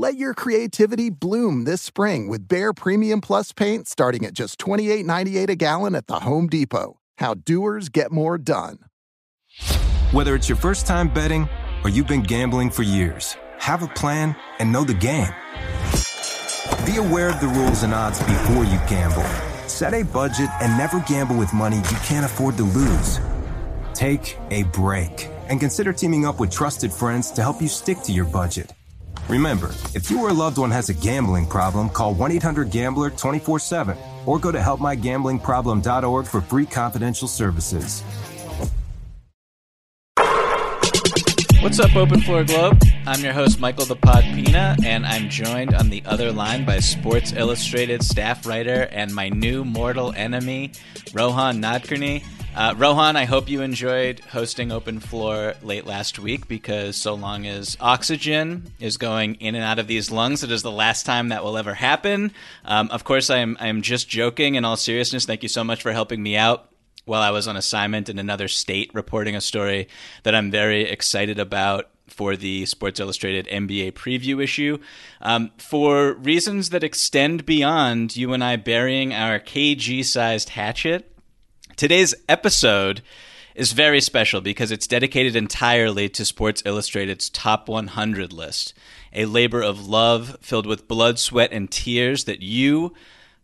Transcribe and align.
Let 0.00 0.16
your 0.16 0.32
creativity 0.32 1.10
bloom 1.10 1.64
this 1.64 1.82
spring 1.82 2.28
with 2.28 2.46
Behr 2.46 2.70
Premium 2.72 3.20
Plus 3.20 3.50
paint 3.50 3.88
starting 3.88 4.24
at 4.24 4.32
just 4.32 4.56
$28.98 4.60 5.48
a 5.50 5.56
gallon 5.56 5.96
at 5.96 6.06
the 6.06 6.20
Home 6.20 6.46
Depot. 6.46 7.00
How 7.16 7.34
doers 7.34 7.88
get 7.88 8.12
more 8.12 8.38
done. 8.38 8.78
Whether 10.12 10.36
it's 10.36 10.48
your 10.48 10.54
first 10.54 10.86
time 10.86 11.12
betting 11.12 11.48
or 11.82 11.90
you've 11.90 12.06
been 12.06 12.22
gambling 12.22 12.70
for 12.70 12.84
years, 12.84 13.36
have 13.58 13.82
a 13.82 13.88
plan 13.88 14.36
and 14.60 14.70
know 14.70 14.84
the 14.84 14.94
game. 14.94 15.34
Be 16.86 16.98
aware 16.98 17.30
of 17.30 17.40
the 17.40 17.52
rules 17.56 17.82
and 17.82 17.92
odds 17.92 18.20
before 18.20 18.62
you 18.62 18.78
gamble. 18.88 19.26
Set 19.66 19.94
a 19.94 20.04
budget 20.04 20.48
and 20.62 20.78
never 20.78 21.00
gamble 21.08 21.36
with 21.36 21.52
money 21.52 21.78
you 21.78 21.98
can't 22.04 22.24
afford 22.24 22.56
to 22.58 22.62
lose. 22.62 23.18
Take 23.94 24.38
a 24.52 24.62
break 24.62 25.28
and 25.48 25.58
consider 25.58 25.92
teaming 25.92 26.24
up 26.24 26.38
with 26.38 26.52
trusted 26.52 26.92
friends 26.92 27.32
to 27.32 27.42
help 27.42 27.60
you 27.60 27.66
stick 27.66 28.00
to 28.02 28.12
your 28.12 28.26
budget. 28.26 28.72
Remember, 29.28 29.74
if 29.94 30.10
you 30.10 30.22
or 30.22 30.30
a 30.30 30.32
loved 30.32 30.56
one 30.56 30.70
has 30.70 30.88
a 30.88 30.94
gambling 30.94 31.46
problem, 31.46 31.90
call 31.90 32.14
1 32.14 32.32
800 32.32 32.70
Gambler 32.70 33.10
24 33.10 33.58
7 33.58 33.96
or 34.24 34.38
go 34.38 34.50
to 34.50 34.58
helpmygamblingproblem.org 34.58 36.26
for 36.26 36.40
free 36.40 36.64
confidential 36.64 37.28
services. 37.28 38.02
What's 41.60 41.80
up, 41.80 41.94
Open 41.96 42.20
Floor 42.20 42.44
Globe? 42.44 42.80
I'm 43.06 43.20
your 43.20 43.34
host, 43.34 43.60
Michael 43.60 43.84
the 43.84 43.96
Pod 43.96 44.22
Pina, 44.22 44.76
and 44.84 45.04
I'm 45.04 45.28
joined 45.28 45.74
on 45.74 45.90
the 45.90 46.02
other 46.06 46.32
line 46.32 46.64
by 46.64 46.78
Sports 46.78 47.32
Illustrated 47.32 48.02
staff 48.02 48.46
writer 48.46 48.88
and 48.92 49.14
my 49.14 49.28
new 49.28 49.64
mortal 49.64 50.14
enemy, 50.16 50.72
Rohan 51.12 51.60
Nadkarni. 51.60 52.24
Uh, 52.58 52.74
Rohan, 52.76 53.14
I 53.14 53.24
hope 53.24 53.48
you 53.48 53.62
enjoyed 53.62 54.18
hosting 54.18 54.72
Open 54.72 54.98
Floor 54.98 55.54
late 55.62 55.86
last 55.86 56.18
week 56.18 56.48
because 56.48 56.96
so 56.96 57.14
long 57.14 57.46
as 57.46 57.76
oxygen 57.78 58.72
is 58.80 58.96
going 58.96 59.36
in 59.36 59.54
and 59.54 59.62
out 59.62 59.78
of 59.78 59.86
these 59.86 60.10
lungs, 60.10 60.42
it 60.42 60.50
is 60.50 60.62
the 60.62 60.70
last 60.72 61.06
time 61.06 61.28
that 61.28 61.44
will 61.44 61.56
ever 61.56 61.72
happen. 61.72 62.32
Um, 62.64 62.90
of 62.90 63.04
course, 63.04 63.30
I 63.30 63.36
am, 63.36 63.56
I 63.60 63.68
am 63.68 63.80
just 63.80 64.08
joking 64.08 64.56
in 64.56 64.64
all 64.64 64.74
seriousness. 64.76 65.24
Thank 65.24 65.44
you 65.44 65.48
so 65.48 65.62
much 65.62 65.82
for 65.82 65.92
helping 65.92 66.20
me 66.20 66.36
out 66.36 66.68
while 67.04 67.22
I 67.22 67.30
was 67.30 67.46
on 67.46 67.56
assignment 67.56 68.08
in 68.08 68.18
another 68.18 68.48
state 68.48 68.90
reporting 68.92 69.36
a 69.36 69.40
story 69.40 69.86
that 70.24 70.34
I'm 70.34 70.50
very 70.50 70.82
excited 70.82 71.38
about 71.38 71.88
for 72.08 72.34
the 72.34 72.66
Sports 72.66 72.98
Illustrated 72.98 73.46
NBA 73.46 73.92
preview 73.92 74.42
issue. 74.42 74.78
Um, 75.22 75.52
for 75.58 76.14
reasons 76.14 76.70
that 76.70 76.82
extend 76.82 77.46
beyond 77.46 78.16
you 78.16 78.32
and 78.32 78.42
I 78.42 78.56
burying 78.56 79.14
our 79.14 79.38
KG 79.38 80.04
sized 80.04 80.48
hatchet, 80.48 81.08
today's 81.78 82.12
episode 82.28 83.02
is 83.54 83.70
very 83.70 84.00
special 84.00 84.40
because 84.40 84.72
it's 84.72 84.88
dedicated 84.88 85.36
entirely 85.36 86.08
to 86.08 86.24
Sports 86.24 86.60
Illustrated's 86.66 87.30
top 87.30 87.68
100 87.68 88.32
list. 88.32 88.74
A 89.12 89.26
labor 89.26 89.62
of 89.62 89.86
love 89.86 90.36
filled 90.40 90.66
with 90.66 90.88
blood, 90.88 91.20
sweat, 91.20 91.52
and 91.52 91.70
tears 91.70 92.24
that 92.24 92.42
you, 92.42 92.94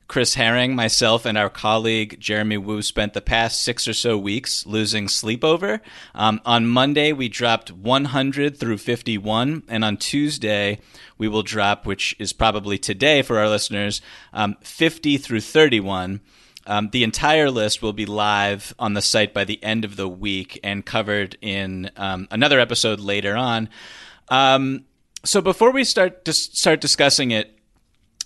Chris 0.08 0.34
Herring, 0.34 0.74
myself, 0.74 1.24
and 1.24 1.38
our 1.38 1.48
colleague 1.48 2.18
Jeremy 2.18 2.58
Woo 2.58 2.82
spent 2.82 3.14
the 3.14 3.20
past 3.20 3.62
six 3.62 3.86
or 3.86 3.94
so 3.94 4.18
weeks 4.18 4.66
losing 4.66 5.08
sleep 5.08 5.44
over. 5.44 5.80
Um, 6.12 6.40
on 6.44 6.66
Monday, 6.66 7.12
we 7.12 7.28
dropped 7.28 7.70
100 7.70 8.56
through 8.56 8.78
51, 8.78 9.62
and 9.68 9.84
on 9.84 9.96
Tuesday, 9.96 10.80
we 11.16 11.28
will 11.28 11.44
drop, 11.44 11.86
which 11.86 12.16
is 12.18 12.32
probably 12.32 12.78
today 12.78 13.22
for 13.22 13.38
our 13.38 13.48
listeners, 13.48 14.02
um, 14.32 14.56
50 14.60 15.18
through 15.18 15.40
31. 15.40 16.20
Um, 16.66 16.90
the 16.90 17.04
entire 17.04 17.50
list 17.50 17.82
will 17.82 17.92
be 17.92 18.06
live 18.06 18.74
on 18.78 18.94
the 18.94 19.02
site 19.02 19.34
by 19.34 19.44
the 19.44 19.62
end 19.62 19.84
of 19.84 19.96
the 19.96 20.08
week 20.08 20.58
and 20.64 20.84
covered 20.84 21.36
in 21.40 21.90
um, 21.96 22.28
another 22.30 22.58
episode 22.60 23.00
later 23.00 23.36
on. 23.36 23.68
Um, 24.28 24.84
so 25.24 25.40
before 25.40 25.70
we 25.70 25.84
start 25.84 26.24
to 26.24 26.32
start 26.32 26.80
discussing 26.80 27.30
it, 27.30 27.54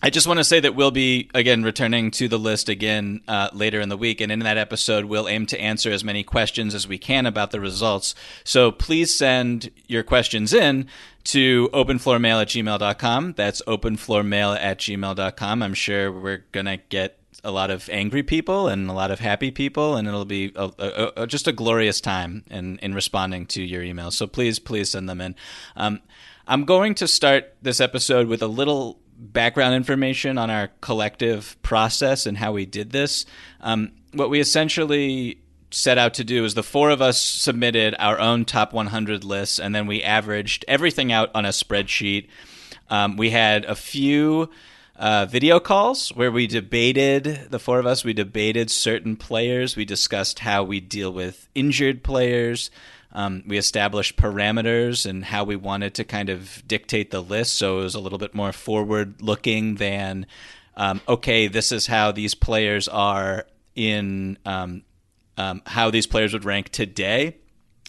I 0.00 0.10
just 0.10 0.28
want 0.28 0.38
to 0.38 0.44
say 0.44 0.60
that 0.60 0.76
we'll 0.76 0.92
be 0.92 1.28
again 1.34 1.64
returning 1.64 2.12
to 2.12 2.28
the 2.28 2.38
list 2.38 2.68
again 2.68 3.20
uh, 3.26 3.50
later 3.52 3.80
in 3.80 3.88
the 3.88 3.96
week, 3.96 4.20
and 4.20 4.30
in 4.30 4.38
that 4.40 4.56
episode, 4.56 5.06
we'll 5.06 5.28
aim 5.28 5.46
to 5.46 5.60
answer 5.60 5.90
as 5.90 6.04
many 6.04 6.22
questions 6.22 6.72
as 6.72 6.86
we 6.86 6.98
can 6.98 7.26
about 7.26 7.50
the 7.50 7.60
results. 7.60 8.14
So 8.44 8.70
please 8.70 9.18
send 9.18 9.70
your 9.88 10.04
questions 10.04 10.54
in 10.54 10.86
to 11.24 11.68
openfloormail 11.72 12.42
at 12.42 12.48
gmail.com. 12.48 13.34
That's 13.36 13.60
openfloormail 13.62 14.56
at 14.60 14.78
gmail.com. 14.78 15.62
I'm 15.62 15.74
sure 15.74 16.12
we're 16.12 16.44
gonna 16.52 16.76
get 16.76 17.18
a 17.48 17.50
lot 17.50 17.70
of 17.70 17.88
angry 17.90 18.22
people 18.22 18.68
and 18.68 18.88
a 18.88 18.92
lot 18.92 19.10
of 19.10 19.18
happy 19.18 19.50
people, 19.50 19.96
and 19.96 20.06
it'll 20.06 20.24
be 20.24 20.52
a, 20.54 20.70
a, 20.78 21.12
a, 21.22 21.26
just 21.26 21.48
a 21.48 21.52
glorious 21.52 22.00
time 22.00 22.44
in 22.50 22.78
in 22.78 22.94
responding 22.94 23.46
to 23.46 23.62
your 23.62 23.82
emails. 23.82 24.12
So 24.12 24.26
please, 24.26 24.58
please 24.58 24.90
send 24.90 25.08
them 25.08 25.20
in. 25.20 25.34
Um, 25.74 26.00
I'm 26.46 26.64
going 26.64 26.94
to 26.96 27.08
start 27.08 27.54
this 27.62 27.80
episode 27.80 28.28
with 28.28 28.42
a 28.42 28.46
little 28.46 29.00
background 29.18 29.74
information 29.74 30.38
on 30.38 30.50
our 30.50 30.68
collective 30.80 31.60
process 31.62 32.26
and 32.26 32.38
how 32.38 32.52
we 32.52 32.66
did 32.66 32.90
this. 32.90 33.26
Um, 33.60 33.92
what 34.12 34.30
we 34.30 34.40
essentially 34.40 35.40
set 35.70 35.98
out 35.98 36.14
to 36.14 36.24
do 36.24 36.44
is 36.44 36.54
the 36.54 36.62
four 36.62 36.90
of 36.90 37.02
us 37.02 37.20
submitted 37.20 37.94
our 37.98 38.18
own 38.18 38.44
top 38.44 38.72
100 38.72 39.24
lists, 39.24 39.58
and 39.58 39.74
then 39.74 39.86
we 39.86 40.02
averaged 40.02 40.64
everything 40.68 41.12
out 41.12 41.30
on 41.34 41.44
a 41.44 41.50
spreadsheet. 41.50 42.28
Um, 42.88 43.16
we 43.16 43.30
had 43.30 43.64
a 43.64 43.74
few 43.74 44.50
uh, 44.98 45.26
video 45.26 45.60
calls 45.60 46.10
where 46.10 46.30
we 46.32 46.46
debated, 46.46 47.50
the 47.50 47.58
four 47.58 47.78
of 47.78 47.86
us, 47.86 48.04
we 48.04 48.12
debated 48.12 48.70
certain 48.70 49.16
players. 49.16 49.76
We 49.76 49.84
discussed 49.84 50.40
how 50.40 50.64
we 50.64 50.80
deal 50.80 51.12
with 51.12 51.48
injured 51.54 52.02
players. 52.02 52.70
Um, 53.12 53.44
we 53.46 53.56
established 53.56 54.16
parameters 54.16 55.08
and 55.08 55.24
how 55.24 55.44
we 55.44 55.56
wanted 55.56 55.94
to 55.94 56.04
kind 56.04 56.28
of 56.28 56.62
dictate 56.66 57.10
the 57.10 57.22
list. 57.22 57.54
So 57.54 57.78
it 57.78 57.84
was 57.84 57.94
a 57.94 58.00
little 58.00 58.18
bit 58.18 58.34
more 58.34 58.52
forward 58.52 59.22
looking 59.22 59.76
than, 59.76 60.26
um, 60.76 61.00
okay, 61.08 61.46
this 61.46 61.72
is 61.72 61.86
how 61.86 62.12
these 62.12 62.34
players 62.34 62.88
are 62.88 63.46
in 63.74 64.36
um, 64.44 64.82
um 65.36 65.62
how 65.66 65.90
these 65.90 66.08
players 66.08 66.32
would 66.32 66.44
rank 66.44 66.70
today. 66.70 67.36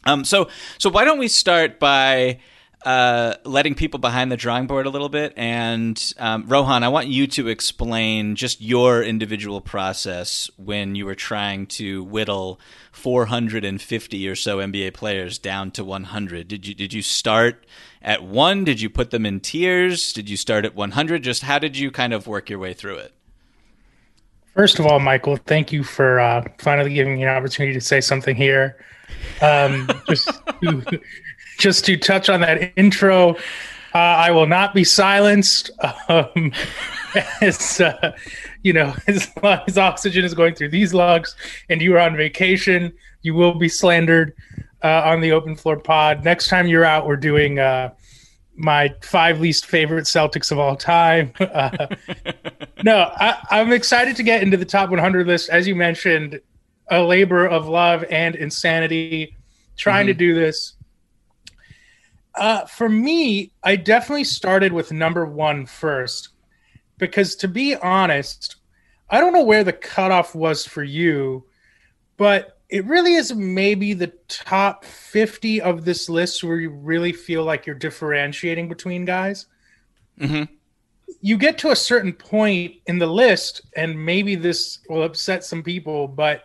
Um, 0.05 0.23
so, 0.23 0.49
so 0.77 0.89
why 0.89 1.03
don't 1.03 1.17
we 1.17 1.27
start 1.27 1.79
by 1.79 2.39
uh, 2.85 3.35
letting 3.43 3.75
people 3.75 3.99
behind 3.99 4.31
the 4.31 4.37
drawing 4.37 4.67
board 4.67 4.85
a 4.85 4.89
little 4.89 5.09
bit. 5.09 5.33
And 5.35 6.01
um, 6.17 6.45
Rohan, 6.47 6.83
I 6.83 6.87
want 6.87 7.07
you 7.07 7.27
to 7.27 7.47
explain 7.47 8.35
just 8.35 8.61
your 8.61 9.03
individual 9.03 9.59
process 9.61 10.49
when 10.57 10.95
you 10.95 11.05
were 11.05 11.15
trying 11.15 11.67
to 11.67 12.03
whittle 12.03 12.59
450 12.91 14.27
or 14.27 14.35
so 14.35 14.57
NBA 14.59 14.93
players 14.93 15.37
down 15.37 15.71
to 15.71 15.83
100. 15.83 16.47
Did 16.47 16.65
you 16.67 16.73
did 16.73 16.93
you 16.93 17.01
start 17.01 17.65
at 18.01 18.23
one? 18.23 18.63
Did 18.63 18.79
you 18.79 18.89
put 18.89 19.11
them 19.11 19.25
in 19.25 19.39
tiers? 19.39 20.13
Did 20.13 20.29
you 20.29 20.37
start 20.37 20.65
at 20.65 20.75
100? 20.75 21.23
Just 21.23 21.43
how 21.43 21.59
did 21.59 21.77
you 21.77 21.91
kind 21.91 22.13
of 22.13 22.27
work 22.27 22.49
your 22.49 22.59
way 22.59 22.73
through 22.73 22.97
it? 22.97 23.13
First 24.55 24.79
of 24.79 24.85
all, 24.85 24.99
Michael, 24.99 25.37
thank 25.37 25.71
you 25.71 25.83
for 25.83 26.19
uh, 26.19 26.43
finally 26.57 26.93
giving 26.93 27.15
me 27.15 27.23
an 27.23 27.29
opportunity 27.29 27.73
to 27.73 27.81
say 27.81 28.01
something 28.01 28.35
here. 28.35 28.77
Um, 29.41 29.89
just, 30.07 30.29
just 31.59 31.85
to 31.85 31.97
touch 31.97 32.29
on 32.29 32.41
that 32.41 32.73
intro, 32.75 33.35
uh, 33.93 33.97
I 33.97 34.31
will 34.31 34.47
not 34.47 34.73
be 34.73 34.83
silenced. 34.83 35.71
Um, 36.09 36.51
as, 37.41 37.81
uh, 37.81 38.15
you 38.63 38.73
know, 38.73 38.93
as 39.07 39.31
long 39.41 39.59
as 39.67 39.77
oxygen 39.77 40.25
is 40.25 40.33
going 40.33 40.55
through 40.55 40.69
these 40.69 40.93
lungs 40.93 41.35
and 41.69 41.81
you 41.81 41.95
are 41.95 41.99
on 41.99 42.15
vacation, 42.15 42.93
you 43.21 43.33
will 43.33 43.55
be 43.55 43.69
slandered 43.69 44.33
uh, 44.83 45.01
on 45.05 45.21
the 45.21 45.31
open 45.31 45.55
floor 45.55 45.77
pod. 45.77 46.23
Next 46.23 46.47
time 46.47 46.67
you're 46.67 46.85
out, 46.85 47.07
we're 47.07 47.15
doing 47.15 47.59
uh, 47.59 47.93
my 48.55 48.93
five 49.01 49.39
least 49.39 49.65
favorite 49.65 50.05
Celtics 50.05 50.51
of 50.51 50.59
all 50.59 50.75
time. 50.75 51.33
Uh, 51.39 51.87
no, 52.83 53.11
I, 53.15 53.45
I'm 53.49 53.73
excited 53.73 54.15
to 54.15 54.23
get 54.23 54.41
into 54.41 54.55
the 54.55 54.65
top 54.65 54.89
100 54.89 55.27
list. 55.27 55.49
As 55.49 55.67
you 55.67 55.75
mentioned, 55.75 56.39
a 56.89 57.01
labor 57.03 57.45
of 57.45 57.67
love 57.67 58.05
and 58.09 58.35
insanity 58.35 59.35
trying 59.75 60.05
mm-hmm. 60.05 60.17
to 60.17 60.33
do 60.33 60.33
this. 60.35 60.75
Uh, 62.39 62.65
for 62.65 62.87
me, 62.87 63.51
I 63.63 63.75
definitely 63.75 64.23
started 64.23 64.71
with 64.71 64.93
number 64.93 65.25
one 65.25 65.65
first 65.65 66.29
because 66.97 67.35
to 67.37 67.49
be 67.49 67.75
honest, 67.75 68.55
I 69.09 69.19
don't 69.19 69.33
know 69.33 69.43
where 69.43 69.63
the 69.63 69.73
cutoff 69.73 70.33
was 70.35 70.65
for 70.65 70.83
you, 70.83 71.45
but 72.15 72.57
it 72.69 72.85
really 72.85 73.15
is 73.15 73.33
maybe 73.33 73.93
the 73.93 74.13
top 74.27 74.85
50 74.85 75.61
of 75.61 75.83
this 75.83 76.07
list 76.07 76.43
where 76.43 76.59
you 76.59 76.69
really 76.69 77.11
feel 77.11 77.43
like 77.43 77.65
you're 77.65 77.75
differentiating 77.75 78.69
between 78.69 79.03
guys. 79.03 79.47
Mm-hmm. 80.19 80.53
You 81.19 81.37
get 81.37 81.57
to 81.59 81.71
a 81.71 81.75
certain 81.75 82.13
point 82.13 82.75
in 82.85 82.99
the 82.99 83.07
list, 83.07 83.61
and 83.75 84.05
maybe 84.05 84.35
this 84.35 84.79
will 84.87 85.03
upset 85.03 85.43
some 85.43 85.63
people, 85.63 86.07
but 86.07 86.43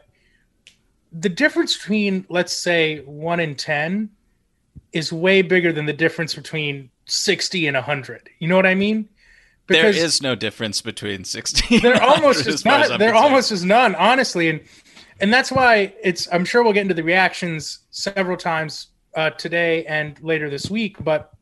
the 1.12 1.29
difference 1.29 1.76
between, 1.76 2.26
let's 2.29 2.52
say, 2.52 3.00
one 3.00 3.38
and 3.38 3.56
10 3.56 4.08
is 4.94 5.12
way 5.12 5.43
bigger 5.43 5.73
than 5.73 5.87
the 5.87 5.93
difference 5.93 6.35
between 6.35 6.91
60 7.06 7.67
and 7.67 7.75
100. 7.75 8.31
You 8.38 8.49
know 8.49 8.56
what 8.56 8.67
I 8.67 8.75
mean? 8.75 9.08
Because 9.67 9.96
there 9.96 10.05
is 10.05 10.23
no 10.23 10.35
difference 10.35 10.81
between 10.81 11.25
60 11.25 11.79
They're 11.81 12.02
almost 12.02 12.46
as 12.46 12.64
not, 12.64 12.99
they're 12.99 13.14
almost 13.14 13.50
as 13.50 13.64
none, 13.64 13.94
honestly. 13.94 14.50
And 14.50 14.61
and 15.20 15.32
that's 15.32 15.50
why 15.50 15.94
it's 16.02 16.29
i'm 16.32 16.44
sure 16.44 16.62
we'll 16.62 16.73
get 16.73 16.82
into 16.82 16.94
the 16.94 17.02
reactions 17.02 17.81
several 17.91 18.37
times 18.37 18.88
uh, 19.14 19.31
today 19.31 19.85
and 19.87 20.20
later 20.23 20.50
this 20.50 20.70
week 20.70 20.97
but 21.02 21.32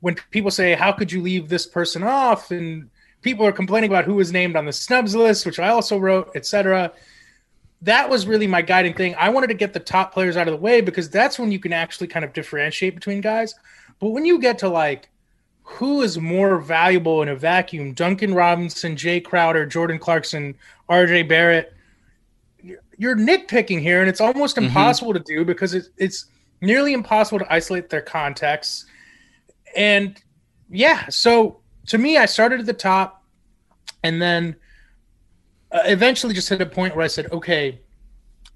when 0.00 0.14
people 0.30 0.50
say 0.50 0.74
how 0.74 0.92
could 0.92 1.12
you 1.12 1.20
leave 1.20 1.48
this 1.48 1.66
person 1.66 2.02
off 2.02 2.50
and 2.50 2.88
people 3.22 3.46
are 3.46 3.52
complaining 3.52 3.90
about 3.90 4.04
who 4.04 4.14
was 4.14 4.32
named 4.32 4.56
on 4.56 4.64
the 4.64 4.72
snubs 4.72 5.14
list 5.14 5.44
which 5.44 5.58
i 5.58 5.68
also 5.68 5.98
wrote 5.98 6.30
etc 6.34 6.90
that 7.84 8.08
was 8.10 8.26
really 8.26 8.46
my 8.46 8.62
guiding 8.62 8.94
thing 8.94 9.14
i 9.18 9.28
wanted 9.28 9.46
to 9.46 9.54
get 9.54 9.72
the 9.72 9.80
top 9.80 10.12
players 10.12 10.36
out 10.36 10.48
of 10.48 10.52
the 10.52 10.60
way 10.60 10.80
because 10.80 11.08
that's 11.08 11.38
when 11.38 11.52
you 11.52 11.58
can 11.58 11.72
actually 11.72 12.06
kind 12.06 12.24
of 12.24 12.32
differentiate 12.32 12.94
between 12.94 13.20
guys 13.20 13.54
but 14.00 14.10
when 14.10 14.24
you 14.24 14.38
get 14.38 14.58
to 14.58 14.68
like 14.68 15.08
who 15.62 16.02
is 16.02 16.18
more 16.18 16.58
valuable 16.58 17.22
in 17.22 17.28
a 17.28 17.36
vacuum 17.36 17.92
duncan 17.92 18.34
robinson 18.34 18.96
Jay 18.96 19.20
crowder 19.20 19.64
jordan 19.64 19.98
clarkson 19.98 20.54
rj 20.88 21.28
barrett 21.28 21.74
you're 22.98 23.16
nitpicking 23.16 23.80
here, 23.80 24.00
and 24.00 24.08
it's 24.08 24.20
almost 24.20 24.56
mm-hmm. 24.56 24.66
impossible 24.66 25.12
to 25.12 25.20
do 25.20 25.44
because 25.44 25.74
it, 25.74 25.88
it's 25.96 26.26
nearly 26.60 26.92
impossible 26.92 27.38
to 27.40 27.52
isolate 27.52 27.90
their 27.90 28.00
context. 28.00 28.86
And 29.76 30.20
yeah, 30.70 31.08
so 31.08 31.60
to 31.88 31.98
me, 31.98 32.16
I 32.16 32.26
started 32.26 32.60
at 32.60 32.66
the 32.66 32.72
top, 32.72 33.22
and 34.02 34.20
then 34.20 34.56
uh, 35.74 35.80
eventually 35.86 36.32
just 36.32 36.48
hit 36.48 36.60
a 36.60 36.66
point 36.66 36.94
where 36.94 37.04
I 37.04 37.08
said, 37.08 37.30
okay, 37.32 37.80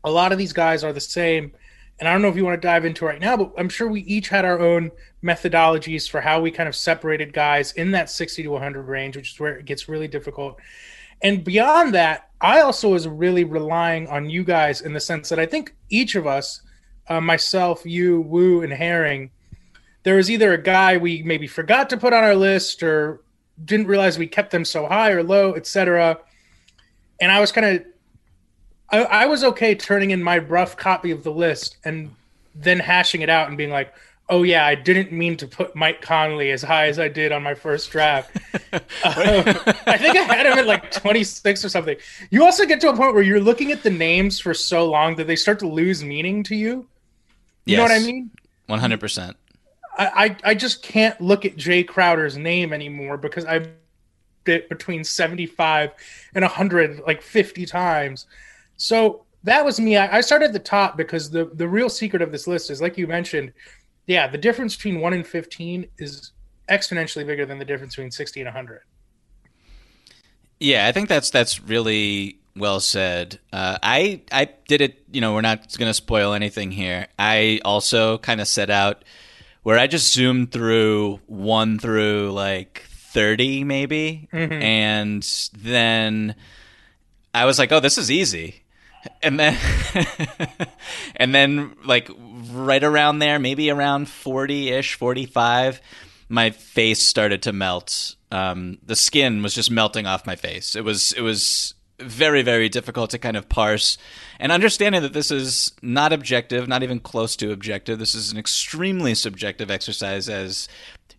a 0.05 0.11
lot 0.11 0.31
of 0.31 0.39
these 0.39 0.53
guys 0.53 0.85
are 0.85 0.93
the 0.93 1.01
same. 1.01 1.53
And 1.99 2.09
I 2.09 2.13
don't 2.13 2.23
know 2.23 2.29
if 2.29 2.37
you 2.37 2.45
want 2.45 2.63
to 2.63 2.67
dive 2.67 2.85
into 2.85 3.05
right 3.05 3.21
now, 3.21 3.37
but 3.37 3.53
I'm 3.59 3.69
sure 3.69 3.89
we 3.89 4.03
each 4.03 4.29
had 4.29 4.45
our 4.45 4.61
own 4.61 4.93
methodologies 5.23 6.09
for 6.09 6.21
how 6.21 6.41
we 6.41 6.53
kind 6.53 6.69
of 6.69 6.77
separated 6.77 7.33
guys 7.33 7.73
in 7.73 7.91
that 7.91 8.09
60 8.09 8.45
to 8.45 8.49
100 8.51 8.83
range, 8.83 9.17
which 9.17 9.33
is 9.33 9.41
where 9.41 9.57
it 9.57 9.65
gets 9.65 9.89
really 9.89 10.07
difficult. 10.07 10.61
And 11.21 11.43
beyond 11.43 11.93
that, 11.95 12.31
I 12.41 12.61
also 12.61 12.91
was 12.91 13.09
really 13.09 13.43
relying 13.43 14.07
on 14.07 14.31
you 14.31 14.45
guys 14.45 14.83
in 14.83 14.93
the 14.93 15.01
sense 15.01 15.29
that 15.31 15.41
I 15.41 15.47
think 15.47 15.75
each 15.89 16.15
of 16.15 16.25
us, 16.25 16.63
uh, 17.09 17.21
myself, 17.21 17.85
you, 17.85 18.21
Woo, 18.21 18.63
and 18.63 18.73
Herring, 18.73 19.33
there 20.05 20.15
was 20.15 20.31
either 20.31 20.53
a 20.53 20.63
guy 20.63 20.97
we 20.97 21.25
maybe 21.25 21.49
forgot 21.49 21.91
to 21.91 21.97
put 21.97 22.13
on 22.13 22.23
our 22.23 22.37
list 22.37 22.85
or 22.85 23.25
didn't 23.65 23.89
realize 23.89 24.17
we 24.17 24.29
kept 24.29 24.53
them 24.53 24.65
so 24.65 24.87
high 24.87 25.11
or 25.11 25.25
low, 25.25 25.55
etc. 25.55 26.21
And 27.21 27.33
I 27.33 27.41
was 27.41 27.53
kind 27.53 27.67
of, 27.67 27.85
I, 28.91 29.03
I 29.03 29.27
was 29.27 29.45
okay 29.45 29.75
turning 29.75 30.11
in 30.11 30.23
my 30.23 30.39
rough 30.39 30.77
copy 30.77 31.11
of 31.11 31.25
the 31.25 31.33
list 31.33 31.77
and 31.85 32.15
then 32.55 32.79
hashing 32.79 33.23
it 33.23 33.29
out 33.29 33.49
and 33.49 33.57
being 33.57 33.71
like, 33.71 33.93
oh 34.31 34.43
yeah, 34.43 34.67
I 34.67 34.75
didn't 34.75 35.11
mean 35.11 35.37
to 35.39 35.47
put 35.47 35.75
Mike 35.75 36.03
Conley 36.03 36.51
as 36.51 36.63
high 36.63 36.89
as 36.89 36.99
I 36.99 37.09
did 37.09 37.33
on 37.33 37.43
my 37.43 37.55
first 37.55 37.91
draft. 37.91 38.37
um, 38.73 38.83
I 39.05 39.97
think 39.97 40.17
I 40.17 40.23
had 40.23 40.47
him 40.47 40.59
at 40.59 40.67
like 40.67 40.91
26 40.91 41.65
or 41.65 41.69
something. 41.69 41.97
You 42.31 42.45
also 42.45 42.67
get 42.67 42.81
to 42.83 42.91
a 42.91 42.97
point 42.97 43.15
where 43.15 43.23
you're 43.23 43.41
looking 43.41 43.73
at 43.73 43.83
the 43.83 43.91
names 43.91 44.39
for 44.39 44.53
so 44.53 44.89
long 44.91 45.17
that 45.17 45.27
they 45.27 45.37
start 45.37 45.59
to 45.61 45.69
lose 45.69 46.05
meaning 46.05 46.43
to 46.45 46.55
you. 46.55 46.87
You 47.65 47.77
yes, 47.77 47.79
know 47.79 47.83
what 47.85 47.93
I 47.93 48.05
mean? 48.05 48.31
100%. 48.69 49.35
I, 49.97 50.07
I, 50.07 50.37
I 50.51 50.55
just 50.55 50.83
can't 50.83 51.19
look 51.21 51.45
at 51.45 51.57
Jay 51.57 51.83
Crowder's 51.83 52.37
name 52.37 52.73
anymore 52.73 53.17
because 53.17 53.45
I've 53.45 53.71
bit 54.49 54.69
between 54.71 55.05
75 55.05 55.91
and 56.35 56.43
100 56.43 57.01
like 57.07 57.21
50 57.21 57.67
times. 57.67 58.27
So 58.79 59.27
that 59.45 59.63
was 59.63 59.79
me. 59.79 59.99
I, 59.99 60.17
I 60.17 60.21
started 60.23 60.47
at 60.47 60.53
the 60.55 60.59
top 60.59 60.97
because 60.97 61.31
the, 61.31 61.51
the 61.53 61.69
real 61.69 61.91
secret 61.91 62.23
of 62.23 62.33
this 62.33 62.47
list 62.47 62.71
is, 62.71 62.81
like 62.81 62.97
you 62.97 63.07
mentioned, 63.07 63.53
yeah, 64.07 64.27
the 64.27 64.39
difference 64.39 64.75
between 64.75 65.01
one 65.01 65.13
and 65.13 65.27
fifteen 65.27 65.87
is 65.99 66.33
exponentially 66.71 67.27
bigger 67.27 67.45
than 67.45 67.59
the 67.59 67.65
difference 67.67 67.95
between 67.95 68.11
sixty 68.11 68.41
and 68.41 68.49
hundred. 68.49 68.81
Yeah, 70.59 70.87
I 70.87 70.93
think 70.93 71.11
that's 71.11 71.29
that's 71.29 71.61
really 71.61 72.39
well 72.57 72.81
said. 72.81 73.39
Uh, 73.53 73.77
I 73.83 74.23
I 74.33 74.49
did 74.67 74.81
it. 74.81 75.05
You 75.13 75.21
know, 75.21 75.35
we're 75.35 75.43
not 75.43 75.77
going 75.77 75.91
to 75.91 75.95
spoil 75.95 76.33
anything 76.33 76.71
here. 76.71 77.07
I 77.19 77.61
also 77.67 78.17
kind 78.17 78.41
of 78.41 78.49
set 78.49 78.71
out 78.71 79.05
where 79.63 79.79
I 79.79 79.87
just 79.87 80.11
zoomed 80.15 80.53
through 80.53 81.21
one 81.27 81.79
through 81.79 82.33
like 82.33 82.85
thirty, 83.13 83.65
maybe, 83.65 84.29
mm-hmm. 84.33 84.53
and 84.53 85.51
then 85.57 86.35
I 87.35 87.45
was 87.45 87.59
like, 87.59 87.73
"Oh, 87.73 87.81
this 87.81 87.99
is 87.99 88.11
easy." 88.11 88.63
and 89.23 89.39
then 89.39 89.57
and 91.17 91.35
then 91.35 91.75
like 91.85 92.11
right 92.51 92.83
around 92.83 93.19
there 93.19 93.39
maybe 93.39 93.71
around 93.71 94.07
40ish 94.07 94.95
45 94.95 95.81
my 96.29 96.51
face 96.51 97.03
started 97.03 97.43
to 97.43 97.53
melt 97.53 98.17
um, 98.31 98.79
the 98.85 98.97
skin 98.97 99.43
was 99.43 99.55
just 99.55 99.71
melting 99.71 100.07
off 100.07 100.27
my 100.27 100.37
face 100.37 100.77
it 100.77 100.85
was 100.85 101.13
it 101.13 101.23
was 101.23 101.75
very 102.01 102.43
very 102.43 102.69
difficult 102.69 103.11
to 103.11 103.19
kind 103.19 103.37
of 103.37 103.49
parse 103.49 103.99
and 104.39 104.53
understanding 104.53 105.03
that 105.03 105.15
this 105.15 105.31
is 105.31 105.73
not 105.83 106.13
objective 106.13 106.69
not 106.69 106.83
even 106.83 107.01
close 107.01 107.35
to 107.37 107.51
objective 107.51 107.99
this 107.99 108.15
is 108.15 108.31
an 108.31 108.39
extremely 108.39 109.15
subjective 109.15 109.71
exercise 109.71 110.29
as 110.29 110.69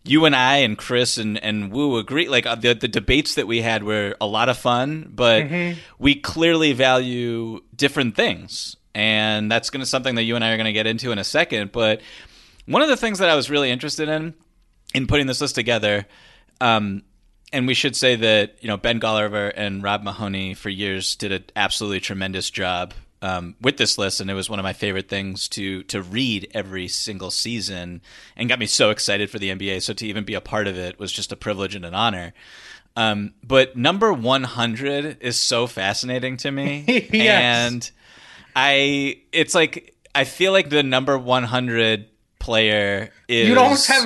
you 0.04 0.24
and 0.24 0.34
I 0.34 0.58
and 0.58 0.78
Chris 0.78 1.18
and, 1.18 1.42
and 1.42 1.70
Woo 1.70 1.98
agree. 1.98 2.28
Like 2.28 2.46
uh, 2.46 2.54
the 2.54 2.74
the 2.74 2.88
debates 2.88 3.34
that 3.34 3.46
we 3.46 3.60
had 3.60 3.82
were 3.82 4.16
a 4.20 4.26
lot 4.26 4.48
of 4.48 4.56
fun, 4.56 5.10
but 5.14 5.44
mm-hmm. 5.44 5.78
we 5.98 6.14
clearly 6.14 6.72
value 6.72 7.60
different 7.74 8.16
things, 8.16 8.76
and 8.94 9.50
that's 9.50 9.70
going 9.70 9.80
to 9.80 9.86
something 9.86 10.14
that 10.14 10.22
you 10.22 10.36
and 10.36 10.44
I 10.44 10.52
are 10.52 10.56
going 10.56 10.66
to 10.66 10.72
get 10.72 10.86
into 10.86 11.12
in 11.12 11.18
a 11.18 11.24
second. 11.24 11.72
But 11.72 12.00
one 12.66 12.82
of 12.82 12.88
the 12.88 12.96
things 12.96 13.18
that 13.18 13.28
I 13.28 13.34
was 13.34 13.50
really 13.50 13.70
interested 13.70 14.08
in 14.08 14.34
in 14.94 15.06
putting 15.06 15.26
this 15.26 15.40
list 15.40 15.54
together, 15.54 16.06
um, 16.60 17.02
and 17.52 17.66
we 17.66 17.74
should 17.74 17.94
say 17.94 18.16
that 18.16 18.56
you 18.60 18.68
know 18.68 18.78
Ben 18.78 19.00
Golliver 19.00 19.52
and 19.54 19.82
Rob 19.82 20.02
Mahoney 20.02 20.54
for 20.54 20.70
years 20.70 21.14
did 21.14 21.32
an 21.32 21.44
absolutely 21.54 22.00
tremendous 22.00 22.48
job 22.48 22.94
um, 23.22 23.54
with 23.60 23.76
this 23.76 23.98
list, 23.98 24.20
and 24.20 24.30
it 24.30 24.34
was 24.34 24.48
one 24.48 24.58
of 24.58 24.62
my 24.62 24.72
favorite 24.72 25.08
things 25.08 25.48
to 25.50 25.82
to 25.84 26.02
read 26.02 26.48
every 26.52 26.88
single 26.88 27.30
season, 27.30 28.00
and 28.36 28.48
got 28.48 28.58
me 28.58 28.66
so 28.66 28.90
excited 28.90 29.30
for 29.30 29.38
the 29.38 29.50
NBA. 29.50 29.82
So 29.82 29.92
to 29.94 30.06
even 30.06 30.24
be 30.24 30.34
a 30.34 30.40
part 30.40 30.66
of 30.66 30.76
it 30.76 30.98
was 30.98 31.12
just 31.12 31.32
a 31.32 31.36
privilege 31.36 31.74
and 31.74 31.84
an 31.84 31.94
honor. 31.94 32.32
Um, 32.96 33.34
but 33.46 33.76
number 33.76 34.12
one 34.12 34.44
hundred 34.44 35.18
is 35.20 35.38
so 35.38 35.66
fascinating 35.66 36.36
to 36.38 36.50
me, 36.50 36.84
yes. 37.12 37.42
and 37.42 37.90
I 38.56 39.20
it's 39.32 39.54
like 39.54 39.94
I 40.14 40.24
feel 40.24 40.52
like 40.52 40.70
the 40.70 40.82
number 40.82 41.18
one 41.18 41.44
hundred 41.44 42.06
player 42.38 43.10
is 43.28 43.46
you 43.46 43.54
don't 43.54 43.84
have 43.84 44.04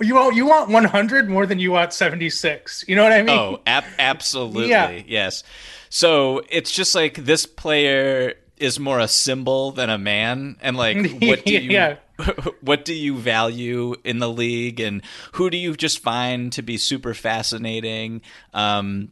you 0.00 0.14
want 0.16 0.34
you 0.34 0.44
want 0.44 0.68
100 0.68 1.30
more 1.30 1.46
than 1.46 1.60
you 1.60 1.70
want 1.70 1.92
76 1.92 2.84
you 2.88 2.96
know 2.96 3.04
what 3.04 3.12
i 3.12 3.22
mean 3.22 3.38
oh 3.38 3.60
ab- 3.68 3.84
absolutely 4.00 4.68
yeah. 4.68 5.00
yes 5.06 5.44
so 5.88 6.42
it's 6.50 6.72
just 6.72 6.96
like 6.96 7.14
this 7.14 7.46
player 7.46 8.34
is 8.60 8.78
more 8.78 8.98
a 8.98 9.08
symbol 9.08 9.72
than 9.72 9.90
a 9.90 9.98
man 9.98 10.56
and 10.60 10.76
like 10.76 10.96
what 11.22 11.44
do 11.44 11.52
you 11.52 11.70
yeah. 11.70 11.96
what 12.60 12.84
do 12.84 12.94
you 12.94 13.16
value 13.16 13.94
in 14.04 14.18
the 14.18 14.28
league 14.28 14.80
and 14.80 15.02
who 15.32 15.50
do 15.50 15.56
you 15.56 15.74
just 15.76 16.00
find 16.00 16.52
to 16.52 16.62
be 16.62 16.76
super 16.76 17.14
fascinating 17.14 18.20
um 18.54 19.10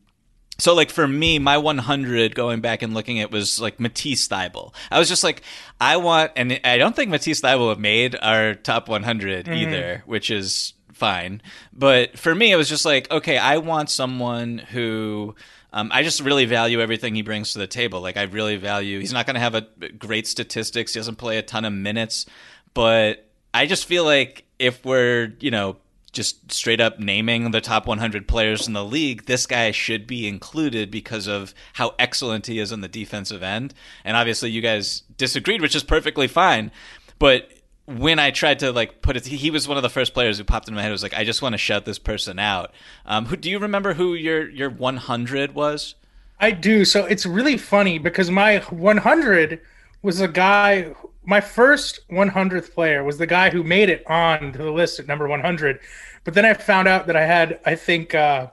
so 0.59 0.75
like 0.75 0.91
for 0.91 1.07
me, 1.07 1.39
my 1.39 1.59
100 1.59 2.35
going 2.35 2.61
back 2.61 2.83
and 2.83 2.95
looking 2.95 3.21
at 3.21 3.31
was 3.31 3.61
like 3.61 3.79
Matisse 3.79 4.27
Thybulle. 4.29 4.75
I 4.91 4.99
was 4.99 5.09
just 5.09 5.23
like, 5.23 5.43
I 5.81 5.99
want, 5.99 6.33
and 6.35 6.61
I 6.65 6.79
don't 6.79 6.97
think 6.97 7.11
Matisse 7.11 7.43
Thybulle 7.43 7.69
have 7.69 7.79
made 7.79 8.17
our 8.21 8.55
top 8.55 8.89
100 8.89 9.47
mm-hmm. 9.47 9.55
either, 9.55 10.03
which 10.07 10.31
is 10.31 10.73
fine. 10.93 11.43
But 11.73 12.19
for 12.19 12.35
me, 12.35 12.53
it 12.53 12.57
was 12.57 12.69
just 12.69 12.85
like, 12.85 13.11
okay, 13.11 13.39
I 13.39 13.59
want 13.59 13.91
someone 13.91 14.59
who. 14.59 15.35
Um, 15.77 15.91
I 15.93 16.03
just 16.03 16.21
really 16.23 16.47
value 16.47 16.81
everything 16.81 17.15
he 17.15 17.21
brings 17.21 17.53
to 17.53 17.59
the 17.59 17.67
table. 17.67 18.01
Like 18.01 18.17
I 18.17 18.23
really 18.23 18.57
value. 18.57 18.99
He's 18.99 19.13
not 19.13 19.27
going 19.27 19.35
to 19.35 19.41
have 19.41 19.55
a 19.55 19.61
great 19.99 20.27
statistics. 20.27 20.95
He 20.95 20.99
doesn't 21.01 21.17
play 21.17 21.37
a 21.37 21.43
ton 21.43 21.67
of 21.67 21.73
minutes, 21.75 22.25
but 22.73 23.29
I 23.53 23.67
just 23.67 23.85
feel 23.85 24.03
like 24.03 24.47
if 24.59 24.83
we're 24.87 25.35
you 25.39 25.51
know 25.51 25.77
just 26.13 26.51
straight 26.51 26.81
up 26.81 26.99
naming 26.99 27.51
the 27.51 27.61
top 27.61 27.87
100 27.87 28.27
players 28.27 28.67
in 28.67 28.73
the 28.73 28.83
league, 28.83 29.27
this 29.27 29.45
guy 29.45 29.71
should 29.71 30.07
be 30.07 30.27
included 30.27 30.91
because 30.91 31.27
of 31.27 31.53
how 31.75 31.95
excellent 31.99 32.47
he 32.47 32.59
is 32.59 32.73
on 32.73 32.81
the 32.81 32.89
defensive 32.89 33.43
end. 33.43 33.75
And 34.03 34.17
obviously, 34.17 34.49
you 34.51 34.63
guys 34.63 35.03
disagreed, 35.19 35.61
which 35.61 35.77
is 35.77 35.85
perfectly 35.85 36.27
fine. 36.27 36.73
But 37.19 37.51
when 37.87 38.19
I 38.19 38.31
tried 38.31 38.59
to 38.61 38.73
like 38.73 39.01
put 39.01 39.17
it, 39.17 39.27
he 39.27 39.51
was 39.51 39.67
one 39.69 39.77
of 39.77 39.83
the 39.83 39.91
first 39.91 40.13
players 40.13 40.39
who 40.39 40.45
popped 40.45 40.69
in 40.69 40.75
my 40.75 40.83
head. 40.83 40.89
It 40.89 40.93
was 40.93 41.03
like, 41.03 41.15
I 41.15 41.25
just 41.25 41.41
want 41.41 41.55
to 41.55 41.59
shout 41.59 41.85
this 41.85 41.99
person 41.99 42.39
out. 42.39 42.73
Um, 43.07 43.27
who 43.27 43.37
do 43.37 43.51
you 43.51 43.59
remember 43.59 43.95
who 43.95 44.15
your 44.15 44.49
your 44.49 44.71
100 44.71 45.55
was? 45.55 45.95
I 46.39 46.51
do. 46.51 46.85
So 46.85 47.07
it's 47.07 47.25
really 47.25 47.57
funny 47.57 47.99
because 47.99 48.31
my 48.31 48.59
100 48.59 49.61
was 50.03 50.21
a 50.21 50.29
guy 50.29 50.95
my 51.27 51.41
first 51.41 52.09
100th 52.09 52.73
player 52.73 53.03
was 53.03 53.19
the 53.19 53.27
guy 53.27 53.51
who 53.51 53.65
made 53.65 53.91
it 53.91 54.07
on 54.07 54.53
to 54.53 54.59
the 54.59 54.71
list 54.71 55.01
at 55.01 55.09
number 55.09 55.27
100. 55.27 55.81
But 56.25 56.35
then 56.35 56.45
I 56.45 56.55
found 56.55 56.89
out 56.89 57.09
that 57.09 57.17
I 57.17 57.27
had, 57.27 57.59
I 57.67 57.75
think, 57.75 58.15
uh, 58.15 58.49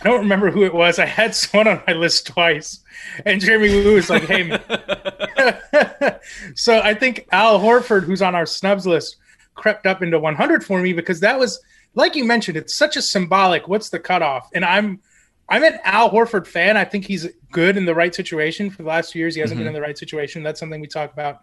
I 0.00 0.04
don't 0.04 0.20
remember 0.20 0.50
who 0.50 0.64
it 0.64 0.74
was. 0.74 0.98
I 0.98 1.06
had 1.06 1.34
someone 1.34 1.68
on 1.68 1.82
my 1.86 1.92
list 1.94 2.26
twice, 2.26 2.80
and 3.24 3.40
Jeremy 3.40 3.70
Woo 3.84 3.94
was 3.94 4.10
like, 4.10 4.24
"Hey." 4.24 4.58
so 6.54 6.80
I 6.80 6.94
think 6.94 7.26
Al 7.32 7.58
Horford, 7.58 8.04
who's 8.04 8.22
on 8.22 8.34
our 8.34 8.46
snubs 8.46 8.86
list, 8.86 9.16
crept 9.54 9.86
up 9.86 10.02
into 10.02 10.18
100 10.18 10.64
for 10.64 10.80
me 10.80 10.92
because 10.92 11.20
that 11.20 11.38
was, 11.38 11.60
like 11.94 12.16
you 12.16 12.24
mentioned, 12.24 12.56
it's 12.56 12.74
such 12.74 12.96
a 12.96 13.02
symbolic. 13.02 13.68
What's 13.68 13.90
the 13.90 13.98
cutoff? 13.98 14.48
And 14.54 14.64
I'm, 14.64 15.00
I'm 15.48 15.64
an 15.64 15.78
Al 15.84 16.10
Horford 16.10 16.46
fan. 16.46 16.76
I 16.76 16.84
think 16.84 17.04
he's 17.04 17.26
good 17.50 17.76
in 17.76 17.84
the 17.84 17.94
right 17.94 18.14
situation. 18.14 18.70
For 18.70 18.82
the 18.82 18.88
last 18.88 19.12
few 19.12 19.20
years, 19.20 19.34
he 19.34 19.40
hasn't 19.40 19.58
mm-hmm. 19.58 19.64
been 19.64 19.74
in 19.74 19.80
the 19.80 19.86
right 19.86 19.98
situation. 19.98 20.42
That's 20.42 20.60
something 20.60 20.80
we 20.80 20.86
talk 20.86 21.12
about 21.12 21.40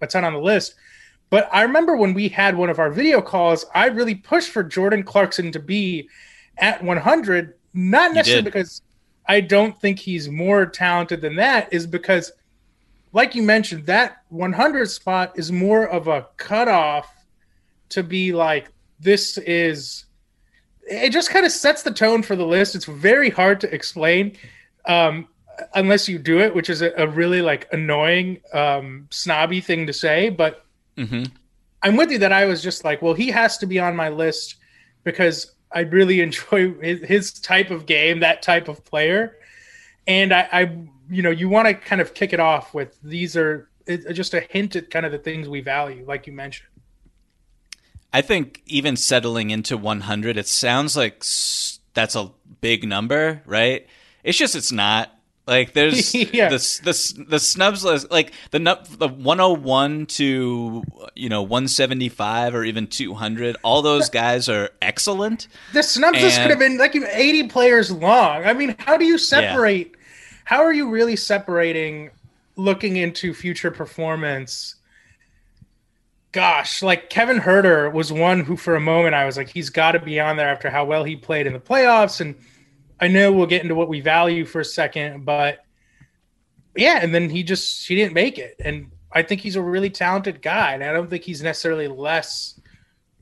a 0.00 0.06
ton 0.06 0.24
on 0.24 0.32
the 0.32 0.40
list. 0.40 0.74
But 1.30 1.48
I 1.52 1.62
remember 1.62 1.96
when 1.96 2.14
we 2.14 2.28
had 2.28 2.56
one 2.56 2.70
of 2.70 2.78
our 2.78 2.90
video 2.90 3.20
calls, 3.20 3.66
I 3.74 3.86
really 3.86 4.14
pushed 4.14 4.50
for 4.50 4.62
Jordan 4.62 5.02
Clarkson 5.02 5.52
to 5.52 5.58
be 5.58 6.08
at 6.56 6.82
100, 6.82 7.54
not 7.74 8.14
necessarily 8.14 8.42
because 8.42 8.82
I 9.26 9.40
don't 9.40 9.78
think 9.80 9.98
he's 9.98 10.28
more 10.28 10.66
talented 10.66 11.20
than 11.20 11.36
that, 11.36 11.72
is 11.72 11.86
because, 11.86 12.32
like 13.12 13.34
you 13.34 13.42
mentioned, 13.42 13.86
that 13.86 14.22
100 14.30 14.90
spot 14.90 15.38
is 15.38 15.52
more 15.52 15.86
of 15.86 16.08
a 16.08 16.26
cutoff 16.36 17.12
to 17.90 18.02
be 18.02 18.32
like, 18.32 18.70
this 19.00 19.38
is. 19.38 20.04
It 20.90 21.10
just 21.10 21.28
kind 21.28 21.44
of 21.44 21.52
sets 21.52 21.82
the 21.82 21.90
tone 21.90 22.22
for 22.22 22.34
the 22.34 22.46
list. 22.46 22.74
It's 22.74 22.86
very 22.86 23.28
hard 23.28 23.60
to 23.60 23.74
explain. 23.74 24.38
Um, 24.86 25.28
unless 25.74 26.08
you 26.08 26.18
do 26.18 26.38
it, 26.40 26.54
which 26.54 26.70
is 26.70 26.82
a, 26.82 26.92
a 26.96 27.06
really 27.06 27.42
like 27.42 27.68
annoying, 27.72 28.40
um, 28.52 29.06
snobby 29.10 29.60
thing 29.60 29.86
to 29.86 29.92
say. 29.92 30.30
But 30.30 30.64
mm-hmm. 30.96 31.24
I'm 31.82 31.96
with 31.96 32.10
you 32.10 32.18
that 32.18 32.32
I 32.32 32.46
was 32.46 32.62
just 32.62 32.84
like, 32.84 33.02
well, 33.02 33.14
he 33.14 33.30
has 33.30 33.58
to 33.58 33.66
be 33.66 33.78
on 33.78 33.96
my 33.96 34.08
list 34.08 34.56
because 35.04 35.52
I 35.72 35.80
really 35.80 36.20
enjoy 36.20 36.74
his, 36.74 37.00
his 37.02 37.32
type 37.32 37.70
of 37.70 37.86
game, 37.86 38.20
that 38.20 38.42
type 38.42 38.68
of 38.68 38.84
player, 38.84 39.36
and 40.06 40.32
I, 40.32 40.48
I 40.52 40.60
you 41.10 41.22
know, 41.22 41.30
you 41.30 41.48
want 41.48 41.68
to 41.68 41.74
kind 41.74 42.00
of 42.00 42.14
kick 42.14 42.32
it 42.32 42.40
off 42.40 42.74
with 42.74 42.98
these 43.02 43.36
are 43.36 43.68
it, 43.86 44.12
just 44.12 44.34
a 44.34 44.40
hint 44.40 44.76
at 44.76 44.90
kind 44.90 45.06
of 45.06 45.12
the 45.12 45.18
things 45.18 45.48
we 45.48 45.60
value, 45.60 46.04
like 46.06 46.26
you 46.26 46.32
mentioned. 46.32 46.68
I 48.12 48.22
think 48.22 48.62
even 48.66 48.96
settling 48.96 49.50
into 49.50 49.76
100, 49.76 50.36
it 50.36 50.46
sounds 50.46 50.96
like 50.96 51.24
that's 51.94 52.14
a 52.14 52.30
big 52.60 52.86
number, 52.86 53.42
right? 53.44 53.86
It's 54.24 54.38
just 54.38 54.54
it's 54.54 54.72
not. 54.72 55.17
Like 55.48 55.72
there's 55.72 56.14
yeah. 56.14 56.50
the 56.50 56.58
the 56.84 57.24
the 57.26 57.38
snubs 57.38 57.82
list, 57.82 58.10
like 58.10 58.32
the 58.50 58.58
the 58.98 59.08
101 59.08 60.04
to 60.06 60.82
you 61.16 61.28
know 61.30 61.40
175 61.40 62.54
or 62.54 62.64
even 62.64 62.86
200. 62.86 63.56
All 63.62 63.80
those 63.80 64.10
guys 64.10 64.50
are 64.50 64.68
excellent. 64.82 65.48
The 65.72 65.82
snubs 65.82 66.18
and, 66.18 66.24
list 66.24 66.42
could 66.42 66.50
have 66.50 66.58
been 66.58 66.76
like 66.76 66.94
80 66.94 67.48
players 67.48 67.90
long. 67.90 68.44
I 68.44 68.52
mean, 68.52 68.76
how 68.78 68.98
do 68.98 69.06
you 69.06 69.16
separate? 69.16 69.92
Yeah. 69.92 69.96
How 70.44 70.58
are 70.58 70.72
you 70.72 70.90
really 70.90 71.16
separating? 71.16 72.10
Looking 72.56 72.96
into 72.96 73.32
future 73.32 73.70
performance. 73.70 74.74
Gosh, 76.32 76.82
like 76.82 77.08
Kevin 77.08 77.40
Huerter 77.40 77.90
was 77.90 78.12
one 78.12 78.40
who, 78.40 78.56
for 78.56 78.76
a 78.76 78.80
moment, 78.80 79.14
I 79.14 79.24
was 79.24 79.38
like, 79.38 79.48
he's 79.48 79.70
got 79.70 79.92
to 79.92 79.98
be 79.98 80.20
on 80.20 80.36
there 80.36 80.48
after 80.48 80.68
how 80.68 80.84
well 80.84 81.04
he 81.04 81.16
played 81.16 81.46
in 81.46 81.54
the 81.54 81.60
playoffs 81.60 82.20
and 82.20 82.34
I 83.00 83.08
know 83.08 83.32
we'll 83.32 83.46
get 83.46 83.62
into 83.62 83.74
what 83.74 83.88
we 83.88 84.00
value 84.00 84.44
for 84.44 84.60
a 84.60 84.64
second, 84.64 85.24
but 85.24 85.64
yeah, 86.76 87.00
and 87.02 87.14
then 87.14 87.30
he 87.30 87.42
just 87.42 87.82
she 87.82 87.94
didn't 87.94 88.14
make 88.14 88.38
it. 88.38 88.56
And 88.64 88.90
I 89.12 89.22
think 89.22 89.40
he's 89.40 89.56
a 89.56 89.62
really 89.62 89.90
talented 89.90 90.42
guy. 90.42 90.74
And 90.74 90.84
I 90.84 90.92
don't 90.92 91.08
think 91.08 91.24
he's 91.24 91.42
necessarily 91.42 91.88
less 91.88 92.60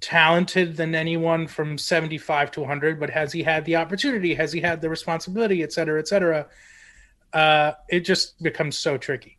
talented 0.00 0.76
than 0.76 0.94
anyone 0.94 1.46
from 1.46 1.78
75 1.78 2.50
to 2.52 2.60
100, 2.60 3.00
but 3.00 3.10
has 3.10 3.32
he 3.32 3.42
had 3.42 3.64
the 3.64 3.76
opportunity? 3.76 4.34
Has 4.34 4.52
he 4.52 4.60
had 4.60 4.80
the 4.80 4.90
responsibility, 4.90 5.62
et 5.62 5.72
cetera, 5.72 5.98
et 5.98 6.08
cetera? 6.08 6.46
Uh, 7.32 7.72
it 7.88 8.00
just 8.00 8.40
becomes 8.42 8.78
so 8.78 8.98
tricky. 8.98 9.38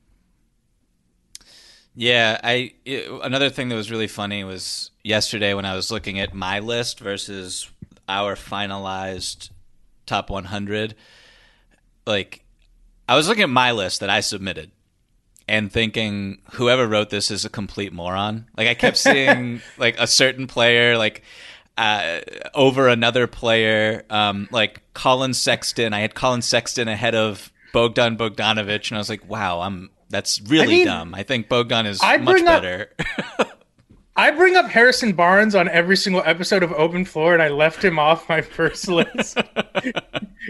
Yeah, 1.96 2.40
I 2.44 2.74
it, 2.86 3.10
another 3.24 3.50
thing 3.50 3.70
that 3.70 3.76
was 3.76 3.90
really 3.90 4.08
funny 4.08 4.44
was 4.44 4.92
yesterday 5.04 5.56
when 5.56 5.66
I 5.66 5.76
was 5.76 5.90
looking 5.90 6.20
at 6.20 6.34
my 6.34 6.60
list 6.60 7.00
versus 7.00 7.72
our 8.08 8.36
finalized 8.36 9.50
top 10.08 10.30
100 10.30 10.96
like 12.08 12.44
i 13.08 13.16
was 13.16 13.28
looking 13.28 13.44
at 13.44 13.50
my 13.50 13.72
list 13.72 14.00
that 14.00 14.10
i 14.10 14.20
submitted 14.20 14.72
and 15.48 15.72
thinking 15.72 16.40
whoever 16.54 16.88
wrote 16.88 17.10
this 17.10 17.32
is 17.32 17.46
a 17.46 17.50
complete 17.50 17.94
moron. 17.94 18.48
Like 18.58 18.68
i 18.68 18.74
kept 18.74 18.98
seeing 18.98 19.62
like 19.78 20.00
a 20.00 20.08
certain 20.08 20.48
player 20.48 20.98
like 20.98 21.24
uh, 21.78 22.22
over 22.56 22.88
another 22.88 23.28
player 23.28 24.04
um, 24.10 24.50
like 24.52 24.82
Collin 24.96 25.36
sexton. 25.36 25.94
I 25.94 26.00
had 26.00 26.16
Collin 26.16 26.42
sexton 26.42 26.88
ahead 26.88 27.14
of 27.14 27.54
bogdan 27.72 28.18
bogdanovich 28.18 28.90
and 28.90 28.98
i 28.98 28.98
was 28.98 29.10
like 29.10 29.30
wow 29.30 29.60
i'm 29.62 29.92
that's 30.10 30.42
really 30.42 30.64
I 30.64 30.78
mean, 30.78 30.86
dumb. 30.86 31.14
I 31.14 31.24
think 31.24 31.50
bogdan 31.50 31.86
is 31.86 32.00
I 32.02 32.18
much 32.18 32.44
better 32.44 32.90
up, 33.38 33.48
I 34.18 34.32
bring 34.32 34.56
up 34.56 34.66
Harrison 34.66 35.14
Barnes 35.14 35.54
on 35.54 35.70
every 35.70 35.96
single 35.96 36.24
episode 36.26 36.64
of 36.64 36.72
Open 36.72 37.06
Floor, 37.06 37.34
and 37.34 37.44
I 37.44 37.50
left 37.50 37.84
him 37.86 38.00
off 38.00 38.28
my 38.28 38.42
first 38.42 38.88
list, 38.88 39.38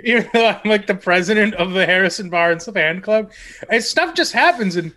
even 0.05 0.29
though 0.33 0.47
I'm 0.47 0.69
like 0.69 0.87
the 0.87 0.95
president 0.95 1.53
of 1.55 1.73
the 1.73 1.85
Harrison 1.85 2.29
Barnes 2.29 2.63
fan 2.65 3.01
club. 3.01 3.29
And 3.69 3.83
stuff 3.83 4.15
just 4.15 4.31
happens, 4.31 4.77
and 4.77 4.93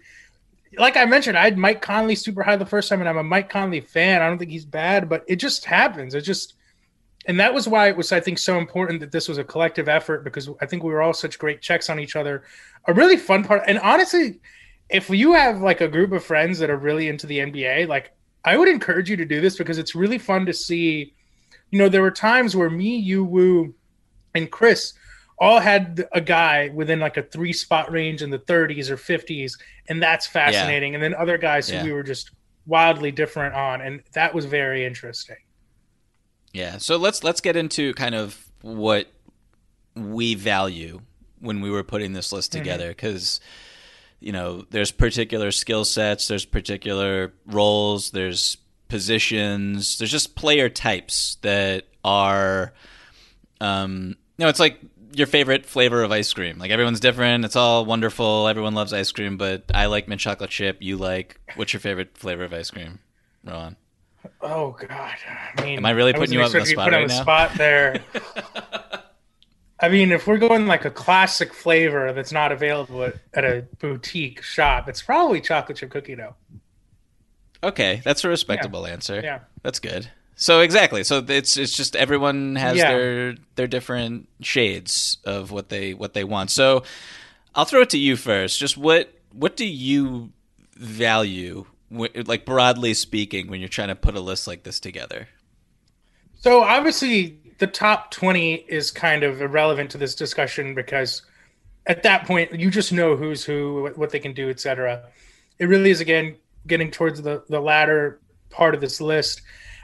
like 0.78 0.96
I 0.96 1.04
mentioned, 1.04 1.36
I 1.36 1.42
had 1.42 1.58
Mike 1.58 1.82
Conley 1.82 2.14
super 2.14 2.44
high 2.44 2.54
the 2.54 2.64
first 2.64 2.88
time, 2.88 3.00
and 3.00 3.08
I'm 3.08 3.18
a 3.18 3.24
Mike 3.24 3.50
Conley 3.50 3.80
fan. 3.80 4.22
I 4.22 4.28
don't 4.28 4.38
think 4.38 4.52
he's 4.52 4.64
bad, 4.64 5.08
but 5.08 5.24
it 5.26 5.36
just 5.36 5.64
happens. 5.64 6.14
It 6.14 6.20
just, 6.20 6.54
and 7.26 7.40
that 7.40 7.52
was 7.52 7.66
why 7.66 7.88
it 7.88 7.96
was, 7.96 8.12
I 8.12 8.20
think, 8.20 8.38
so 8.38 8.56
important 8.56 9.00
that 9.00 9.10
this 9.10 9.28
was 9.28 9.38
a 9.38 9.42
collective 9.42 9.88
effort 9.88 10.22
because 10.22 10.48
I 10.60 10.66
think 10.66 10.84
we 10.84 10.92
were 10.92 11.02
all 11.02 11.12
such 11.12 11.40
great 11.40 11.60
checks 11.60 11.90
on 11.90 11.98
each 11.98 12.14
other. 12.14 12.44
A 12.86 12.94
really 12.94 13.16
fun 13.16 13.42
part, 13.42 13.64
and 13.66 13.80
honestly, 13.80 14.38
if 14.88 15.10
you 15.10 15.32
have 15.32 15.60
like 15.60 15.80
a 15.80 15.88
group 15.88 16.12
of 16.12 16.22
friends 16.22 16.60
that 16.60 16.70
are 16.70 16.76
really 16.76 17.08
into 17.08 17.26
the 17.26 17.38
NBA, 17.38 17.88
like 17.88 18.12
I 18.44 18.56
would 18.56 18.68
encourage 18.68 19.10
you 19.10 19.16
to 19.16 19.24
do 19.24 19.40
this 19.40 19.56
because 19.56 19.78
it's 19.78 19.94
really 19.94 20.18
fun 20.18 20.46
to 20.46 20.52
see. 20.52 21.14
You 21.70 21.78
know, 21.78 21.88
there 21.88 22.02
were 22.02 22.10
times 22.10 22.56
where 22.56 22.70
me, 22.70 22.96
you, 22.96 23.24
Woo, 23.24 23.74
and 24.34 24.50
Chris 24.50 24.94
all 25.38 25.60
had 25.60 26.06
a 26.12 26.20
guy 26.20 26.70
within 26.74 27.00
like 27.00 27.16
a 27.16 27.22
three 27.22 27.52
spot 27.52 27.90
range 27.90 28.22
in 28.22 28.30
the 28.30 28.38
30s 28.38 28.90
or 28.90 28.96
50s, 28.96 29.58
and 29.88 30.02
that's 30.02 30.26
fascinating. 30.26 30.92
Yeah. 30.92 30.96
And 30.96 31.02
then 31.02 31.14
other 31.14 31.38
guys 31.38 31.70
yeah. 31.70 31.80
who 31.80 31.86
we 31.86 31.92
were 31.92 32.02
just 32.02 32.30
wildly 32.66 33.10
different 33.10 33.54
on, 33.54 33.80
and 33.80 34.02
that 34.12 34.34
was 34.34 34.44
very 34.44 34.84
interesting. 34.84 35.36
Yeah. 36.52 36.78
So 36.78 36.96
let's 36.96 37.22
let's 37.22 37.40
get 37.40 37.56
into 37.56 37.94
kind 37.94 38.14
of 38.14 38.46
what 38.62 39.08
we 39.94 40.34
value 40.34 41.00
when 41.40 41.60
we 41.60 41.70
were 41.70 41.84
putting 41.84 42.12
this 42.12 42.32
list 42.32 42.52
mm-hmm. 42.52 42.60
together 42.60 42.88
because. 42.88 43.40
Mm-hmm 43.42 43.66
you 44.20 44.32
know, 44.32 44.64
there's 44.70 44.92
particular 44.92 45.50
skill 45.50 45.84
sets, 45.84 46.28
there's 46.28 46.44
particular 46.44 47.32
roles, 47.46 48.10
there's 48.10 48.58
positions, 48.88 49.98
there's 49.98 50.10
just 50.10 50.36
player 50.36 50.68
types 50.68 51.38
that 51.42 51.86
are, 52.04 52.72
um, 53.60 54.16
you 54.36 54.44
know, 54.44 54.48
it's 54.48 54.60
like 54.60 54.78
your 55.14 55.26
favorite 55.26 55.66
flavor 55.66 56.02
of 56.02 56.12
ice 56.12 56.32
cream. 56.32 56.58
Like 56.58 56.70
everyone's 56.70 57.00
different. 57.00 57.44
It's 57.44 57.56
all 57.56 57.84
wonderful. 57.84 58.46
Everyone 58.46 58.74
loves 58.74 58.92
ice 58.92 59.10
cream, 59.10 59.36
but 59.36 59.64
I 59.74 59.86
like 59.86 60.06
mint 60.06 60.20
chocolate 60.20 60.50
chip. 60.50 60.78
You 60.80 60.96
like 60.96 61.40
what's 61.56 61.72
your 61.72 61.80
favorite 61.80 62.16
flavor 62.16 62.44
of 62.44 62.52
ice 62.52 62.70
cream, 62.70 63.00
Rohan? 63.44 63.76
Oh 64.42 64.76
God, 64.78 65.14
I 65.56 65.62
mean, 65.62 65.78
am 65.78 65.86
I 65.86 65.90
really 65.90 66.12
putting 66.12 66.36
I 66.38 66.40
you 66.40 66.46
up 66.46 66.54
on 66.54 66.60
the 66.60 66.66
spot 66.66 66.92
right 66.92 66.92
now? 66.92 66.98
You 66.98 67.06
put 67.06 67.12
a 67.12 67.22
spot 67.22 67.54
there. 67.54 68.04
I 69.82 69.88
mean, 69.88 70.12
if 70.12 70.26
we're 70.26 70.38
going 70.38 70.66
like 70.66 70.84
a 70.84 70.90
classic 70.90 71.54
flavor 71.54 72.12
that's 72.12 72.32
not 72.32 72.52
available 72.52 73.02
at, 73.04 73.16
at 73.32 73.44
a 73.44 73.66
boutique 73.78 74.42
shop, 74.42 74.88
it's 74.88 75.00
probably 75.00 75.40
chocolate 75.40 75.78
chip 75.78 75.90
cookie 75.90 76.16
dough. 76.16 76.34
Okay, 77.62 78.02
that's 78.04 78.24
a 78.24 78.28
respectable 78.28 78.86
yeah. 78.86 78.92
answer. 78.92 79.20
Yeah, 79.22 79.40
that's 79.62 79.78
good. 79.78 80.10
So 80.36 80.60
exactly. 80.60 81.04
So 81.04 81.24
it's 81.28 81.56
it's 81.56 81.74
just 81.74 81.94
everyone 81.96 82.56
has 82.56 82.78
yeah. 82.78 82.90
their 82.90 83.34
their 83.56 83.66
different 83.66 84.28
shades 84.40 85.18
of 85.24 85.50
what 85.50 85.68
they 85.68 85.92
what 85.92 86.14
they 86.14 86.24
want. 86.24 86.50
So 86.50 86.82
I'll 87.54 87.66
throw 87.66 87.82
it 87.82 87.90
to 87.90 87.98
you 87.98 88.16
first. 88.16 88.58
Just 88.58 88.78
what 88.78 89.12
what 89.32 89.56
do 89.56 89.66
you 89.66 90.32
value, 90.74 91.66
like 91.90 92.46
broadly 92.46 92.94
speaking, 92.94 93.48
when 93.48 93.60
you're 93.60 93.68
trying 93.68 93.88
to 93.88 93.94
put 93.94 94.14
a 94.14 94.20
list 94.20 94.46
like 94.46 94.62
this 94.62 94.80
together? 94.80 95.28
So 96.40 96.62
obviously, 96.62 97.38
the 97.60 97.66
top 97.68 98.10
twenty 98.10 98.54
is 98.54 98.90
kind 98.90 99.22
of 99.22 99.40
irrelevant 99.40 99.90
to 99.92 99.98
this 99.98 100.16
discussion 100.16 100.74
because 100.74 101.22
at 101.86 102.02
that 102.02 102.26
point 102.26 102.52
you 102.58 102.70
just 102.70 102.92
know 102.92 103.14
who's 103.16 103.44
who, 103.44 103.90
what 103.94 104.10
they 104.10 104.18
can 104.18 104.32
do, 104.32 104.50
etc. 104.50 105.04
It 105.58 105.66
really 105.66 105.90
is 105.90 106.00
again 106.00 106.36
getting 106.66 106.90
towards 106.90 107.22
the 107.22 107.44
the 107.48 107.60
latter 107.60 108.20
part 108.50 108.74
of 108.74 108.80
this 108.80 109.00
list. 109.00 109.42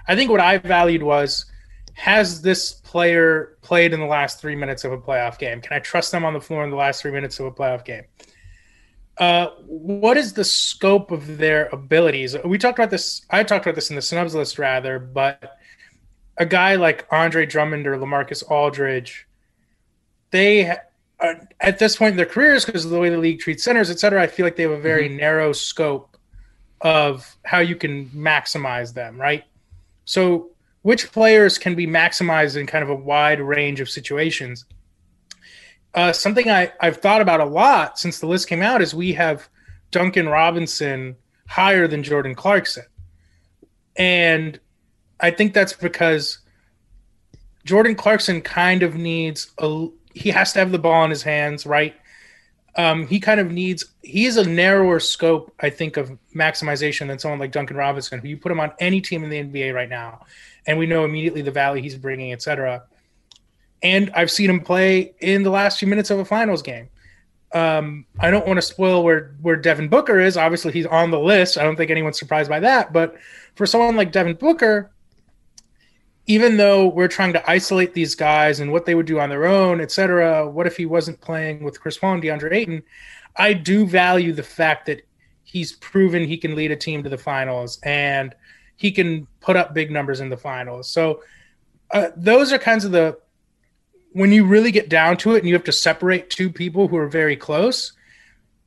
I 0.09 0.16
think 0.16 0.30
what 0.30 0.40
I 0.40 0.59
valued 0.59 1.02
was 1.02 1.47
has 1.95 2.42
this 2.42 2.75
player 2.75 3.56
played 3.62 3.95
in 3.95 4.00
the 4.00 4.06
last 4.06 4.40
three 4.40 4.54
minutes 4.54 4.85
of 4.85 4.92
a 4.92 4.99
playoff 4.99 5.38
game? 5.38 5.62
Can 5.62 5.75
I 5.75 5.78
trust 5.78 6.12
them 6.12 6.25
on 6.25 6.35
the 6.35 6.40
floor 6.40 6.62
in 6.62 6.71
the 6.71 6.76
last 6.76 7.00
three 7.00 7.11
minutes 7.11 7.40
of 7.40 7.47
a 7.47 7.50
playoff 7.50 7.85
game? 7.85 8.04
Uh, 9.16 9.49
what 9.66 10.18
is 10.18 10.35
the 10.35 10.45
scope 10.45 11.11
of 11.11 11.38
their 11.38 11.68
abilities? 11.73 12.37
We 12.45 12.59
talked 12.59 12.78
about 12.78 12.90
this. 12.90 13.25
I 13.30 13.42
talked 13.45 13.64
about 13.64 13.75
this 13.75 13.88
in 13.88 13.97
the 13.97 14.02
snubs 14.02 14.35
list, 14.35 14.59
rather, 14.59 14.99
but 14.99 15.56
a 16.38 16.47
guy 16.47 16.76
like 16.76 17.07
Andre 17.11 17.47
Drummond 17.47 17.87
or 17.87 17.97
Lamarcus 17.97 18.43
Aldridge, 18.49 19.26
they 20.31 20.76
uh, 21.21 21.35
at 21.61 21.78
this 21.78 21.97
point 21.97 22.12
in 22.12 22.16
their 22.16 22.26
careers, 22.26 22.64
because 22.64 22.85
of 22.85 22.90
the 22.90 22.99
way 22.99 23.09
the 23.09 23.19
league 23.19 23.40
treats 23.40 23.64
centers, 23.64 23.90
et 23.90 23.99
cetera, 23.99 24.23
I 24.23 24.26
feel 24.26 24.45
like 24.45 24.57
they 24.57 24.64
have 24.64 24.73
a 24.73 24.81
very 24.81 25.09
mm-hmm. 25.09 25.16
narrow 25.16 25.52
scope 25.52 26.16
of 26.83 27.37
how 27.45 27.61
you 27.61 27.75
can 27.75 28.11
maximize 28.11 28.93
them, 28.93 29.19
right? 29.19 29.45
So, 30.05 30.50
which 30.83 31.11
players 31.11 31.59
can 31.59 31.75
be 31.75 31.87
maximized 31.87 32.57
in 32.57 32.66
kind 32.66 32.85
of 32.85 32.90
a 32.90 32.95
wide 32.95 33.40
range 33.40 33.81
of 33.81 33.88
situations? 33.88 34.66
Uh, 35.95 36.12
something 36.12 36.50
I, 36.50 36.71
I've 36.81 36.99
thought 36.99 37.23
about 37.23 37.40
a 37.40 37.47
lot 37.47 37.99
since 37.99 38.21
the 38.21 38.26
list 38.26 38.47
came 38.49 38.62
out 38.62 38.83
is 38.83 38.95
we 38.95 39.14
have 39.14 39.49
Duncan 39.90 40.28
Robinson 40.28 41.16
higher 41.49 41.88
than 41.88 42.02
Jordan 42.02 42.35
Clarkson. 42.35 42.85
And 43.97 44.61
I 45.20 45.30
think 45.30 45.54
that's 45.54 45.73
because 45.73 46.38
Jordan 47.64 47.94
Clarkson 47.94 48.42
kind 48.42 48.82
of 48.82 48.94
needs 48.94 49.50
a 49.58 49.88
he 50.14 50.30
has 50.30 50.52
to 50.54 50.61
have 50.61 50.73
the 50.73 50.78
ball 50.78 51.04
in 51.04 51.11
his 51.11 51.23
hands, 51.23 51.66
right? 51.66 51.94
Um, 52.76 53.06
he 53.06 53.20
kind 53.20 53.40
of 53.40 53.50
needs 53.50 53.85
he 54.02 54.26
is 54.26 54.37
a 54.37 54.49
narrower 54.49 55.00
scope, 55.00 55.52
I 55.61 55.70
think, 55.70 55.96
of 55.96 56.16
maximization 56.35 57.08
than 57.08 57.18
someone 57.18 57.40
like 57.40 57.52
Duncan 57.52 57.76
Robinson, 57.76 58.20
who 58.20 58.28
you 58.28 58.37
put 58.37 58.52
him 58.52 58.61
on 58.61 58.73
any 58.78 59.00
team 59.00 59.25
in 59.25 59.30
the 59.30 59.42
NBA 59.42 59.75
right 59.75 59.88
now, 59.88 60.26
and 60.66 60.78
we 60.78 60.87
know 60.87 61.04
immediately 61.04 61.42
the 61.42 61.50
value 61.50 61.82
he's 61.82 61.96
bringing, 61.96 62.32
etc. 62.32 62.85
And 63.82 64.11
I've 64.14 64.30
seen 64.30 64.50
him 64.50 64.61
play 64.61 65.14
in 65.20 65.42
the 65.42 65.50
last 65.50 65.78
few 65.78 65.88
minutes 65.88 66.11
of 66.11 66.18
a 66.18 66.25
finals 66.25 66.62
game. 66.62 66.88
Um, 67.52 68.04
I 68.18 68.30
don't 68.30 68.46
want 68.46 68.58
to 68.58 68.62
spoil 68.62 69.02
where 69.02 69.35
where 69.40 69.56
Devin 69.56 69.88
Booker 69.88 70.20
is. 70.20 70.37
Obviously, 70.37 70.73
he's 70.73 70.87
on 70.87 71.11
the 71.11 71.20
list. 71.20 71.58
I 71.58 71.62
don't 71.62 71.76
think 71.76 71.90
anyone's 71.90 72.18
surprised 72.18 72.50
by 72.50 72.61
that. 72.61 72.92
But 72.92 73.16
for 73.54 73.66
someone 73.66 73.96
like 73.96 74.12
Devin 74.12 74.35
Booker, 74.35 74.92
even 76.26 76.56
though 76.56 76.88
we're 76.88 77.09
trying 77.09 77.33
to 77.33 77.50
isolate 77.50 77.95
these 77.95 78.14
guys 78.14 78.59
and 78.61 78.73
what 78.73 78.85
they 78.85 78.95
would 78.95 79.06
do 79.06 79.21
on 79.21 79.28
their 79.28 79.47
own, 79.47 79.80
et 79.80 79.92
cetera, 79.92 80.49
what 80.49 80.66
if 80.66 80.76
he 80.76 80.87
wasn't 80.87 81.21
playing 81.21 81.62
with 81.62 81.80
Chris 81.80 81.99
Paul 81.99 82.14
and 82.14 82.23
DeAndre 82.23 82.52
Ayton? 82.52 82.83
I 83.37 83.52
do 83.52 83.87
value 83.87 84.33
the 84.33 84.42
fact 84.42 84.87
that 84.87 85.06
he's 85.45 85.73
proven 85.73 86.25
he 86.25 86.37
can 86.37 86.56
lead 86.56 86.73
a 86.73 86.76
team 86.76 87.02
to 87.04 87.09
the 87.09 87.18
finals 87.18 87.79
and 87.85 88.35
he 88.77 88.90
can 88.90 89.27
put 89.40 89.57
up 89.57 89.72
big 89.72 89.90
numbers 89.90 90.20
in 90.20 90.29
the 90.29 90.37
finals. 90.37 90.88
So 90.88 91.22
uh, 91.92 92.09
those 92.16 92.53
are 92.53 92.59
kinds 92.59 92.85
of 92.85 92.92
the 92.92 93.18
when 94.12 94.33
you 94.33 94.46
really 94.46 94.70
get 94.70 94.88
down 94.88 95.16
to 95.18 95.35
it 95.35 95.38
and 95.38 95.46
you 95.46 95.55
have 95.55 95.64
to 95.64 95.72
separate 95.72 96.31
two 96.31 96.50
people 96.50 96.88
who 96.88 96.96
are 96.96 97.09
very 97.09 97.37
close. 97.37 97.92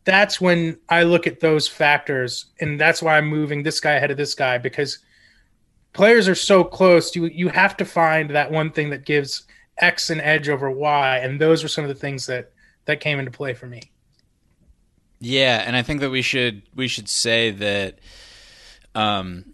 That's 0.06 0.40
when 0.40 0.78
I 0.88 1.04
look 1.04 1.28
at 1.28 1.40
those 1.40 1.68
factors, 1.68 2.46
and 2.60 2.80
that's 2.80 3.02
why 3.02 3.18
I'm 3.18 3.28
moving 3.28 3.64
this 3.64 3.80
guy 3.80 3.94
ahead 3.94 4.12
of 4.12 4.18
this 4.18 4.34
guy 4.34 4.58
because 4.58 5.00
players 5.94 6.28
are 6.28 6.36
so 6.36 6.64
close. 6.64 7.16
You 7.16 7.26
you 7.26 7.50
have 7.50 7.78
to 7.78 7.86
find 7.86 8.30
that 8.32 8.52
one 8.52 8.72
thing 8.72 8.90
that 8.92 9.06
gives 9.06 9.44
X 9.78 10.10
an 10.10 10.22
edge 10.22 10.50
over 10.50 10.70
Y, 10.70 11.18
and 11.18 11.40
those 11.40 11.64
were 11.64 11.70
some 11.70 11.84
of 11.84 11.90
the 11.90 11.96
things 11.96 12.26
that 12.28 12.52
that 12.86 13.00
came 13.00 13.20
into 13.20 13.32
play 13.32 13.54
for 13.54 13.68
me. 13.68 13.92
Yeah, 15.20 15.64
and 15.66 15.76
I 15.76 15.82
think 15.82 16.00
that 16.02 16.10
we 16.10 16.22
should 16.22 16.64
we 16.76 16.88
should 16.88 17.10
say 17.10 17.52
that, 17.52 18.00
um, 18.96 19.54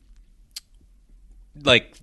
like 1.63 1.95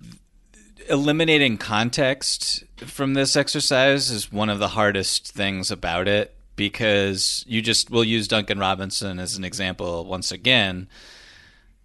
eliminating 0.89 1.57
context 1.57 2.63
from 2.77 3.13
this 3.13 3.37
exercise 3.37 4.11
is 4.11 4.31
one 4.31 4.49
of 4.49 4.59
the 4.59 4.69
hardest 4.69 5.31
things 5.31 5.71
about 5.71 6.09
it 6.09 6.35
because 6.55 7.45
you 7.47 7.61
just 7.61 7.89
we'll 7.89 8.03
use 8.03 8.27
Duncan 8.27 8.59
Robinson 8.59 9.17
as 9.19 9.37
an 9.37 9.43
example 9.43 10.05
once 10.05 10.31
again. 10.31 10.87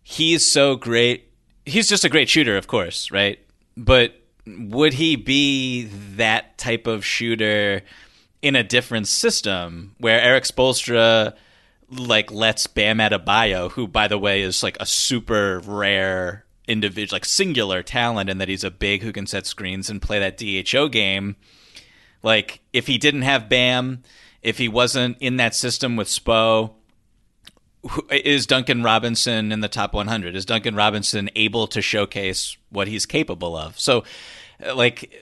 He's 0.03 0.51
so 0.51 0.75
great. 0.75 1.28
He's 1.69 1.89
just 1.89 2.05
a 2.05 2.09
great 2.09 2.29
shooter, 2.29 2.57
of 2.57 2.67
course, 2.67 3.11
right? 3.11 3.39
But 3.77 4.15
would 4.47 4.95
he 4.95 5.17
be 5.17 5.85
that 6.17 6.57
type 6.59 6.87
of 6.87 7.05
shooter 7.05 7.83
in 8.41 8.57
a 8.57 8.63
different 8.63 9.09
system 9.09 9.95
where 9.99 10.21
Erik 10.21 10.45
Spoelstra– 10.45 11.35
like 11.91 12.31
lets 12.31 12.67
Bam 12.67 12.99
Adebayo, 12.99 13.71
who 13.73 13.89
by 13.89 14.09
the 14.09 14.19
way 14.19 14.43
is 14.43 14.63
like 14.63 14.77
a 14.81 14.87
super 14.87 15.61
rare 15.61 16.45
individual, 16.67 17.17
like 17.17 17.25
singular 17.25 17.83
talent, 17.83 18.29
and 18.29 18.41
that 18.41 18.49
he's 18.49 18.65
a 18.65 18.71
big 18.71 19.03
who 19.03 19.13
can 19.13 19.27
set 19.27 19.47
screens 19.47 19.89
and 19.89 20.03
play 20.03 20.19
that 20.19 20.37
DHO 20.37 20.89
game. 20.89 21.37
Like 22.23 22.61
if 22.73 22.87
he 22.87 22.99
didn't 22.99 23.23
have 23.23 23.49
Bam, 23.49 24.03
if 24.43 24.59
he 24.59 24.69
wasn't 24.69 25.17
in 25.21 25.37
that 25.37 25.55
system 25.55 25.97
with 25.97 26.09
Spo, 26.09 26.73
is 28.11 28.47
Duncan 28.47 28.83
Robinson 28.83 29.53
in 29.53 29.61
the 29.61 29.69
top 29.69 29.95
100? 29.95 30.35
Is 30.35 30.45
Duncan 30.45 30.75
Robinson 30.75 31.31
able 31.35 31.67
to 31.69 31.83
showcase 31.83 32.57
what 32.71 32.89
he's 32.89 33.07
capable 33.07 33.57
of? 33.57 33.79
So, 33.79 34.05
like, 34.75 35.13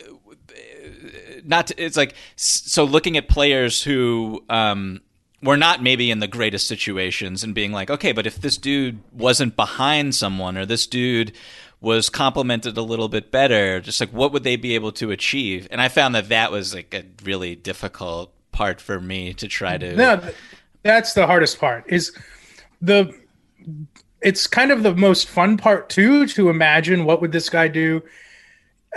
not 1.44 1.68
to, 1.68 1.83
it's 1.83 1.96
like 1.96 2.14
so 2.37 2.85
looking 2.85 3.16
at 3.16 3.29
players 3.29 3.83
who 3.83 4.44
um, 4.48 5.00
we're 5.42 5.57
not 5.57 5.83
maybe 5.83 6.11
in 6.11 6.20
the 6.20 6.26
greatest 6.26 6.66
situations 6.66 7.44
and 7.44 7.55
being 7.55 7.72
like, 7.72 7.90
okay, 7.90 8.12
but 8.12 8.26
if 8.26 8.40
this 8.40 8.57
dude 8.57 8.98
wasn't 9.12 9.57
behind 9.57 10.14
someone 10.14 10.57
or 10.57 10.66
this 10.66 10.87
dude 10.87 11.33
was 11.81 12.09
complimented 12.09 12.76
a 12.76 12.83
little 12.83 13.09
bit 13.09 13.31
better, 13.31 13.81
just 13.81 14.00
like 14.00 14.11
what 14.11 14.33
would 14.33 14.44
they 14.44 14.57
be 14.57 14.74
able 14.74 14.92
to 14.92 15.11
achieve? 15.11 15.68
And 15.70 15.81
I 15.81 15.88
found 15.88 16.14
that 16.14 16.29
that 16.31 16.50
was 16.50 16.74
like 16.74 16.94
a 16.94 17.05
really 17.24 17.55
difficult 17.55 18.33
part 18.52 18.81
for 18.81 19.00
me 19.00 19.35
to 19.35 19.48
try 19.48 19.76
to. 19.76 19.94
No, 19.94 20.20
that's 20.83 21.12
the 21.12 21.26
hardest 21.26 21.59
part. 21.59 21.85
Is 21.88 22.16
the 22.81 23.15
it's 24.21 24.47
kind 24.47 24.73
of 24.73 24.83
the 24.83 24.95
most 24.95 25.29
fun 25.29 25.57
part 25.57 25.89
too 25.89 26.27
to 26.27 26.49
imagine 26.49 27.05
what 27.05 27.21
would 27.21 27.33
this 27.33 27.49
guy 27.49 27.69
do. 27.69 28.03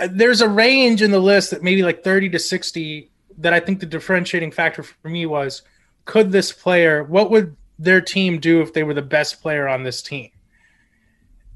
Uh, 0.00 0.08
there's 0.10 0.40
a 0.40 0.48
range 0.48 1.02
in 1.02 1.10
the 1.10 1.20
list 1.20 1.50
that 1.50 1.62
maybe 1.62 1.82
like 1.82 2.02
30 2.02 2.30
to 2.30 2.38
60 2.38 3.10
that 3.38 3.52
I 3.52 3.60
think 3.60 3.80
the 3.80 3.86
differentiating 3.86 4.50
factor 4.50 4.82
for 4.82 5.08
me 5.08 5.26
was 5.26 5.62
could 6.04 6.32
this 6.32 6.52
player, 6.52 7.04
what 7.04 7.30
would 7.30 7.56
their 7.78 8.00
team 8.00 8.40
do 8.40 8.60
if 8.60 8.72
they 8.72 8.82
were 8.82 8.94
the 8.94 9.02
best 9.02 9.40
player 9.40 9.68
on 9.68 9.84
this 9.84 10.02
team? 10.02 10.30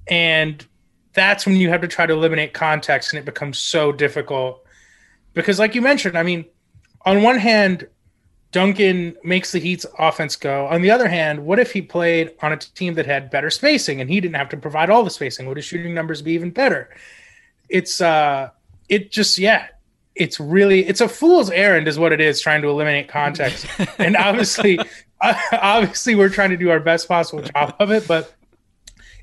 And 0.06 0.64
that's 1.12 1.46
when 1.46 1.56
you 1.56 1.70
have 1.70 1.80
to 1.80 1.88
try 1.88 2.06
to 2.06 2.12
eliminate 2.12 2.52
context 2.52 3.12
and 3.12 3.18
it 3.18 3.24
becomes 3.24 3.58
so 3.58 3.92
difficult. 3.92 4.64
Because, 5.32 5.58
like 5.58 5.74
you 5.74 5.82
mentioned, 5.82 6.16
I 6.16 6.22
mean, 6.22 6.44
on 7.04 7.22
one 7.22 7.38
hand, 7.38 7.88
Duncan 8.54 9.16
makes 9.24 9.50
the 9.50 9.58
Heat's 9.58 9.84
offense 9.98 10.36
go. 10.36 10.68
On 10.68 10.80
the 10.80 10.92
other 10.92 11.08
hand, 11.08 11.44
what 11.44 11.58
if 11.58 11.72
he 11.72 11.82
played 11.82 12.32
on 12.40 12.52
a 12.52 12.56
team 12.56 12.94
that 12.94 13.04
had 13.04 13.28
better 13.28 13.50
spacing 13.50 14.00
and 14.00 14.08
he 14.08 14.20
didn't 14.20 14.36
have 14.36 14.48
to 14.50 14.56
provide 14.56 14.90
all 14.90 15.02
the 15.02 15.10
spacing? 15.10 15.46
Would 15.46 15.56
his 15.56 15.66
shooting 15.66 15.92
numbers 15.92 16.22
be 16.22 16.34
even 16.34 16.50
better? 16.50 16.88
It's 17.68 18.00
uh 18.00 18.50
it 18.88 19.10
just 19.10 19.38
yeah, 19.38 19.66
it's 20.14 20.38
really 20.38 20.86
it's 20.86 21.00
a 21.00 21.08
fool's 21.08 21.50
errand 21.50 21.88
is 21.88 21.98
what 21.98 22.12
it 22.12 22.20
is 22.20 22.40
trying 22.40 22.62
to 22.62 22.68
eliminate 22.68 23.08
context 23.08 23.66
and 23.98 24.16
obviously 24.16 24.78
obviously 25.52 26.14
we're 26.14 26.28
trying 26.28 26.50
to 26.50 26.56
do 26.56 26.70
our 26.70 26.78
best 26.78 27.08
possible 27.08 27.42
job 27.42 27.74
of 27.80 27.90
it 27.90 28.06
but 28.06 28.32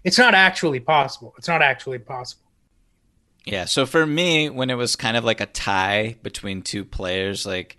it's 0.04 0.17
not 0.17 0.34
actually 0.34 0.82
possible 0.82 1.34
it's 1.38 1.48
not 1.48 1.62
actually 1.62 2.00
possible 2.00 2.52
yeah 3.46 3.63
so 3.63 3.86
for 3.86 4.06
me 4.06 4.50
when 4.50 4.70
it 4.70 4.76
was 4.76 4.98
kind 4.98 5.15
of 5.15 5.24
like 5.24 5.39
a 5.39 5.46
tie 5.46 6.17
between 6.22 6.62
two 6.62 6.84
players 6.84 7.46
like 7.46 7.78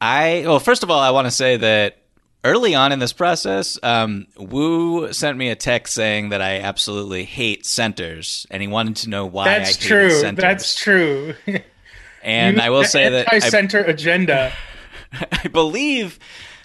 i 0.00 0.42
well 0.46 0.60
first 0.60 0.82
of 0.82 0.90
all 0.90 1.00
i 1.00 1.10
want 1.10 1.26
to 1.26 1.30
say 1.30 1.56
that 1.56 1.98
early 2.46 2.74
on 2.74 2.92
in 2.92 3.00
this 3.00 3.12
process, 3.12 3.78
um, 3.82 4.26
Woo 4.38 5.12
sent 5.12 5.36
me 5.36 5.50
a 5.50 5.56
text 5.56 5.94
saying 5.94 6.28
that 6.28 6.40
I 6.40 6.60
absolutely 6.60 7.24
hate 7.24 7.66
centers, 7.66 8.46
and 8.50 8.62
he 8.62 8.68
wanted 8.68 8.96
to 8.96 9.10
know 9.10 9.26
why 9.26 9.46
That's 9.46 9.84
I 9.84 9.88
true. 9.88 10.10
centers. 10.10 10.42
That's 10.42 10.74
true. 10.74 11.34
And 12.22 12.56
you, 12.56 12.62
I 12.64 12.70
will 12.70 12.82
say 12.82 13.08
that 13.08 13.40
center 13.44 13.78
agenda. 13.84 14.52
I 15.30 15.46
believe, 15.46 16.18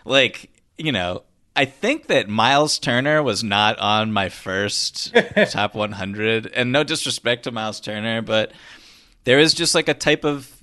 like 0.06 0.50
you 0.76 0.92
know, 0.92 1.22
I 1.56 1.66
think 1.66 2.08
that 2.08 2.28
Miles 2.28 2.80
Turner 2.80 3.22
was 3.22 3.44
not 3.44 3.78
on 3.78 4.12
my 4.12 4.30
first 4.30 5.16
top 5.52 5.76
100, 5.76 6.48
and 6.48 6.72
no 6.72 6.84
disrespect 6.84 7.44
to 7.44 7.52
Miles 7.52 7.80
Turner, 7.80 8.24
but 8.24 8.54
there 9.24 9.38
is 9.38 9.54
just 9.54 9.76
like 9.76 9.88
a 9.88 9.94
type 9.94 10.26
of 10.26 10.61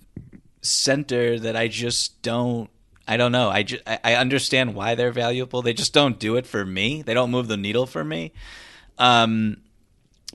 center 0.63 1.39
that 1.39 1.57
I 1.57 1.69
just 1.69 2.23
don't. 2.23 2.71
I 3.07 3.17
don't 3.17 3.33
know. 3.33 3.49
I 3.49 3.63
just, 3.63 3.83
I 3.87 4.17
understand 4.17 4.75
why 4.75 4.95
they're 4.95 5.13
valuable. 5.13 5.63
They 5.63 5.73
just 5.73 5.95
don't 5.95 6.19
do 6.19 6.37
it 6.37 6.47
for 6.47 6.67
me. 6.67 7.01
They 7.01 7.15
don't 7.15 7.31
move 7.31 7.49
the 7.49 7.57
needle 7.57 7.87
for 7.87 8.05
me. 8.05 8.35
Um, 8.99 9.63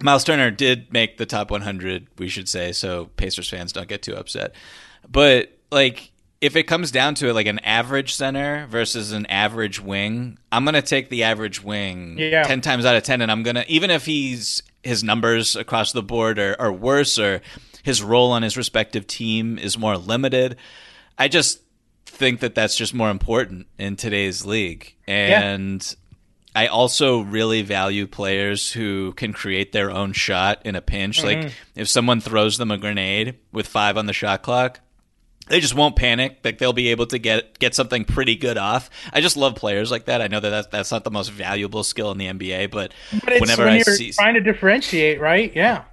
Miles 0.01 0.23
Turner 0.23 0.49
did 0.49 0.91
make 0.91 1.17
the 1.17 1.27
top 1.27 1.51
100, 1.51 2.07
we 2.17 2.27
should 2.29 2.49
say, 2.49 2.71
so 2.71 3.11
Pacers 3.15 3.47
fans 3.47 3.73
don't 3.73 3.87
get 3.87 4.01
too 4.01 4.15
upset. 4.15 4.55
But 5.07 5.55
like 5.71 6.13
if 6.43 6.57
it 6.57 6.63
comes 6.63 6.91
down 6.91 7.15
to 7.15 7.29
it, 7.29 7.33
like 7.33 7.47
an 7.47 7.59
average 7.59 8.13
center 8.13 8.67
versus 8.67 9.13
an 9.13 9.25
average 9.27 9.79
wing, 9.79 10.37
I'm 10.51 10.65
gonna 10.65 10.81
take 10.81 11.09
the 11.09 11.23
average 11.23 11.63
wing 11.63 12.17
yeah. 12.17 12.43
ten 12.43 12.59
times 12.59 12.85
out 12.85 12.97
of 12.97 13.03
ten, 13.03 13.21
and 13.21 13.31
I'm 13.31 13.43
gonna 13.43 13.63
even 13.69 13.89
if 13.89 14.05
he's 14.05 14.61
his 14.83 15.03
numbers 15.03 15.55
across 15.55 15.93
the 15.93 16.03
board 16.03 16.39
are, 16.39 16.59
are 16.59 16.73
worse 16.73 17.17
or 17.17 17.41
his 17.83 18.01
role 18.01 18.31
on 18.31 18.41
his 18.41 18.57
respective 18.57 19.05
team 19.05 19.59
is 19.59 19.77
more 19.77 19.97
limited. 19.97 20.57
I 21.17 21.27
just 21.27 21.61
think 22.05 22.39
that 22.39 22.55
that's 22.55 22.75
just 22.75 22.93
more 22.93 23.11
important 23.11 23.67
in 23.77 23.95
today's 23.95 24.45
league, 24.45 24.95
and 25.05 25.85
yeah. 26.55 26.63
I 26.63 26.67
also 26.67 27.21
really 27.21 27.61
value 27.61 28.07
players 28.07 28.71
who 28.71 29.13
can 29.13 29.33
create 29.33 29.71
their 29.71 29.91
own 29.91 30.13
shot 30.13 30.61
in 30.65 30.75
a 30.75 30.81
pinch. 30.81 31.21
Mm-hmm. 31.21 31.41
Like 31.43 31.53
if 31.75 31.87
someone 31.87 32.21
throws 32.21 32.57
them 32.57 32.71
a 32.71 32.77
grenade 32.77 33.35
with 33.51 33.67
five 33.67 33.97
on 33.97 34.05
the 34.05 34.13
shot 34.13 34.43
clock, 34.43 34.79
they 35.47 35.59
just 35.59 35.75
won't 35.75 35.95
panic. 35.95 36.37
Like 36.43 36.57
they'll 36.57 36.73
be 36.73 36.89
able 36.89 37.07
to 37.07 37.17
get 37.17 37.59
get 37.59 37.75
something 37.75 38.05
pretty 38.05 38.35
good 38.35 38.57
off. 38.57 38.89
I 39.11 39.21
just 39.21 39.35
love 39.35 39.55
players 39.55 39.91
like 39.91 40.05
that. 40.05 40.21
I 40.21 40.27
know 40.27 40.39
that 40.39 40.49
that's, 40.49 40.67
that's 40.67 40.91
not 40.91 41.03
the 41.03 41.11
most 41.11 41.31
valuable 41.31 41.83
skill 41.83 42.11
in 42.11 42.17
the 42.17 42.27
NBA, 42.27 42.71
but, 42.71 42.93
but 43.25 43.41
whenever 43.41 43.65
when 43.65 43.73
I 43.73 43.81
see 43.81 44.11
trying 44.11 44.35
to 44.35 44.41
differentiate, 44.41 45.19
right? 45.19 45.51
Yeah, 45.55 45.83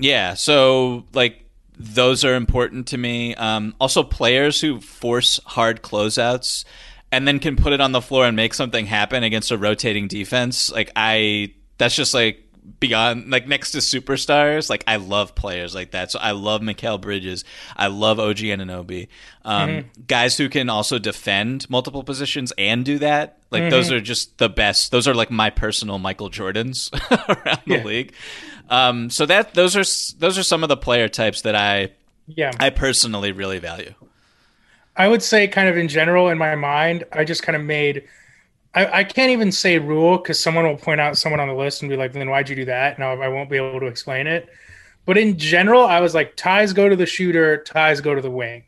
yeah. 0.00 0.34
So 0.34 1.04
like 1.12 1.42
those 1.78 2.24
are 2.24 2.34
important 2.34 2.88
to 2.88 2.98
me. 2.98 3.34
Um, 3.34 3.74
also, 3.80 4.02
players 4.02 4.60
who 4.60 4.80
force 4.80 5.40
hard 5.44 5.82
closeouts 5.82 6.64
and 7.10 7.26
then 7.26 7.38
can 7.38 7.56
put 7.56 7.72
it 7.72 7.80
on 7.80 7.92
the 7.92 8.00
floor 8.00 8.26
and 8.26 8.36
make 8.36 8.54
something 8.54 8.86
happen 8.86 9.22
against 9.22 9.50
a 9.50 9.58
rotating 9.58 10.08
defense. 10.08 10.70
Like 10.70 10.90
I, 10.96 11.54
that's 11.78 11.94
just 11.94 12.14
like 12.14 12.42
beyond 12.80 13.30
like 13.30 13.46
next 13.46 13.72
to 13.72 13.78
superstars 13.78 14.70
like 14.70 14.84
i 14.86 14.96
love 14.96 15.34
players 15.34 15.74
like 15.74 15.90
that 15.92 16.10
so 16.10 16.18
i 16.20 16.30
love 16.30 16.60
Mikal 16.60 17.00
bridges 17.00 17.44
i 17.76 17.86
love 17.86 18.18
og 18.18 18.36
Anunoby. 18.36 19.08
Um, 19.44 19.68
mm-hmm. 19.68 20.02
guys 20.06 20.36
who 20.36 20.48
can 20.48 20.68
also 20.68 20.98
defend 20.98 21.68
multiple 21.68 22.04
positions 22.04 22.52
and 22.56 22.84
do 22.84 22.98
that 22.98 23.38
like 23.50 23.62
mm-hmm. 23.62 23.70
those 23.70 23.90
are 23.90 24.00
just 24.00 24.38
the 24.38 24.48
best 24.48 24.90
those 24.90 25.08
are 25.08 25.14
like 25.14 25.30
my 25.30 25.50
personal 25.50 25.98
michael 25.98 26.30
jordans 26.30 26.92
around 27.28 27.62
yeah. 27.66 27.78
the 27.78 27.84
league 27.84 28.14
um, 28.70 29.10
so 29.10 29.26
that 29.26 29.54
those 29.54 29.76
are 29.76 30.18
those 30.18 30.38
are 30.38 30.42
some 30.42 30.62
of 30.62 30.68
the 30.68 30.76
player 30.76 31.08
types 31.08 31.42
that 31.42 31.54
i 31.54 31.90
yeah 32.26 32.52
i 32.60 32.70
personally 32.70 33.32
really 33.32 33.58
value 33.58 33.94
i 34.96 35.08
would 35.08 35.22
say 35.22 35.48
kind 35.48 35.68
of 35.68 35.76
in 35.76 35.88
general 35.88 36.28
in 36.28 36.38
my 36.38 36.54
mind 36.54 37.04
i 37.12 37.24
just 37.24 37.42
kind 37.42 37.56
of 37.56 37.62
made 37.62 38.04
I, 38.74 39.00
I 39.00 39.04
can't 39.04 39.30
even 39.30 39.52
say 39.52 39.78
rule 39.78 40.16
because 40.18 40.40
someone 40.40 40.64
will 40.64 40.76
point 40.76 41.00
out 41.00 41.18
someone 41.18 41.40
on 41.40 41.48
the 41.48 41.54
list 41.54 41.82
and 41.82 41.90
be 41.90 41.96
like, 41.96 42.12
then 42.12 42.30
why'd 42.30 42.48
you 42.48 42.56
do 42.56 42.64
that? 42.66 42.96
And 42.96 43.04
I, 43.04 43.12
I 43.12 43.28
won't 43.28 43.50
be 43.50 43.56
able 43.56 43.80
to 43.80 43.86
explain 43.86 44.26
it. 44.26 44.48
But 45.04 45.18
in 45.18 45.36
general, 45.36 45.84
I 45.84 46.00
was 46.00 46.14
like, 46.14 46.36
ties 46.36 46.72
go 46.72 46.88
to 46.88 46.96
the 46.96 47.06
shooter, 47.06 47.58
ties 47.58 48.00
go 48.00 48.14
to 48.14 48.20
the 48.20 48.30
wing. 48.30 48.64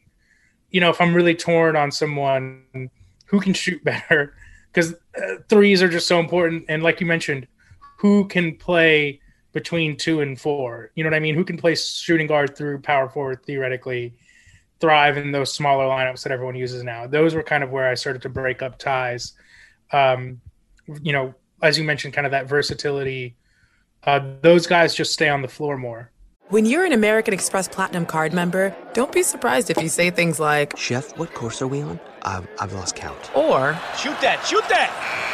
You 0.70 0.80
know, 0.80 0.90
if 0.90 1.00
I'm 1.00 1.14
really 1.14 1.34
torn 1.34 1.76
on 1.76 1.92
someone 1.92 2.90
who 3.26 3.40
can 3.40 3.54
shoot 3.54 3.82
better, 3.84 4.34
because 4.72 4.92
uh, 4.92 5.36
threes 5.48 5.82
are 5.82 5.88
just 5.88 6.08
so 6.08 6.18
important. 6.18 6.64
And 6.68 6.82
like 6.82 7.00
you 7.00 7.06
mentioned, 7.06 7.46
who 7.98 8.26
can 8.26 8.56
play 8.56 9.20
between 9.52 9.96
two 9.96 10.20
and 10.20 10.38
four? 10.38 10.90
You 10.96 11.04
know 11.04 11.10
what 11.10 11.16
I 11.16 11.20
mean? 11.20 11.36
Who 11.36 11.44
can 11.44 11.56
play 11.56 11.76
shooting 11.76 12.26
guard 12.26 12.56
through 12.56 12.80
power 12.80 13.08
forward 13.08 13.44
theoretically, 13.46 14.14
thrive 14.80 15.16
in 15.16 15.30
those 15.30 15.54
smaller 15.54 15.84
lineups 15.84 16.24
that 16.24 16.32
everyone 16.32 16.56
uses 16.56 16.82
now? 16.82 17.06
Those 17.06 17.34
were 17.34 17.44
kind 17.44 17.62
of 17.62 17.70
where 17.70 17.88
I 17.88 17.94
started 17.94 18.22
to 18.22 18.28
break 18.28 18.60
up 18.60 18.78
ties 18.78 19.34
um, 19.94 20.40
you 21.02 21.12
know, 21.12 21.34
as 21.62 21.78
you 21.78 21.84
mentioned, 21.84 22.14
kind 22.14 22.26
of 22.26 22.32
that 22.32 22.46
versatility. 22.46 23.36
Uh, 24.02 24.20
those 24.42 24.66
guys 24.66 24.94
just 24.94 25.12
stay 25.12 25.28
on 25.28 25.40
the 25.40 25.48
floor 25.48 25.78
more. 25.78 26.10
When 26.48 26.66
you're 26.66 26.84
an 26.84 26.92
American 26.92 27.32
Express 27.32 27.68
Platinum 27.68 28.04
card 28.04 28.34
member, 28.34 28.76
don't 28.92 29.12
be 29.12 29.22
surprised 29.22 29.70
if 29.70 29.82
you 29.82 29.88
say 29.88 30.10
things 30.10 30.38
like, 30.38 30.76
Chef, 30.76 31.16
what 31.16 31.32
course 31.32 31.62
are 31.62 31.66
we 31.66 31.80
on? 31.80 31.98
I've, 32.22 32.46
I've 32.60 32.72
lost 32.74 32.96
count. 32.96 33.34
Or, 33.34 33.72
Shoot 33.96 34.20
that, 34.20 34.44
shoot 34.44 34.64
that! 34.68 35.33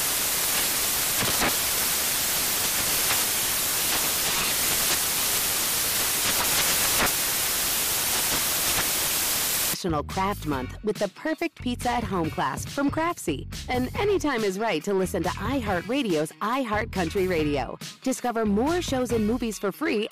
National 9.81 10.03
Craft 10.03 10.45
Month 10.45 10.77
with 10.83 10.97
the 10.97 11.07
perfect 11.07 11.59
pizza 11.59 11.89
at 11.89 12.03
home 12.03 12.29
class 12.29 12.65
from 12.65 12.91
Craftsy. 12.91 13.47
And 13.67 13.89
anytime 13.99 14.43
is 14.43 14.59
right 14.59 14.83
to 14.83 14.93
listen 14.93 15.23
to 15.23 15.29
iHeartRadio's 15.29 16.31
iHeartCountry 16.33 17.27
Radio. 17.27 17.79
Discover 18.03 18.45
more 18.45 18.83
shows 18.83 19.11
and 19.11 19.25
movies 19.25 19.57
for 19.57 19.71
free. 19.71 20.07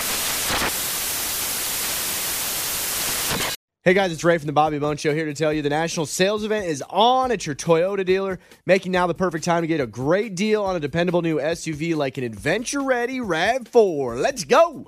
Hey 3.84 3.94
guys, 3.94 4.12
it's 4.12 4.24
Ray 4.24 4.40
from 4.40 4.48
the 4.48 4.54
Bobby 4.54 4.80
Bones 4.80 5.02
Show 5.02 5.14
here 5.14 5.26
to 5.26 5.36
tell 5.36 5.54
you 5.54 5.62
the 5.62 5.70
national 5.70 6.08
sales 6.08 6.44
event 6.44 6.66
is 6.66 6.84
on 6.90 7.32
at 7.32 7.46
your 7.46 7.56
Toyota 7.56 8.04
dealer, 8.04 8.40
making 8.66 8.92
now 8.92 9.06
the 9.06 9.14
perfect 9.14 9.46
time 9.46 9.62
to 9.62 9.68
get 9.68 9.80
a 9.80 9.86
great 9.86 10.36
deal 10.36 10.64
on 10.64 10.76
a 10.76 10.80
dependable 10.80 11.22
new 11.22 11.38
SUV 11.38 11.96
like 11.96 12.18
an 12.18 12.24
adventure 12.24 12.82
ready 12.82 13.20
RAV4. 13.20 14.20
Let's 14.20 14.46
go! 14.46 14.88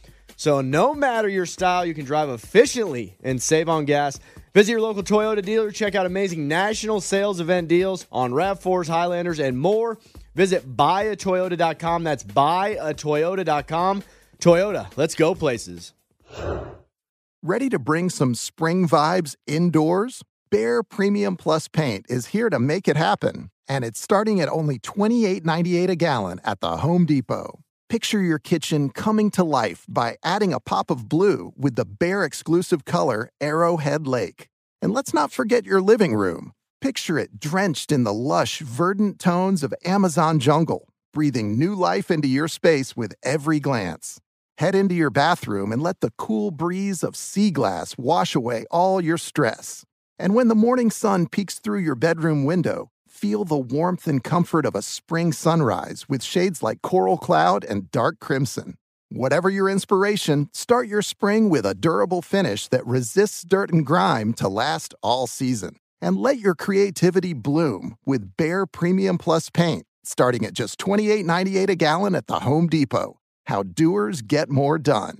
so 0.41 0.59
no 0.59 0.95
matter 0.95 1.29
your 1.29 1.45
style, 1.45 1.85
you 1.85 1.93
can 1.93 2.03
drive 2.03 2.27
efficiently 2.27 3.15
and 3.21 3.39
save 3.39 3.69
on 3.69 3.85
gas. 3.85 4.19
Visit 4.55 4.71
your 4.71 4.81
local 4.81 5.03
Toyota 5.03 5.45
dealer, 5.45 5.69
check 5.69 5.93
out 5.93 6.07
amazing 6.07 6.47
national 6.47 6.99
sales 6.99 7.39
event 7.39 7.67
deals 7.67 8.07
on 8.11 8.31
RAV4s, 8.31 8.87
Highlanders, 8.87 9.39
and 9.39 9.59
more. 9.59 9.99
Visit 10.33 10.75
buyatoyota.com. 10.75 12.03
That's 12.03 12.23
buyatoyota.com. 12.23 14.03
Toyota, 14.39 14.97
let's 14.97 15.13
go 15.13 15.35
places. 15.35 15.93
Ready 17.43 17.69
to 17.69 17.77
bring 17.77 18.09
some 18.09 18.33
spring 18.33 18.87
vibes 18.87 19.35
indoors? 19.45 20.23
Behr 20.51 20.81
Premium 20.89 21.37
Plus 21.37 21.67
paint 21.67 22.07
is 22.09 22.25
here 22.25 22.49
to 22.49 22.57
make 22.57 22.87
it 22.87 22.97
happen, 22.97 23.51
and 23.67 23.85
it's 23.85 24.01
starting 24.01 24.41
at 24.41 24.49
only 24.49 24.79
$28.98 24.79 25.89
a 25.89 25.95
gallon 25.95 26.41
at 26.43 26.61
the 26.61 26.77
Home 26.77 27.05
Depot. 27.05 27.59
Picture 27.91 28.21
your 28.21 28.39
kitchen 28.39 28.89
coming 28.89 29.29
to 29.31 29.43
life 29.43 29.85
by 29.89 30.15
adding 30.23 30.53
a 30.53 30.61
pop 30.61 30.89
of 30.89 31.09
blue 31.09 31.51
with 31.57 31.75
the 31.75 31.85
Behr 31.85 32.25
exclusive 32.25 32.85
color 32.85 33.31
Arrowhead 33.41 34.07
Lake. 34.07 34.47
And 34.81 34.93
let's 34.93 35.13
not 35.13 35.29
forget 35.29 35.65
your 35.65 35.81
living 35.81 36.15
room. 36.15 36.53
Picture 36.79 37.19
it 37.19 37.41
drenched 37.41 37.91
in 37.91 38.05
the 38.05 38.13
lush, 38.13 38.59
verdant 38.59 39.19
tones 39.19 39.61
of 39.61 39.73
Amazon 39.83 40.39
jungle, 40.39 40.87
breathing 41.11 41.59
new 41.59 41.75
life 41.75 42.09
into 42.09 42.29
your 42.29 42.47
space 42.47 42.95
with 42.95 43.13
every 43.23 43.59
glance. 43.59 44.21
Head 44.59 44.73
into 44.73 44.95
your 44.95 45.09
bathroom 45.09 45.73
and 45.73 45.83
let 45.83 45.99
the 45.99 46.13
cool 46.17 46.49
breeze 46.49 47.03
of 47.03 47.17
sea 47.17 47.51
glass 47.51 47.97
wash 47.97 48.35
away 48.35 48.63
all 48.71 49.01
your 49.01 49.17
stress. 49.17 49.83
And 50.17 50.33
when 50.33 50.47
the 50.47 50.55
morning 50.55 50.91
sun 50.91 51.27
peeks 51.27 51.59
through 51.59 51.79
your 51.79 51.95
bedroom 51.95 52.45
window, 52.45 52.89
feel 53.21 53.45
the 53.45 53.55
warmth 53.55 54.07
and 54.07 54.23
comfort 54.23 54.65
of 54.65 54.73
a 54.73 54.81
spring 54.81 55.31
sunrise 55.31 56.09
with 56.09 56.23
shades 56.23 56.63
like 56.63 56.81
coral 56.81 57.19
cloud 57.19 57.63
and 57.63 57.91
dark 57.91 58.19
crimson. 58.19 58.73
Whatever 59.09 59.47
your 59.47 59.69
inspiration, 59.69 60.49
start 60.53 60.87
your 60.87 61.03
spring 61.03 61.47
with 61.51 61.63
a 61.63 61.75
durable 61.75 62.23
finish 62.23 62.67
that 62.69 62.85
resists 62.87 63.43
dirt 63.43 63.71
and 63.71 63.85
grime 63.85 64.33
to 64.33 64.47
last 64.47 64.95
all 65.03 65.27
season. 65.27 65.75
And 66.01 66.17
let 66.17 66.39
your 66.39 66.55
creativity 66.55 67.33
bloom 67.33 67.95
with 68.07 68.35
Behr 68.37 68.65
Premium 68.71 69.19
Plus 69.19 69.51
paint, 69.51 69.85
starting 70.03 70.43
at 70.43 70.53
just 70.53 70.79
$28.98 70.79 71.69
a 71.69 71.75
gallon 71.75 72.15
at 72.15 72.25
the 72.25 72.39
Home 72.39 72.67
Depot. 72.67 73.19
How 73.45 73.61
doers 73.61 74.23
get 74.23 74.49
more 74.49 74.79
done. 74.79 75.19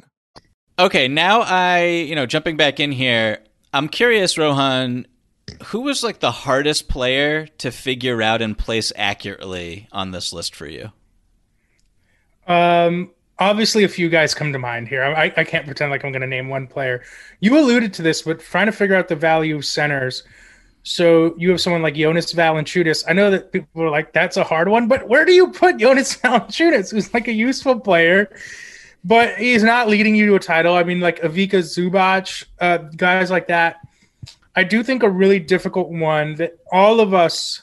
Okay, 0.80 1.08
now 1.08 1.42
I, 1.42 1.86
you 1.86 2.16
know, 2.16 2.26
jumping 2.26 2.58
back 2.58 2.80
in 2.80 2.92
here, 2.92 3.44
I'm 3.74 3.88
curious, 3.88 4.40
Rohan, 4.40 5.06
who 5.66 5.82
was 5.82 6.04
like 6.04 6.20
the 6.20 6.32
hardest 6.32 6.88
player 6.88 7.48
to 7.58 7.72
figure 7.72 8.22
out 8.22 8.42
and 8.42 8.58
place 8.58 8.92
accurately 8.96 9.88
on 9.92 10.12
this 10.12 10.34
list 10.34 10.56
for 10.56 10.68
you? 10.68 10.92
Um, 12.48 13.12
obviously, 13.40 13.84
a 13.84 13.88
few 13.88 14.10
guys 14.10 14.34
come 14.34 14.54
to 14.54 14.60
mind 14.60 14.88
here. 14.88 15.04
I, 15.04 15.34
I 15.38 15.44
can't 15.44 15.66
pretend 15.66 15.92
like 15.92 16.04
I'm 16.04 16.12
going 16.12 16.22
to 16.22 16.28
name 16.28 16.50
one 16.50 16.68
player. 16.68 17.04
You 17.40 17.58
alluded 17.58 17.94
to 17.96 18.02
this, 18.02 18.22
but 18.22 18.40
trying 18.40 18.68
to 18.68 18.72
figure 18.72 18.96
out 18.96 19.08
the 19.08 19.16
value 19.16 19.56
of 19.56 19.66
centers. 19.66 20.24
So 20.84 21.36
you 21.38 21.52
have 21.52 21.62
someone 21.62 21.82
like 21.82 21.96
Jonas 21.96 22.34
Valanciunas. 22.34 23.04
I 23.08 23.14
know 23.14 23.30
that 23.32 23.52
people 23.52 23.84
are 23.84 23.90
like, 23.90 24.14
that's 24.14 24.38
a 24.38 24.44
hard 24.44 24.68
one, 24.68 24.88
but 24.88 25.08
where 25.08 25.26
do 25.26 25.32
you 25.32 25.50
put 25.52 25.78
Jonas 25.78 26.16
Valanciunas, 26.24 26.92
who's 26.92 27.14
like 27.14 27.28
a 27.28 27.34
useful 27.34 27.80
player, 27.80 28.34
but 29.04 29.36
he's 29.38 29.64
not 29.64 29.88
leading 29.88 30.16
you 30.16 30.26
to 30.28 30.36
a 30.36 30.40
title? 30.40 30.76
I 30.76 30.84
mean, 30.84 31.00
like 31.00 31.20
Ivica 31.24 31.58
Zubac, 31.58 32.46
uh, 32.60 32.78
guys 32.78 33.30
like 33.30 33.48
that. 33.48 33.78
I 34.56 34.64
do 34.64 34.84
think 34.84 35.04
a 35.04 35.10
really 35.10 35.40
difficult 35.40 35.90
one 35.90 36.36
that 36.36 36.58
all 36.72 37.00
of 37.00 37.14
us 37.14 37.62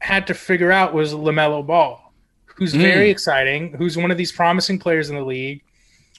had 0.00 0.26
to 0.26 0.34
figure 0.34 0.72
out 0.72 0.92
was 0.92 1.14
LaMelo 1.14 1.66
Ball, 1.66 2.12
who's 2.56 2.74
mm. 2.74 2.80
very 2.80 3.10
exciting, 3.10 3.72
who's 3.74 3.96
one 3.96 4.10
of 4.10 4.16
these 4.18 4.32
promising 4.32 4.78
players 4.78 5.08
in 5.10 5.16
the 5.16 5.24
league. 5.24 5.62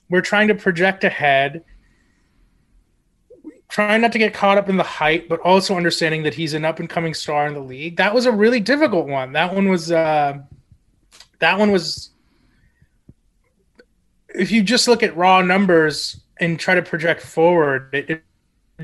We're 0.09 0.21
trying 0.21 0.47
to 0.47 0.55
project 0.55 1.03
ahead 1.03 1.63
trying 3.69 4.01
not 4.01 4.11
to 4.13 4.19
get 4.19 4.33
caught 4.33 4.57
up 4.57 4.69
in 4.69 4.77
the 4.77 4.83
hype, 4.83 5.27
but 5.27 5.39
also 5.41 5.75
understanding 5.75 6.23
that 6.23 6.33
he's 6.33 6.53
an 6.53 6.65
up 6.65 6.79
and 6.79 6.89
coming 6.89 7.13
star 7.13 7.47
in 7.47 7.53
the 7.53 7.59
league. 7.59 7.97
That 7.97 8.13
was 8.13 8.25
a 8.25 8.31
really 8.31 8.59
difficult 8.59 9.07
one. 9.07 9.33
That 9.33 9.53
one 9.53 9.69
was 9.69 9.91
uh, 9.91 10.37
that 11.39 11.59
one 11.59 11.71
was 11.71 12.11
if 14.29 14.51
you 14.51 14.63
just 14.63 14.87
look 14.87 15.03
at 15.03 15.15
raw 15.17 15.41
numbers 15.41 16.21
and 16.39 16.59
try 16.59 16.75
to 16.75 16.81
project 16.81 17.21
forward, 17.21 17.89
it, 17.93 18.09
it 18.09 18.23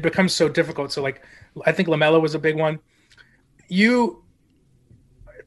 becomes 0.02 0.34
so 0.34 0.50
difficult. 0.50 0.92
So 0.92 1.02
like 1.02 1.22
I 1.66 1.72
think 1.72 1.88
LaMelo 1.88 2.22
was 2.22 2.36
a 2.36 2.40
big 2.40 2.58
one. 2.58 2.80
You 3.68 4.24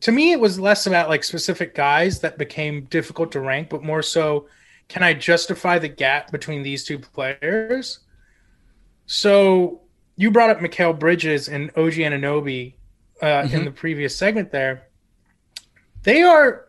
to 0.01 0.13
me 0.13 0.33
it 0.33 0.41
was 0.41 0.59
less 0.59 0.87
about 0.87 1.09
like 1.09 1.25
specific 1.25 1.75
guys 1.75 2.21
that 2.21 2.39
became 2.39 2.85
difficult 2.85 3.33
to 3.33 3.41
rank, 3.41 3.69
but 3.69 3.83
more 3.83 4.03
so 4.03 4.47
can 4.89 5.03
I 5.03 5.15
justify 5.15 5.79
the 5.79 5.89
gap 5.89 6.31
between 6.31 6.63
these 6.63 6.85
two 6.85 6.99
players? 6.99 8.01
So 9.07 9.83
you 10.17 10.31
brought 10.31 10.51
up 10.51 10.61
Mikal 10.61 10.99
Bridges 10.99 11.49
and 11.49 11.71
OG 11.71 11.95
Anunoby 11.95 12.75
uh, 13.21 13.27
mm-hmm. 13.27 13.57
in 13.57 13.65
the 13.65 13.71
previous 13.71 14.17
segment 14.17 14.51
there. 14.51 14.87
They 16.03 16.23
are 16.23 16.67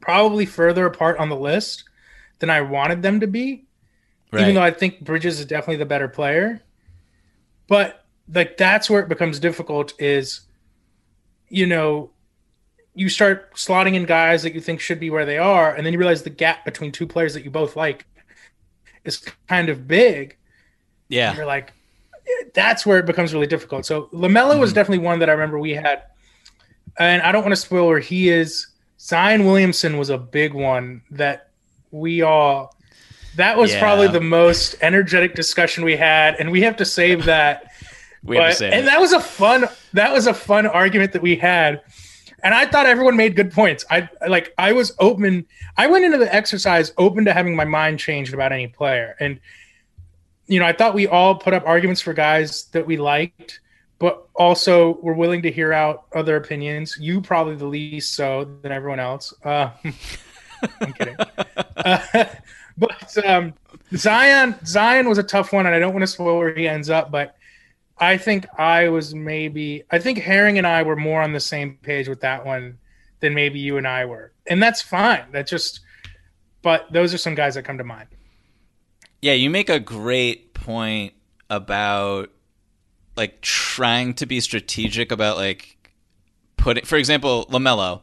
probably 0.00 0.46
further 0.46 0.86
apart 0.86 1.18
on 1.18 1.28
the 1.28 1.36
list 1.36 1.84
than 2.38 2.50
I 2.50 2.60
wanted 2.60 3.02
them 3.02 3.20
to 3.20 3.26
be. 3.26 3.64
Right. 4.32 4.42
Even 4.42 4.54
though 4.54 4.62
I 4.62 4.72
think 4.72 5.00
Bridges 5.00 5.38
is 5.38 5.46
definitely 5.46 5.76
the 5.76 5.86
better 5.86 6.08
player. 6.08 6.62
But 7.68 8.04
like 8.32 8.56
that's 8.56 8.88
where 8.90 9.00
it 9.02 9.08
becomes 9.08 9.38
difficult 9.38 9.94
is 10.00 10.46
you 11.48 11.66
know, 11.66 12.10
you 12.94 13.08
start 13.08 13.54
slotting 13.54 13.94
in 13.94 14.04
guys 14.04 14.42
that 14.42 14.54
you 14.54 14.60
think 14.60 14.80
should 14.80 14.98
be 14.98 15.10
where 15.10 15.26
they 15.26 15.38
are, 15.38 15.74
and 15.74 15.84
then 15.84 15.92
you 15.92 15.98
realize 15.98 16.22
the 16.22 16.30
gap 16.30 16.64
between 16.64 16.90
two 16.92 17.06
players 17.06 17.34
that 17.34 17.44
you 17.44 17.50
both 17.50 17.76
like 17.76 18.06
is 19.04 19.24
kind 19.48 19.68
of 19.68 19.86
big. 19.86 20.36
Yeah. 21.08 21.28
And 21.28 21.36
you're 21.36 21.46
like, 21.46 21.72
that's 22.54 22.84
where 22.84 22.98
it 22.98 23.06
becomes 23.06 23.32
really 23.32 23.46
difficult. 23.46 23.86
So 23.86 24.06
LaMelo 24.12 24.52
mm-hmm. 24.52 24.60
was 24.60 24.72
definitely 24.72 25.04
one 25.04 25.18
that 25.20 25.28
I 25.28 25.32
remember 25.32 25.58
we 25.58 25.72
had, 25.72 26.02
and 26.98 27.22
I 27.22 27.32
don't 27.32 27.42
want 27.42 27.52
to 27.52 27.60
spoil 27.60 27.86
where 27.86 28.00
he 28.00 28.28
is. 28.28 28.68
Zion 28.98 29.44
Williamson 29.44 29.98
was 29.98 30.10
a 30.10 30.18
big 30.18 30.54
one 30.54 31.02
that 31.10 31.50
we 31.90 32.22
all. 32.22 32.74
That 33.36 33.56
was 33.56 33.72
yeah. 33.72 33.80
probably 33.80 34.08
the 34.08 34.20
most 34.20 34.76
energetic 34.80 35.34
discussion 35.34 35.84
we 35.84 35.96
had, 35.96 36.36
and 36.36 36.50
we 36.50 36.62
have 36.62 36.76
to 36.76 36.84
save 36.84 37.24
that. 37.26 37.70
we 38.22 38.36
but, 38.36 38.56
save 38.56 38.72
and 38.72 38.82
it. 38.82 38.86
that 38.86 39.00
was 39.00 39.12
a 39.12 39.20
fun. 39.20 39.66
That 39.92 40.12
was 40.12 40.26
a 40.26 40.34
fun 40.34 40.66
argument 40.66 41.12
that 41.12 41.22
we 41.22 41.36
had, 41.36 41.82
and 42.42 42.54
I 42.54 42.66
thought 42.66 42.86
everyone 42.86 43.16
made 43.16 43.36
good 43.36 43.52
points. 43.52 43.84
I 43.90 44.08
like. 44.26 44.54
I 44.58 44.72
was 44.72 44.92
open. 44.98 45.46
I 45.76 45.86
went 45.86 46.04
into 46.04 46.18
the 46.18 46.34
exercise 46.34 46.92
open 46.98 47.24
to 47.26 47.32
having 47.32 47.56
my 47.56 47.64
mind 47.64 47.98
changed 47.98 48.34
about 48.34 48.52
any 48.52 48.68
player, 48.68 49.16
and 49.20 49.40
you 50.46 50.60
know, 50.60 50.66
I 50.66 50.72
thought 50.72 50.94
we 50.94 51.06
all 51.06 51.34
put 51.34 51.54
up 51.54 51.64
arguments 51.66 52.00
for 52.00 52.12
guys 52.12 52.64
that 52.66 52.86
we 52.86 52.96
liked, 52.96 53.60
but 53.98 54.26
also 54.34 54.98
were 55.00 55.14
willing 55.14 55.42
to 55.42 55.50
hear 55.50 55.72
out 55.72 56.04
other 56.14 56.36
opinions. 56.36 56.96
You 57.00 57.20
probably 57.20 57.56
the 57.56 57.66
least 57.66 58.14
so 58.14 58.44
than 58.62 58.72
everyone 58.72 59.00
else. 59.00 59.34
Uh, 59.44 59.70
I'm 60.80 60.92
kidding. 60.92 61.16
uh, 61.76 62.24
but 62.78 63.24
um, 63.24 63.54
Zion, 63.94 64.56
Zion 64.64 65.08
was 65.08 65.18
a 65.18 65.22
tough 65.22 65.52
one, 65.52 65.66
and 65.66 65.74
I 65.74 65.78
don't 65.78 65.92
want 65.92 66.02
to 66.02 66.08
spoil 66.08 66.38
where 66.38 66.54
he 66.54 66.68
ends 66.68 66.90
up, 66.90 67.10
but 67.10 67.36
I 67.98 68.18
think 68.18 68.46
I 68.58 68.88
was 68.88 69.14
maybe 69.14 69.84
I 69.90 69.98
think 69.98 70.18
Herring 70.18 70.58
and 70.58 70.66
I 70.66 70.82
were 70.82 70.96
more 70.96 71.22
on 71.22 71.32
the 71.32 71.40
same 71.40 71.78
page 71.82 72.08
with 72.08 72.20
that 72.20 72.44
one 72.44 72.78
than 73.20 73.34
maybe 73.34 73.58
you 73.58 73.78
and 73.78 73.86
I 73.86 74.04
were, 74.04 74.32
and 74.46 74.62
that's 74.62 74.82
fine. 74.82 75.24
That 75.32 75.46
just, 75.46 75.80
but 76.62 76.92
those 76.92 77.14
are 77.14 77.18
some 77.18 77.34
guys 77.34 77.54
that 77.54 77.62
come 77.62 77.78
to 77.78 77.84
mind. 77.84 78.08
Yeah, 79.22 79.32
you 79.32 79.48
make 79.48 79.70
a 79.70 79.80
great 79.80 80.52
point 80.52 81.14
about 81.48 82.30
like 83.16 83.40
trying 83.40 84.12
to 84.14 84.26
be 84.26 84.40
strategic 84.40 85.10
about 85.10 85.36
like 85.36 85.76
putting 86.58 86.84
for 86.84 86.96
example, 86.96 87.46
LaMelo. 87.46 88.02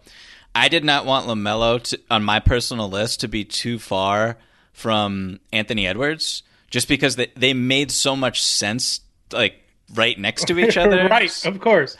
I 0.55 0.69
did 0.69 0.83
not 0.83 1.05
want 1.05 1.27
LaMelo 1.27 1.95
on 2.11 2.23
my 2.23 2.39
personal 2.39 2.87
list 2.87 3.21
to 3.21 3.27
be 3.27 3.43
too 3.43 3.79
far 3.79 4.37
from 4.73 5.39
Anthony 5.51 5.87
Edwards 5.87 6.43
just 6.69 6.87
because 6.87 7.15
they, 7.15 7.31
they 7.37 7.53
made 7.53 7.91
so 7.91 8.15
much 8.15 8.41
sense 8.41 8.99
like 9.31 9.55
right 9.93 10.17
next 10.17 10.47
to 10.47 10.59
each 10.59 10.75
other. 10.77 11.07
right, 11.07 11.45
of 11.45 11.59
course. 11.59 11.95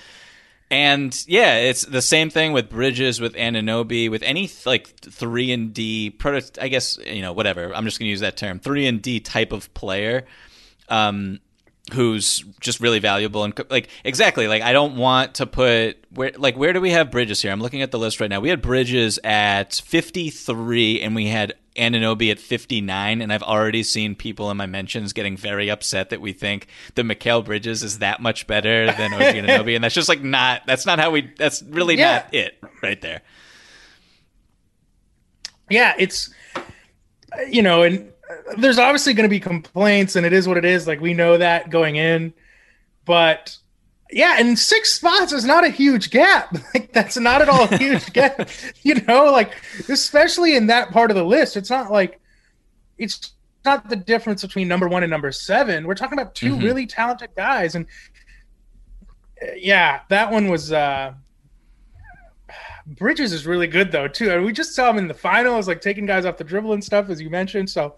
And 0.71 1.15
yeah, 1.27 1.57
it's 1.57 1.85
the 1.85 2.01
same 2.01 2.31
thing 2.31 2.51
with 2.51 2.69
Bridges, 2.69 3.21
with 3.21 3.35
Anunoby, 3.35 4.09
with 4.09 4.23
any 4.23 4.49
like 4.65 4.87
three 4.87 5.51
and 5.51 5.71
D 5.71 6.09
proto. 6.09 6.43
I 6.59 6.67
guess 6.67 6.97
you 6.97 7.21
know 7.21 7.31
whatever. 7.33 7.73
I'm 7.75 7.85
just 7.85 7.99
going 7.99 8.07
to 8.07 8.09
use 8.09 8.21
that 8.21 8.37
term, 8.37 8.59
three 8.59 8.87
and 8.87 8.99
D 8.99 9.19
type 9.19 9.51
of 9.51 9.71
player, 9.75 10.25
um, 10.89 11.39
who's 11.91 12.39
just 12.61 12.79
really 12.79 12.99
valuable 12.99 13.43
and 13.43 13.53
like 13.69 13.89
exactly 14.05 14.47
like 14.47 14.61
I 14.61 14.71
don't 14.71 14.95
want 14.95 15.35
to 15.35 15.45
put 15.45 15.97
where 16.11 16.31
like 16.37 16.55
where 16.55 16.71
do 16.71 16.79
we 16.79 16.91
have 16.91 17.11
Bridges 17.11 17.41
here? 17.41 17.51
I'm 17.51 17.59
looking 17.59 17.81
at 17.81 17.91
the 17.91 17.99
list 17.99 18.21
right 18.21 18.29
now. 18.29 18.39
We 18.39 18.49
had 18.49 18.61
Bridges 18.61 19.19
at 19.23 19.75
53, 19.85 21.01
and 21.01 21.13
we 21.13 21.27
had 21.27 21.53
Anunoby 21.75 22.31
at 22.31 22.39
59, 22.39 23.21
and 23.21 23.33
I've 23.33 23.43
already 23.43 23.83
seen 23.83 24.15
people 24.15 24.49
in 24.49 24.57
my 24.57 24.65
mentions 24.65 25.11
getting 25.11 25.35
very 25.35 25.69
upset 25.69 26.11
that 26.11 26.21
we 26.21 26.31
think 26.31 26.67
the 26.95 27.01
Mikal 27.01 27.43
Bridges 27.43 27.83
is 27.83 27.99
that 27.99 28.21
much 28.21 28.47
better 28.47 28.85
than 28.85 29.13
OG 29.13 29.21
Anunoby, 29.21 29.75
and 29.75 29.83
that's 29.83 29.95
just 29.95 30.09
like 30.09 30.21
not. 30.21 30.61
That's 30.65 30.85
not 30.85 30.99
how 30.99 31.11
we. 31.11 31.33
That's 31.37 31.63
really 31.63 31.97
yeah. 31.97 32.13
not 32.13 32.33
it 32.33 32.63
right 32.81 33.01
there. 33.01 33.21
Yeah, 35.69 35.95
it's 35.97 36.29
you 37.49 37.61
know, 37.61 37.81
and 37.81 38.12
there's 38.57 38.79
obviously 38.79 39.13
going 39.13 39.25
to 39.25 39.29
be 39.29 39.39
complaints, 39.39 40.15
and 40.15 40.25
it 40.25 40.33
is 40.33 40.47
what 40.47 40.57
it 40.57 40.65
is. 40.65 40.87
Like 40.87 41.01
we 41.01 41.13
know 41.13 41.37
that 41.37 41.69
going 41.69 41.95
in, 41.95 42.33
but 43.05 43.57
yeah, 44.11 44.37
and 44.39 44.57
six 44.57 44.93
spots 44.93 45.33
is 45.33 45.45
not 45.45 45.63
a 45.63 45.69
huge 45.69 46.09
gap. 46.09 46.55
Like 46.73 46.91
that's 46.91 47.17
not 47.17 47.41
at 47.41 47.49
all 47.49 47.65
a 47.65 47.77
huge 47.77 48.13
gap. 48.13 48.49
You 48.81 48.95
know, 49.01 49.31
like 49.31 49.53
especially 49.89 50.55
in 50.55 50.67
that 50.67 50.91
part 50.91 51.11
of 51.11 51.15
the 51.15 51.23
list, 51.23 51.57
it's 51.57 51.69
not 51.69 51.91
like 51.91 52.19
it's 52.97 53.33
not 53.65 53.89
the 53.89 53.95
difference 53.95 54.41
between 54.41 54.67
number 54.67 54.87
one 54.87 55.03
and 55.03 55.09
number 55.09 55.31
seven. 55.31 55.87
We're 55.87 55.95
talking 55.95 56.19
about 56.19 56.35
2 56.35 56.53
mm-hmm. 56.53 56.63
really 56.63 56.85
talented 56.85 57.29
guys, 57.35 57.75
and 57.75 57.85
yeah, 59.55 60.01
that 60.09 60.31
one 60.31 60.49
was. 60.49 60.71
uh 60.71 61.13
Bridges 62.85 63.31
is 63.31 63.45
really 63.45 63.67
good 63.67 63.91
though 63.91 64.07
too. 64.07 64.31
And 64.31 64.45
we 64.45 64.51
just 64.51 64.75
saw 64.75 64.89
him 64.89 64.97
in 64.97 65.07
the 65.07 65.13
finals, 65.13 65.67
like 65.67 65.81
taking 65.81 66.05
guys 66.05 66.25
off 66.25 66.37
the 66.37 66.43
dribble 66.43 66.73
and 66.73 66.83
stuff, 66.83 67.09
as 67.09 67.21
you 67.21 67.29
mentioned. 67.29 67.69
So 67.69 67.95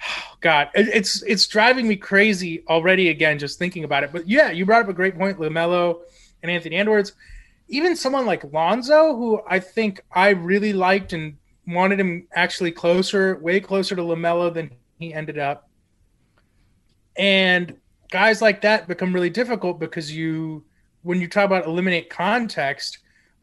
God, 0.40 0.70
it's 0.74 1.22
it's 1.22 1.46
driving 1.46 1.88
me 1.88 1.96
crazy 1.96 2.64
already. 2.68 3.08
Again, 3.08 3.38
just 3.38 3.58
thinking 3.58 3.84
about 3.84 4.04
it. 4.04 4.12
But 4.12 4.28
yeah, 4.28 4.50
you 4.50 4.66
brought 4.66 4.82
up 4.82 4.88
a 4.88 4.94
great 4.94 5.16
point, 5.16 5.38
LaMelo 5.38 6.00
and 6.42 6.50
Anthony 6.50 6.76
Edwards. 6.76 7.12
Even 7.68 7.96
someone 7.96 8.24
like 8.24 8.50
Lonzo, 8.52 9.14
who 9.16 9.42
I 9.46 9.60
think 9.60 10.00
I 10.12 10.30
really 10.30 10.72
liked 10.72 11.12
and 11.12 11.36
wanted 11.66 12.00
him 12.00 12.26
actually 12.32 12.72
closer, 12.72 13.38
way 13.38 13.60
closer 13.60 13.94
to 13.94 14.02
LaMelo 14.02 14.52
than 14.52 14.70
he 14.98 15.12
ended 15.12 15.38
up. 15.38 15.68
And 17.16 17.76
guys 18.10 18.40
like 18.40 18.62
that 18.62 18.88
become 18.88 19.12
really 19.12 19.28
difficult 19.28 19.78
because 19.78 20.10
you, 20.10 20.64
when 21.02 21.20
you 21.20 21.28
talk 21.28 21.44
about 21.44 21.66
eliminate 21.66 22.08
context, 22.08 22.98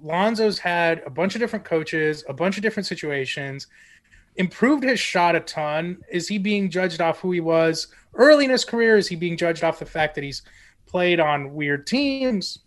Lonzo's 0.05 0.59
had 0.59 1.01
a 1.05 1.09
bunch 1.09 1.33
of 1.33 1.41
different 1.41 1.65
coaches, 1.65 2.23
a 2.29 2.33
bunch 2.33 2.57
of 2.57 2.63
different 2.63 2.85
situations, 2.85 3.67
improved 4.35 4.83
his 4.83 4.99
shot 4.99 5.35
a 5.35 5.39
ton. 5.39 5.97
Is 6.11 6.27
he 6.27 6.37
being 6.37 6.69
judged 6.69 7.01
off 7.01 7.19
who 7.19 7.31
he 7.31 7.39
was 7.39 7.87
early 8.13 8.45
in 8.45 8.51
his 8.51 8.63
career? 8.63 8.97
Is 8.97 9.07
he 9.07 9.15
being 9.15 9.35
judged 9.35 9.63
off 9.63 9.79
the 9.79 9.85
fact 9.85 10.13
that 10.15 10.23
he's 10.23 10.43
played 10.85 11.19
on 11.19 11.55
weird 11.55 11.87
teams, 11.87 12.59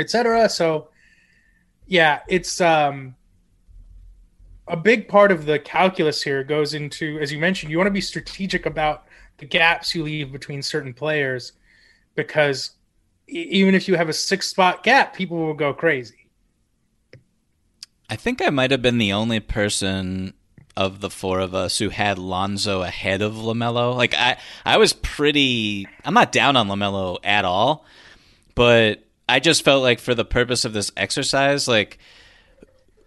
etc.? 0.00 0.48
So, 0.48 0.88
yeah, 1.86 2.20
it's 2.28 2.60
um, 2.60 3.14
a 4.66 4.76
big 4.76 5.06
part 5.06 5.30
of 5.30 5.46
the 5.46 5.60
calculus 5.60 6.22
here 6.22 6.42
goes 6.42 6.74
into, 6.74 7.20
as 7.20 7.30
you 7.30 7.38
mentioned, 7.38 7.70
you 7.70 7.78
want 7.78 7.86
to 7.86 7.92
be 7.92 8.00
strategic 8.00 8.66
about 8.66 9.04
the 9.38 9.46
gaps 9.46 9.94
you 9.94 10.02
leave 10.02 10.32
between 10.32 10.60
certain 10.60 10.92
players 10.92 11.52
because 12.16 12.72
even 13.28 13.74
if 13.74 13.86
you 13.86 13.94
have 13.94 14.08
a 14.08 14.12
six 14.12 14.48
spot 14.48 14.82
gap, 14.82 15.14
people 15.14 15.36
will 15.36 15.54
go 15.54 15.72
crazy. 15.72 16.23
I 18.08 18.16
think 18.16 18.42
I 18.42 18.50
might 18.50 18.70
have 18.70 18.82
been 18.82 18.98
the 18.98 19.12
only 19.12 19.40
person 19.40 20.34
of 20.76 21.00
the 21.00 21.10
four 21.10 21.40
of 21.40 21.54
us 21.54 21.78
who 21.78 21.88
had 21.88 22.18
Lonzo 22.18 22.82
ahead 22.82 23.22
of 23.22 23.34
LaMelo. 23.34 23.96
Like 23.96 24.14
I 24.14 24.36
I 24.64 24.76
was 24.76 24.92
pretty 24.92 25.86
I'm 26.04 26.14
not 26.14 26.32
down 26.32 26.56
on 26.56 26.68
LaMelo 26.68 27.18
at 27.22 27.44
all, 27.44 27.84
but 28.54 29.04
I 29.28 29.40
just 29.40 29.64
felt 29.64 29.82
like 29.82 30.00
for 30.00 30.14
the 30.14 30.24
purpose 30.24 30.64
of 30.64 30.72
this 30.72 30.90
exercise 30.96 31.68
like 31.68 31.98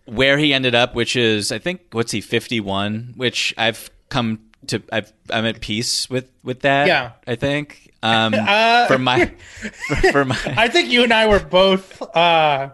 where 0.05 0.37
he 0.37 0.53
ended 0.53 0.73
up, 0.73 0.95
which 0.95 1.15
is 1.15 1.51
I 1.51 1.59
think 1.59 1.81
what's 1.91 2.11
he 2.11 2.21
51, 2.21 3.13
which 3.17 3.53
I've 3.57 3.89
come 4.09 4.39
to 4.67 4.81
I've, 4.91 5.11
I'm 5.29 5.45
at 5.45 5.61
peace 5.61 6.09
with 6.09 6.29
with 6.43 6.61
that. 6.61 6.87
Yeah, 6.87 7.11
I 7.27 7.35
think 7.35 7.93
um, 8.01 8.33
uh, 8.37 8.87
for 8.87 8.97
my 8.97 9.25
for, 9.87 9.95
for, 10.11 10.25
my. 10.25 10.37
I 10.45 10.69
think 10.69 10.89
you 10.89 11.03
and 11.03 11.13
I 11.13 11.27
were 11.27 11.39
both. 11.39 12.01
Uh, 12.15 12.69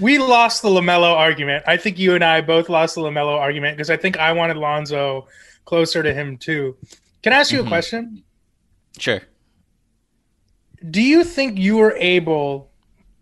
we 0.00 0.18
lost 0.18 0.62
the 0.62 0.68
Lamelo 0.68 1.12
argument. 1.12 1.64
I 1.66 1.76
think 1.76 1.98
you 1.98 2.14
and 2.14 2.24
I 2.24 2.40
both 2.40 2.68
lost 2.68 2.94
the 2.94 3.00
Lamelo 3.02 3.36
argument 3.36 3.76
because 3.76 3.90
I 3.90 3.96
think 3.96 4.18
I 4.18 4.32
wanted 4.32 4.56
Lonzo 4.56 5.28
closer 5.64 6.02
to 6.02 6.12
him 6.12 6.36
too. 6.36 6.76
Can 7.22 7.32
I 7.32 7.36
ask 7.36 7.52
you 7.52 7.58
mm-hmm. 7.58 7.66
a 7.66 7.70
question? 7.70 8.24
Sure. 8.98 9.20
Do 10.90 11.02
you 11.02 11.24
think 11.24 11.58
you 11.58 11.76
were 11.76 11.96
able 11.96 12.70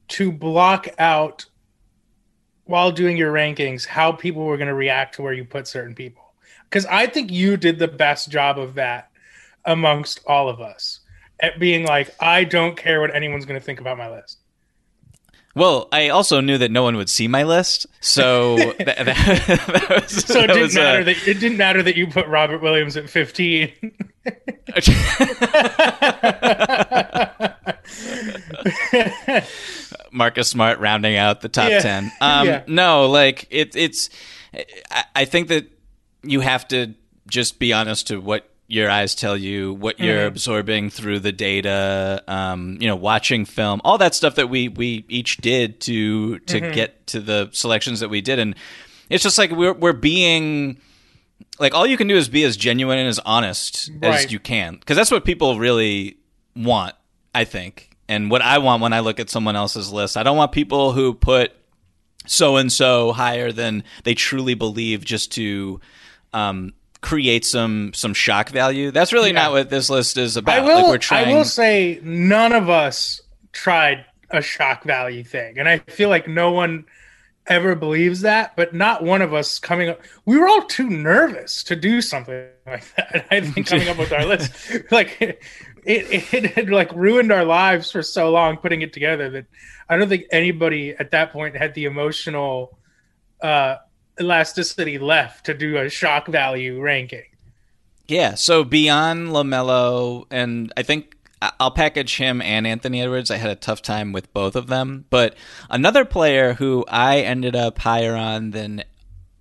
to 0.08 0.30
block 0.30 0.88
out 0.98 1.46
while 2.64 2.92
doing 2.92 3.16
your 3.16 3.32
rankings 3.32 3.86
how 3.86 4.12
people 4.12 4.44
were 4.44 4.56
going 4.56 4.68
to 4.68 4.74
react 4.74 5.14
to 5.16 5.22
where 5.22 5.32
you 5.32 5.44
put 5.44 5.66
certain 5.66 5.94
people? 5.94 6.26
because 6.68 6.86
I 6.86 7.06
think 7.06 7.30
you 7.30 7.56
did 7.56 7.78
the 7.78 7.88
best 7.88 8.30
job 8.30 8.58
of 8.58 8.74
that 8.74 9.10
amongst 9.64 10.20
all 10.26 10.48
of 10.48 10.60
us 10.60 11.00
at 11.40 11.58
being 11.58 11.84
like, 11.86 12.14
I 12.20 12.44
don't 12.44 12.76
care 12.76 13.00
what 13.00 13.14
anyone's 13.14 13.46
going 13.46 13.58
to 13.58 13.64
think 13.64 13.80
about 13.80 13.98
my 13.98 14.10
list. 14.10 14.38
Well, 15.57 15.88
I 15.90 16.11
also 16.11 16.40
knew 16.42 16.59
that 16.59 16.71
no 16.71 16.83
one 16.83 16.99
would 16.99 17.09
see 17.09 17.29
my 17.29 17.45
list, 17.45 17.87
so 18.03 18.57
that, 18.79 18.79
that, 18.79 19.07
that 19.07 19.87
was, 19.88 20.27
so 20.27 20.40
it 20.40 20.49
didn't 20.49 20.62
was, 20.62 20.75
matter 20.75 21.01
uh, 21.01 21.05
that 21.05 21.27
it 21.27 21.40
didn't 21.40 21.57
matter 21.57 21.83
that 21.83 21.97
you 21.97 22.09
put 22.09 22.27
Robert 22.27 22.61
Williams 22.61 22.95
at 22.99 23.09
fifteen. 23.09 23.73
Marcus 30.12 30.49
Smart 30.49 30.79
rounding 30.79 31.16
out 31.16 31.40
the 31.40 31.49
top 31.49 31.71
yeah. 31.71 31.81
ten. 31.81 32.12
Um, 32.21 32.47
yeah. 32.47 32.62
No, 32.66 33.07
like 33.07 33.47
it, 33.49 33.75
it's. 33.75 34.11
I, 34.90 35.05
I 35.14 35.25
think 35.25 35.49
that 35.49 35.71
you 36.23 36.40
have 36.40 36.69
to 36.69 36.92
just 37.29 37.59
be 37.59 37.73
honest 37.73 38.09
to 38.09 38.21
what 38.21 38.47
your 38.68 38.90
eyes 38.90 39.14
tell 39.14 39.37
you, 39.37 39.74
what 39.74 40.00
you're 40.00 40.18
mm-hmm. 40.18 40.29
absorbing 40.29 40.90
through 40.90 41.20
the 41.20 41.33
data, 41.33 42.22
um, 42.26 42.79
you 42.81 42.88
know, 42.88 42.96
watching 42.96 43.44
film, 43.44 43.81
all 43.85 43.98
that 43.98 44.14
stuff 44.14 44.35
that 44.37 44.48
we 44.48 44.68
we 44.68 45.05
each 45.09 45.37
did 45.38 45.81
to 45.83 46.38
to 46.40 46.61
mm-hmm. 46.61 46.74
get 46.74 47.07
to 47.09 47.20
the 47.20 47.48
selections 47.52 48.00
that 48.00 48.09
we 48.09 48.20
did, 48.20 48.38
and 48.38 48.57
it's 49.09 49.22
just 49.22 49.38
like 49.38 49.50
we're 49.52 49.72
we're 49.72 49.92
being 49.92 50.79
like 51.59 51.74
all 51.74 51.87
you 51.87 51.96
can 51.96 52.09
do 52.09 52.16
is 52.16 52.29
be 52.29 52.42
as 52.44 52.57
genuine 52.57 52.98
and 52.98 53.09
as 53.09 53.20
honest 53.20 53.90
right. 54.02 54.24
as 54.24 54.33
you 54.33 54.40
can, 54.40 54.76
because 54.76 54.96
that's 54.96 55.11
what 55.11 55.24
people 55.24 55.59
really 55.59 56.16
want, 56.57 56.94
I 57.35 57.44
think, 57.44 57.96
and 58.09 58.31
what 58.31 58.42
I 58.42 58.59
want 58.59 58.83
when 58.83 58.92
I 58.92 59.00
look 59.00 59.20
at 59.20 59.31
someone 59.31 59.57
else's 59.57 59.92
list. 59.92 60.16
I 60.16 60.22
don't 60.22 60.37
want 60.37 60.52
people 60.52 60.92
who 60.92 61.14
put 61.14 61.52
so 62.26 62.57
and 62.57 62.72
so 62.72 63.12
higher 63.12 63.52
than 63.52 63.85
they 64.02 64.14
truly 64.14 64.55
believe 64.55 65.05
just 65.05 65.33
to 65.33 65.81
um, 66.33 66.74
create 67.00 67.44
some 67.44 67.92
some 67.94 68.14
shock 68.14 68.50
value. 68.50 68.90
That's 68.90 69.12
really 69.12 69.30
yeah. 69.30 69.42
not 69.42 69.52
what 69.52 69.70
this 69.70 69.90
list 69.90 70.16
is 70.16 70.37
about. 70.37 70.59
I 70.59 70.61
will, 70.61 70.82
like 70.82 70.87
we're 70.87 70.98
trying... 70.98 71.28
I 71.28 71.35
will 71.35 71.44
say 71.44 72.00
none 72.02 72.52
of 72.52 72.68
us 72.68 73.20
tried 73.52 74.04
a 74.30 74.42
shock 74.42 74.85
value 74.85 75.24
thing, 75.24 75.59
and 75.59 75.68
I 75.68 75.78
feel 75.78 76.09
like 76.09 76.28
no 76.28 76.52
one 76.52 76.85
ever 77.46 77.74
believes 77.74 78.22
that. 78.22 78.56
But 78.56 78.74
not 78.74 79.04
one 79.04 79.22
of 79.22 79.35
us 79.35 79.59
coming 79.59 79.88
up. 79.88 80.00
We 80.24 80.38
were 80.38 80.48
all 80.48 80.62
too 80.62 80.88
nervous 80.88 81.62
to 81.64 81.76
do 81.76 82.00
something 82.00 82.48
like 82.66 82.94
that. 82.96 83.26
I 83.30 83.40
think 83.40 83.66
coming 83.66 83.88
up 83.88 83.98
with 83.98 84.12
our 84.12 84.24
list, 84.24 84.52
like 84.90 85.16
it, 85.20 85.42
it, 85.85 86.35
it 86.35 86.46
had 86.52 86.70
like 86.70 86.92
ruined 86.92 87.32
our 87.32 87.44
lives 87.44 87.90
for 87.90 88.02
so 88.02 88.30
long 88.30 88.56
putting 88.56 88.82
it 88.82 88.92
together 88.92 89.30
that 89.30 89.46
I 89.88 89.96
don't 89.96 90.09
think 90.09 90.24
anybody 90.30 90.94
at 90.98 91.12
that 91.12 91.32
point 91.32 91.56
had 91.56 91.74
the 91.74 91.85
emotional 91.85 92.78
uh 93.40 93.76
elasticity 94.20 94.98
left 94.98 95.46
to 95.46 95.55
do 95.55 95.76
a 95.76 95.88
shock 95.88 96.26
value 96.26 96.81
ranking. 96.81 97.24
Yeah, 98.09 98.35
so 98.35 98.62
beyond 98.62 99.29
LaMelo, 99.29 100.26
and 100.31 100.72
I 100.76 100.83
think 100.83 101.16
I'll 101.42 101.70
package 101.70 102.16
him 102.16 102.40
and 102.40 102.66
Anthony 102.66 103.02
Edwards. 103.02 103.31
I 103.31 103.37
had 103.37 103.50
a 103.50 103.57
tough 103.57 103.83
time 103.83 104.12
with 104.12 104.33
both 104.33 104.57
of 104.57 104.68
them. 104.68 105.05
But 105.11 105.35
another 105.68 106.05
player 106.05 106.55
who 106.55 106.85
I 106.88 107.20
ended 107.20 107.55
up 107.55 107.79
higher 107.79 108.14
on 108.14 108.52
than 108.52 108.85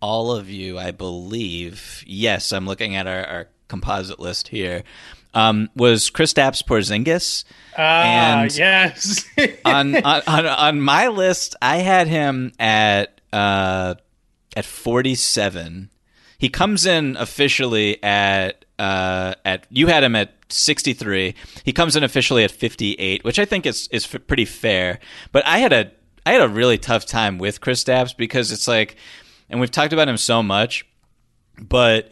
all 0.02 0.32
of 0.32 0.50
you, 0.50 0.78
I 0.78 0.92
believe, 0.92 2.04
yes, 2.06 2.52
I'm 2.52 2.66
looking 2.66 2.96
at 2.96 3.08
our, 3.08 3.26
our 3.26 3.48
composite 3.68 4.20
list 4.20 4.50
here, 4.50 4.84
um, 5.34 5.70
was 5.76 6.10
Kristaps 6.10 6.64
Porzingis. 6.64 7.44
Ah, 7.78 8.42
and 8.42 8.58
yes. 8.58 9.26
on, 9.66 9.96
on, 9.96 10.22
on, 10.28 10.46
on 10.46 10.82
my 10.82 11.08
list, 11.08 11.56
I 11.62 11.78
had 11.78 12.08
him 12.08 12.52
at 12.60 13.22
uh, 13.32 13.96
at 14.56 14.66
47. 14.66 15.90
He 16.38 16.50
comes 16.50 16.86
in 16.86 17.16
officially 17.18 18.02
at 18.04 18.66
uh, 18.78 19.36
at 19.46 19.68
you 19.70 19.88
had 19.88 20.04
him 20.04 20.16
at 20.16 20.34
63. 20.50 21.34
He 21.64 21.74
comes 21.74 21.96
in 21.96 22.04
officially 22.04 22.44
at 22.44 22.52
58, 22.52 23.24
which 23.24 23.40
I 23.40 23.46
think 23.46 23.66
is 23.66 23.88
is 23.90 24.06
pretty 24.06 24.46
fair. 24.46 25.00
But 25.32 25.46
I 25.46 25.60
had 25.60 25.74
a 25.74 25.92
I 26.26 26.34
had 26.34 26.42
a 26.42 26.50
really 26.50 26.78
tough 26.78 27.06
time 27.06 27.38
with 27.38 27.62
Chris 27.62 27.84
Kristaps 27.84 28.18
because 28.18 28.52
it's 28.52 28.68
like, 28.68 28.98
and 29.50 29.60
we've 29.60 29.72
talked 29.72 29.94
about 29.94 30.10
him 30.10 30.18
so 30.18 30.44
much, 30.44 30.86
but 31.60 32.10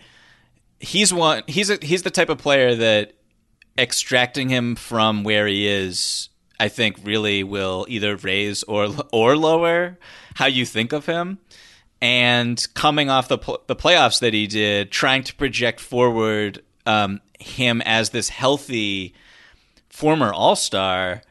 he's 0.79 1.13
one 1.13 1.43
he's 1.47 1.69
a, 1.69 1.77
he's 1.81 2.03
the 2.03 2.11
type 2.11 2.29
of 2.29 2.37
player 2.37 2.75
that 2.75 3.13
extracting 3.77 4.49
him 4.49 4.75
from 4.75 5.23
where 5.23 5.47
he 5.47 5.67
is 5.67 6.29
I 6.59 6.67
think 6.67 6.97
really 7.03 7.43
will 7.43 7.85
either 7.89 8.15
raise 8.17 8.63
or 8.63 8.89
or 9.11 9.35
lower 9.35 9.97
how 10.35 10.45
you 10.45 10.65
think 10.65 10.93
of 10.93 11.05
him 11.05 11.39
and 12.03 12.67
coming 12.73 13.09
off 13.09 13.29
the 13.29 13.37
pl- 13.37 13.63
the 13.67 13.77
playoffs 13.77 14.19
that 14.19 14.33
he 14.33 14.45
did, 14.45 14.91
trying 14.91 15.23
to 15.23 15.33
project 15.35 15.79
forward 15.79 16.61
um, 16.85 17.21
him 17.39 17.81
as 17.85 18.09
this 18.09 18.27
healthy 18.27 19.13
former 19.87 20.33
All 20.33 20.57
Star 20.57 21.21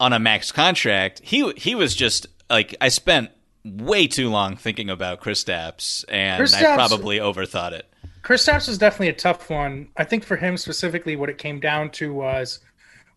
on 0.00 0.14
a 0.14 0.18
max 0.18 0.50
contract, 0.50 1.20
he 1.22 1.52
he 1.52 1.74
was 1.74 1.94
just 1.94 2.26
like 2.48 2.74
I 2.80 2.88
spent 2.88 3.30
way 3.62 4.06
too 4.06 4.30
long 4.30 4.56
thinking 4.56 4.88
about 4.88 5.20
Chris 5.20 5.44
Kristaps, 5.44 6.06
and 6.08 6.42
Kristaps, 6.42 6.64
I 6.64 6.74
probably 6.76 7.18
overthought 7.18 7.72
it. 7.72 7.86
Chris 8.22 8.46
Kristaps 8.46 8.68
was 8.68 8.78
definitely 8.78 9.08
a 9.08 9.12
tough 9.12 9.50
one. 9.50 9.88
I 9.98 10.04
think 10.04 10.24
for 10.24 10.36
him 10.36 10.56
specifically, 10.56 11.14
what 11.14 11.28
it 11.28 11.36
came 11.36 11.60
down 11.60 11.90
to 11.90 12.10
was 12.10 12.60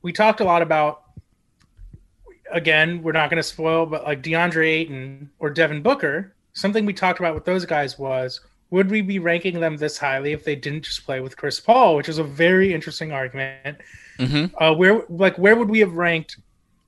we 0.01 0.11
talked 0.11 0.41
a 0.41 0.45
lot 0.45 0.61
about. 0.61 1.03
Again, 2.49 3.03
we're 3.03 3.11
not 3.11 3.29
going 3.29 3.41
to 3.41 3.43
spoil, 3.43 3.85
but 3.85 4.05
like 4.05 4.23
DeAndre 4.23 4.67
Ayton 4.67 5.29
or 5.37 5.49
Devin 5.49 5.81
Booker, 5.81 6.33
something 6.57 6.87
we 6.87 6.93
talked 6.93 7.19
about 7.19 7.35
with 7.35 7.45
those 7.45 7.65
guys 7.65 7.99
was 7.99 8.41
would 8.71 8.89
we 8.89 9.01
be 9.01 9.19
ranking 9.19 9.59
them 9.59 9.77
this 9.77 9.97
highly 9.97 10.31
if 10.31 10.43
they 10.43 10.55
didn't 10.55 10.81
just 10.81 11.05
play 11.05 11.19
with 11.21 11.37
Chris 11.37 11.59
Paul, 11.59 11.95
which 11.95 12.09
is 12.09 12.17
a 12.17 12.23
very 12.23 12.73
interesting 12.73 13.11
argument. 13.11 13.77
Mm-hmm. 14.17 14.55
Uh, 14.61 14.73
where 14.73 15.03
like 15.07 15.37
where 15.37 15.55
would 15.55 15.69
we 15.69 15.79
have 15.79 15.93
ranked 15.93 16.37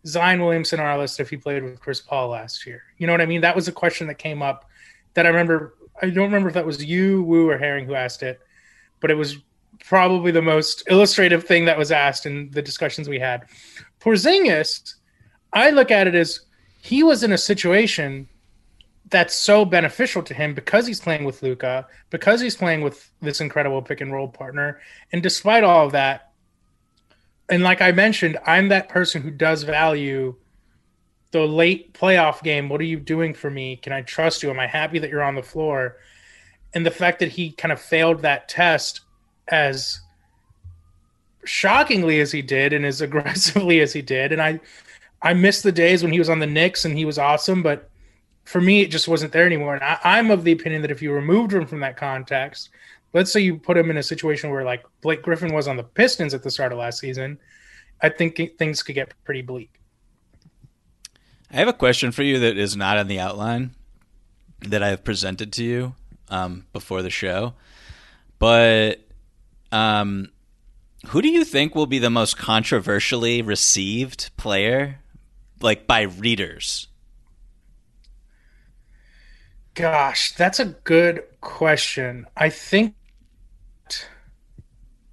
Zion 0.08 0.42
Williamson 0.42 0.80
on 0.80 0.88
our 0.88 0.98
list 0.98 1.20
if 1.20 1.30
he 1.30 1.38
played 1.38 1.64
with 1.64 1.80
Chris 1.80 2.02
Paul 2.02 2.30
last 2.30 2.66
year? 2.66 2.82
You 2.98 3.06
know 3.06 3.14
what 3.14 3.22
I 3.22 3.28
mean? 3.28 3.42
That 3.42 3.56
was 3.56 3.68
a 3.68 3.72
question 3.72 4.08
that 4.08 4.16
came 4.16 4.42
up 4.42 4.66
that 5.14 5.28
I 5.28 5.30
remember. 5.30 5.76
I 6.02 6.10
don't 6.10 6.26
remember 6.26 6.48
if 6.48 6.56
that 6.56 6.66
was 6.66 6.84
you, 6.84 7.22
Woo, 7.24 7.48
or 7.50 7.58
Herring 7.58 7.86
who 7.86 7.94
asked 7.94 8.24
it, 8.24 8.42
but 9.02 9.12
it 9.12 9.16
was 9.16 9.38
probably 9.86 10.32
the 10.32 10.42
most 10.42 10.84
illustrative 10.90 11.44
thing 11.44 11.66
that 11.66 11.78
was 11.78 11.92
asked 11.92 12.26
in 12.26 12.50
the 12.52 12.62
discussions 12.62 13.08
we 13.08 13.20
had. 13.20 13.46
Porzingis, 14.00 14.96
I 15.54 15.70
look 15.70 15.92
at 15.92 16.08
it 16.08 16.16
as 16.16 16.42
he 16.82 17.04
was 17.04 17.24
in 17.24 17.34
a 17.34 17.38
situation 17.38 18.28
that's 19.10 19.36
so 19.36 19.66
beneficial 19.66 20.22
to 20.24 20.34
him 20.34 20.53
because 20.53 20.86
he's 20.86 20.99
playing 20.99 21.24
with 21.24 21.41
Luka, 21.41 21.88
because 22.10 22.41
he's 22.41 22.55
playing 22.55 22.82
with 22.82 23.12
this 23.22 23.41
incredible 23.41 23.82
pick 23.82 24.01
and 24.01 24.12
roll 24.12 24.28
partner. 24.28 24.80
And 25.12 25.24
despite 25.24 25.64
all 25.64 25.86
of 25.86 25.91
that, 25.93 26.32
and 27.49 27.64
like 27.64 27.82
I 27.82 27.91
mentioned, 27.91 28.38
I'm 28.45 28.70
that 28.70 28.89
person 28.89 29.22
who 29.22 29.32
does 29.32 29.64
value 29.64 30.36
the 31.32 31.45
late 31.45 31.93
playoff 31.93 32.43
game. 32.43 32.70
What 32.70 32.82
are 32.82 32.86
you 32.86 32.99
doing 32.99 33.34
for 33.34 33.49
me? 33.49 33.76
Can 33.76 33.93
I 33.93 34.01
trust 34.01 34.43
you? 34.43 34.49
Am 34.49 34.60
I 34.60 34.68
happy 34.68 34.99
that 34.99 35.10
you're 35.10 35.24
on 35.24 35.36
the 35.36 35.43
floor? 35.43 35.97
And 36.74 36.86
the 36.86 36.91
fact 36.91 37.20
that 37.20 37.30
he 37.30 37.51
kind 37.51 37.72
of 37.72 37.82
failed 37.82 38.22
that 38.22 38.49
test 38.49 39.01
as 39.47 40.01
shockingly 41.45 42.20
as 42.20 42.32
he 42.32 42.41
did 42.41 42.74
and 42.74 42.86
as 42.86 43.01
aggressively 43.01 43.80
as 43.80 43.93
he 43.93 44.01
did. 44.01 44.32
And 44.32 44.41
I 44.41 44.60
I 45.22 45.34
miss 45.34 45.62
the 45.62 45.72
days 45.72 46.01
when 46.01 46.14
he 46.14 46.20
was 46.20 46.30
on 46.30 46.39
the 46.39 46.47
Knicks 46.47 46.86
and 46.86 46.97
he 46.97 47.05
was 47.05 47.18
awesome, 47.18 47.62
but 47.62 47.89
for 48.50 48.60
me, 48.60 48.82
it 48.82 48.89
just 48.89 49.08
wasn't 49.08 49.32
there 49.32 49.45
anymore. 49.45 49.76
And 49.76 49.84
I, 49.84 50.00
I'm 50.04 50.32
of 50.32 50.43
the 50.43 50.52
opinion 50.52 50.82
that 50.82 50.89
if 50.89 51.04
you 51.04 51.12
removed 51.12 51.54
him 51.54 51.68
from 51.68 51.82
that 51.82 51.97
context, 51.97 52.70
let's 53.14 53.32
say 53.32 53.41
you 53.41 53.60
put 53.60 53.78
him 53.78 53.91
in 53.91 53.97
a 53.97 54.02
situation 54.02 54.50
where 54.50 54.64
like 54.64 54.84
Blake 55.02 55.22
Griffin 55.22 55.54
was 55.54 55.68
on 55.68 55.78
the 55.78 55.84
Pistons 55.84 56.34
at 56.34 56.41
the 56.41 56.50
start 56.50 56.72
of 56.72 56.80
last 56.80 56.97
season, 56.97 57.38
I 58.02 58.10
think 58.10 58.41
things 58.58 58.82
could 58.82 58.95
get 58.95 59.14
pretty 59.24 59.43
bleak. 59.43 59.72
I 61.52 61.58
have 61.58 61.68
a 61.68 61.74
question 61.74 62.12
for 62.12 62.24
you 62.24 62.39
that 62.39 62.58
is 62.58 62.76
not 62.76 62.97
on 62.97 63.08
the 63.08 63.20
outline 63.20 63.76
that 64.62 64.82
I 64.82 64.89
have 64.89 65.04
presented 65.04 65.54
to 65.54 65.64
you 65.64 65.93
um, 66.30 66.66
before 66.74 67.04
the 67.04 67.12
show, 67.12 67.54
but 68.39 68.95
um, 69.72 70.30
who 71.10 71.22
do 71.22 71.30
you 71.30 71.45
think 71.45 71.76
will 71.76 71.86
be 71.86 72.00
the 72.00 72.10
most 72.10 72.39
controversially 72.39 73.43
received 73.43 74.36
player, 74.38 75.02
like 75.62 75.86
by 75.86 76.02
readers? 76.02 76.88
Gosh, 79.74 80.34
that's 80.34 80.60
a 80.60 80.66
good 80.66 81.24
question. 81.42 82.26
I 82.36 82.50
think. 82.50 82.96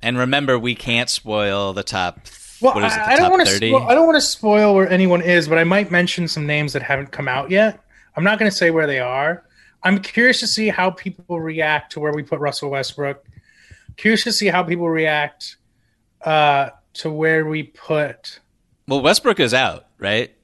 And 0.02 0.18
remember, 0.18 0.58
we 0.58 0.74
can't 0.74 1.08
spoil 1.08 1.72
the 1.72 1.82
top. 1.82 2.20
Well, 2.60 2.74
what 2.74 2.84
is 2.84 2.92
it, 2.92 3.00
I, 3.00 3.16
don't 3.16 3.30
want 3.30 3.46
to. 3.46 3.52
Spo- 3.52 3.86
I 3.86 3.94
don't 3.94 4.06
want 4.06 4.16
to 4.16 4.20
spoil 4.20 4.74
where 4.74 4.88
anyone 4.88 5.20
is, 5.20 5.48
but 5.48 5.58
I 5.58 5.64
might 5.64 5.90
mention 5.90 6.28
some 6.28 6.46
names 6.46 6.72
that 6.72 6.82
haven't 6.82 7.12
come 7.12 7.28
out 7.28 7.50
yet. 7.50 7.80
I'm 8.16 8.24
not 8.24 8.38
going 8.38 8.50
to 8.50 8.56
say 8.56 8.70
where 8.70 8.86
they 8.86 8.98
are. 8.98 9.44
I'm 9.82 10.00
curious 10.00 10.40
to 10.40 10.46
see 10.46 10.68
how 10.68 10.90
people 10.90 11.40
react 11.40 11.92
to 11.92 12.00
where 12.00 12.12
we 12.12 12.22
put 12.22 12.40
Russell 12.40 12.70
Westbrook. 12.70 13.24
Curious 13.96 14.24
to 14.24 14.32
see 14.32 14.46
how 14.46 14.62
people 14.62 14.88
react 14.88 15.56
uh, 16.22 16.70
to 16.94 17.10
where 17.10 17.46
we 17.46 17.64
put. 17.64 18.40
Well, 18.88 19.02
Westbrook 19.02 19.38
is 19.38 19.54
out, 19.54 19.86
right? 19.98 20.34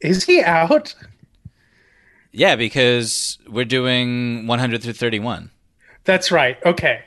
Is 0.00 0.24
he 0.24 0.42
out? 0.42 0.94
Yeah, 2.38 2.54
because 2.54 3.36
we're 3.48 3.64
doing 3.64 4.46
100 4.46 4.80
through 4.80 4.92
31. 4.92 5.50
That's 6.04 6.30
right. 6.30 6.56
Okay. 6.64 7.02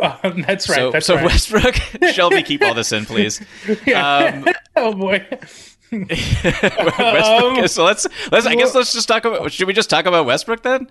Um, 0.00 0.44
that's 0.46 0.68
right. 0.68 0.76
So, 0.76 0.90
that's 0.92 1.06
so 1.06 1.16
right. 1.16 1.24
Westbrook, 1.24 1.74
Shelby, 2.12 2.44
keep 2.44 2.62
all 2.62 2.72
this 2.72 2.92
in, 2.92 3.04
please. 3.04 3.44
Yeah. 3.84 4.42
Um, 4.46 4.54
oh 4.76 4.94
boy. 4.94 5.26
Westbrook, 5.90 7.00
um, 7.00 7.68
so 7.68 7.84
let's 7.84 8.06
let's. 8.30 8.46
I 8.46 8.54
guess 8.54 8.76
let's 8.76 8.92
just 8.92 9.08
talk 9.08 9.24
about. 9.24 9.50
Should 9.50 9.66
we 9.66 9.72
just 9.72 9.90
talk 9.90 10.06
about 10.06 10.24
Westbrook 10.24 10.62
then? 10.62 10.88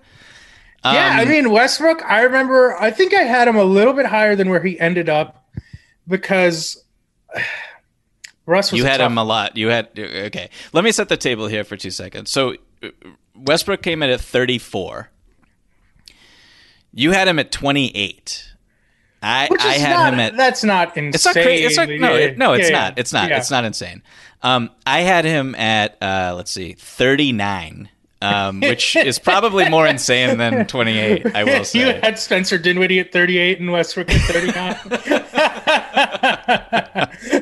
yeah, 0.84 1.16
I 1.18 1.22
um, 1.22 1.28
mean 1.30 1.50
Westbrook. 1.50 2.02
I 2.04 2.22
remember. 2.22 2.76
I 2.78 2.90
think 2.90 3.14
I 3.14 3.22
had 3.22 3.48
him 3.48 3.56
a 3.56 3.64
little 3.64 3.94
bit 3.94 4.06
higher 4.06 4.36
than 4.36 4.50
where 4.50 4.62
he 4.62 4.78
ended 4.78 5.08
up 5.08 5.48
because 6.06 6.84
Russ. 8.46 8.72
you 8.72 8.84
had 8.84 9.00
him 9.00 9.16
a 9.16 9.24
lot. 9.24 9.56
You 9.56 9.68
had 9.68 9.88
okay. 9.98 10.50
Let 10.74 10.84
me 10.84 10.92
set 10.92 11.08
the 11.08 11.16
table 11.16 11.46
here 11.46 11.64
for 11.64 11.76
two 11.76 11.90
seconds. 11.90 12.30
So 12.30 12.56
Westbrook 13.46 13.82
came 13.82 14.02
in 14.02 14.10
at 14.10 14.20
34. 14.20 15.10
You 16.92 17.12
had 17.12 17.28
him 17.28 17.38
at 17.38 17.52
28. 17.52 18.52
I, 19.22 19.48
I 19.58 19.72
had 19.74 19.96
not, 19.96 20.12
him 20.12 20.20
at. 20.20 20.36
That's 20.36 20.62
not 20.64 20.96
insane. 20.96 21.14
It's 21.14 21.24
not 21.24 21.32
crazy. 21.34 21.64
It's 21.64 21.76
like, 21.76 21.88
no, 21.90 22.14
it, 22.14 22.38
no, 22.38 22.52
it's 22.52 22.70
yeah, 22.70 22.78
not. 22.78 22.98
It's 22.98 23.12
not. 23.12 23.28
Yeah. 23.28 23.38
It's 23.38 23.50
not 23.50 23.64
insane. 23.64 24.02
Um, 24.42 24.70
I 24.86 25.00
had 25.00 25.24
him 25.24 25.54
at 25.54 26.00
uh, 26.02 26.34
let's 26.36 26.50
see, 26.50 26.74
39. 26.74 27.88
Um, 28.22 28.60
which 28.62 28.96
is 28.96 29.18
probably 29.18 29.68
more 29.68 29.86
insane 29.86 30.38
than 30.38 30.66
28. 30.66 31.34
I 31.34 31.44
will 31.44 31.64
say. 31.68 31.80
You 31.80 31.86
had 32.00 32.18
Spencer 32.18 32.56
Dinwiddie 32.58 33.00
at 33.00 33.12
38 33.12 33.60
and 33.60 33.72
Westbrook 33.72 34.10
at 34.10 34.20
39. 34.22 34.76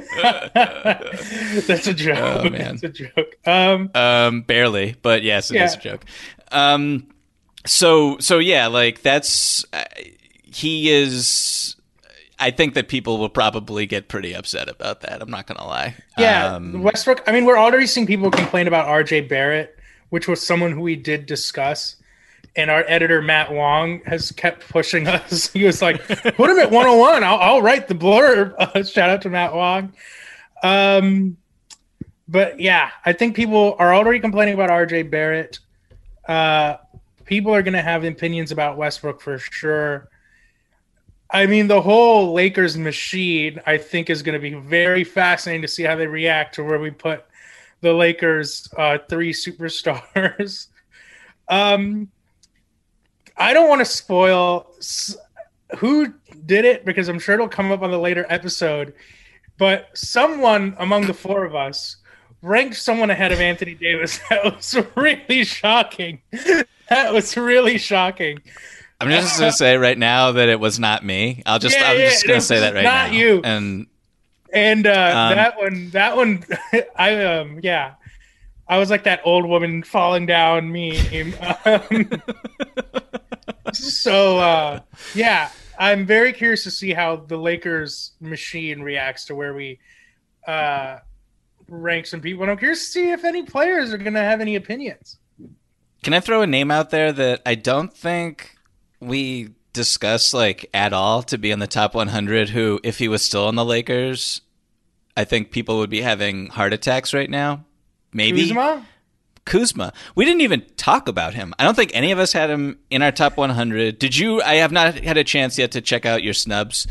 That's 1.67 1.87
a 1.87 1.95
joke. 1.95 2.19
Oh 2.19 2.51
man, 2.51 2.77
That's 2.77 2.83
a 2.85 2.89
joke. 2.89 3.37
Um, 3.47 3.91
um, 3.95 4.43
barely, 4.43 4.97
but 5.03 5.23
yes, 5.23 5.51
it 5.51 5.57
yeah. 5.57 5.65
is 5.65 5.75
a 5.75 5.79
joke. 5.79 6.05
Um, 6.53 7.09
so 7.67 8.19
so 8.19 8.39
yeah, 8.39 8.67
like 8.67 9.03
that's 9.03 9.65
uh, 9.73 9.85
he 10.45 10.91
is. 10.91 11.77
I 12.39 12.51
think 12.51 12.75
that 12.75 12.89
people 12.89 13.19
will 13.19 13.29
probably 13.29 13.87
get 13.87 14.09
pretty 14.09 14.35
upset 14.35 14.69
about 14.69 15.03
that. 15.03 15.23
I'm 15.23 15.31
not 15.31 15.47
gonna 15.47 15.67
lie. 15.67 15.95
Yeah, 16.19 16.55
um, 16.55 16.83
Westbrook. 16.83 17.23
I 17.27 17.33
mean, 17.33 17.45
we're 17.45 17.59
already 17.59 17.87
seeing 17.87 18.07
people 18.07 18.31
complain 18.31 18.67
about 18.67 18.87
R.J. 18.87 19.23
Barrett, 19.23 19.79
which 20.11 20.29
was 20.29 20.45
someone 20.45 20.73
who 20.73 20.81
we 20.81 20.97
did 20.97 21.27
discuss 21.27 21.97
and 22.57 22.71
our 22.71 22.85
editor 22.87 23.21
Matt 23.21 23.53
Wong 23.53 24.01
has 24.07 24.31
kept 24.33 24.69
pushing 24.69 25.07
us. 25.09 25.53
He 25.53 25.65
was 25.65 25.83
like, 25.83 26.07
"Put 26.07 26.51
him 26.51 26.59
at 26.59 26.71
101. 26.71 27.25
I'll, 27.25 27.39
I'll 27.39 27.63
write 27.63 27.89
the 27.89 27.95
blurb." 27.95 28.55
Uh, 28.75 28.83
shout 28.83 29.11
out 29.11 29.23
to 29.23 29.31
Matt 29.31 29.55
Wong. 29.55 29.93
Um, 30.63 31.37
but 32.27 32.59
yeah, 32.59 32.91
I 33.05 33.13
think 33.13 33.37
people 33.37 33.77
are 33.79 33.95
already 33.95 34.21
complaining 34.21 34.55
about 34.55 34.71
RJ 34.71 35.11
Barrett. 35.11 35.59
Uh, 36.27 36.77
people 37.25 37.55
are 37.55 37.63
going 37.63 37.75
to 37.75 37.83
have 37.83 38.05
opinions 38.05 38.53
about 38.53 38.77
Westbrook 38.77 39.21
for 39.21 39.39
sure. 39.39 40.09
I 41.31 41.47
mean, 41.47 41.67
the 41.67 41.81
whole 41.81 42.33
Lakers 42.33 42.77
machine, 42.77 43.61
I 43.67 43.77
think, 43.77 44.09
is 44.09 44.23
going 44.23 44.35
to 44.35 44.39
be 44.39 44.55
very 44.55 45.05
fascinating 45.05 45.63
to 45.63 45.69
see 45.69 45.83
how 45.83 45.97
they 45.97 46.07
react 46.07 46.55
to 46.55 46.65
where 46.65 46.79
we 46.79 46.91
put 46.91 47.25
the 47.81 47.93
Lakers' 47.93 48.69
uh, 48.77 48.99
three 49.09 49.33
superstars. 49.33 50.69
um, 51.49 52.09
I 53.37 53.53
don't 53.53 53.69
want 53.69 53.81
to 53.81 53.85
spoil 53.85 54.73
who 55.79 56.15
did 56.47 56.65
it 56.65 56.85
because 56.85 57.09
I'm 57.09 57.19
sure 57.19 57.35
it'll 57.35 57.49
come 57.49 57.73
up 57.73 57.83
on 57.83 57.91
the 57.91 57.99
later 57.99 58.27
episode. 58.29 58.95
But 59.59 59.89
someone 59.95 60.75
among 60.79 61.07
the 61.07 61.15
four 61.15 61.45
of 61.45 61.55
us 61.55 61.97
ranked 62.43 62.77
someone 62.77 63.11
ahead 63.11 63.33
of 63.33 63.41
Anthony 63.41 63.75
Davis. 63.75 64.21
That 64.31 64.45
was 64.57 64.77
really 64.95 65.45
shocking. 65.45 66.21
That 66.89 67.13
was 67.13 67.37
really 67.37 67.79
shocking. 67.79 68.41
I'm 69.01 69.11
just 69.11 69.39
gonna 69.39 69.53
say 69.53 69.77
right 69.77 69.99
now 69.99 70.33
that 70.33 70.49
it 70.49 70.61
was 70.61 70.79
not 70.79 71.05
me. 71.05 71.43
I'll 71.47 71.59
just 71.59 71.77
yeah, 71.77 71.91
I'm 71.91 71.99
yeah, 71.99 72.11
just 72.11 72.27
gonna 72.27 72.41
say 72.41 72.61
that 72.61 72.75
right 72.75 72.85
not 72.85 73.11
now. 73.11 73.17
you. 73.17 73.41
And 73.43 73.87
and 74.53 74.87
uh, 74.87 74.91
um, 74.91 75.37
that 75.37 75.59
one, 75.59 75.91
that 75.91 76.17
one, 76.17 76.45
I 76.97 77.25
um, 77.25 77.61
yeah, 77.63 77.95
I 78.69 78.79
was 78.79 78.91
like 78.91 79.05
that 79.05 79.21
old 79.25 79.47
woman 79.47 79.83
falling 79.83 80.27
down 80.27 80.73
meme. 80.73 81.35
Um, 81.65 82.23
so 84.03 84.39
uh, 84.39 84.81
yeah, 85.15 85.51
I'm 85.79 86.07
very 86.07 86.33
curious 86.33 86.65
to 86.65 86.71
see 86.71 86.93
how 86.93 87.17
the 87.17 87.37
Lakers 87.37 88.13
machine 88.21 88.83
reacts 88.83 89.27
to 89.27 89.35
where 89.35 89.55
we 89.55 89.79
uh, 90.47 90.99
rank 91.69 92.07
some 92.07 92.21
people. 92.21 92.43
And 92.43 92.51
I'm 92.51 92.59
curious 92.59 92.85
to 92.87 92.91
see 92.91 93.11
if 93.11 93.25
any 93.25 93.43
players 93.43 93.93
are 93.93 93.99
going 93.99 94.15
to 94.15 94.21
have 94.21 94.41
any 94.41 94.57
opinions. 94.57 95.19
Can 96.03 96.13
I 96.13 96.21
throw 96.21 96.43
a 96.43 96.47
name 96.47 96.71
out 96.71 96.91
there 96.91 97.13
that 97.13 97.43
I 97.47 97.55
don't 97.55 97.93
think 97.93 98.57
we 99.01 99.51
discuss 99.73 100.35
like 100.35 100.69
at 100.75 100.93
all 100.93 101.23
to 101.25 101.39
be 101.39 101.51
in 101.51 101.59
the 101.59 101.67
top 101.67 101.95
100? 101.95 102.51
Who, 102.51 102.81
if 102.83 102.99
he 102.99 103.09
was 103.09 103.23
still 103.23 103.47
on 103.47 103.55
the 103.55 103.65
Lakers, 103.65 104.43
I 105.17 105.25
think 105.25 105.51
people 105.51 105.79
would 105.79 105.91
be 105.91 106.03
having 106.03 106.49
heart 106.49 106.73
attacks 106.73 107.15
right 107.15 107.31
now. 107.31 107.65
Maybe 108.13 108.49
Kuzma? 108.49 108.87
Kuzma. 109.45 109.93
We 110.15 110.25
didn't 110.25 110.41
even 110.41 110.65
talk 110.77 111.09
about 111.09 111.35
him. 111.35 111.55
I 111.59 111.65
don't 111.65 111.75
think 111.75 111.91
any 111.95 112.13
of 112.13 112.19
us 112.19 112.33
had 112.33 112.51
him 112.51 112.79
in 112.91 113.03
our 113.03 113.13
top 113.13 113.37
100. 113.37 113.99
Did 113.99 114.17
you? 114.17 114.43
I 114.43 114.55
have 114.57 114.73
not 114.73 114.95
had 114.95 115.17
a 115.17 115.25
chance 115.25 115.59
yet 115.59 115.73
to 115.73 115.81
check 115.81 116.07
out 116.07 116.23
your 116.23 116.35
snubs 116.35 116.87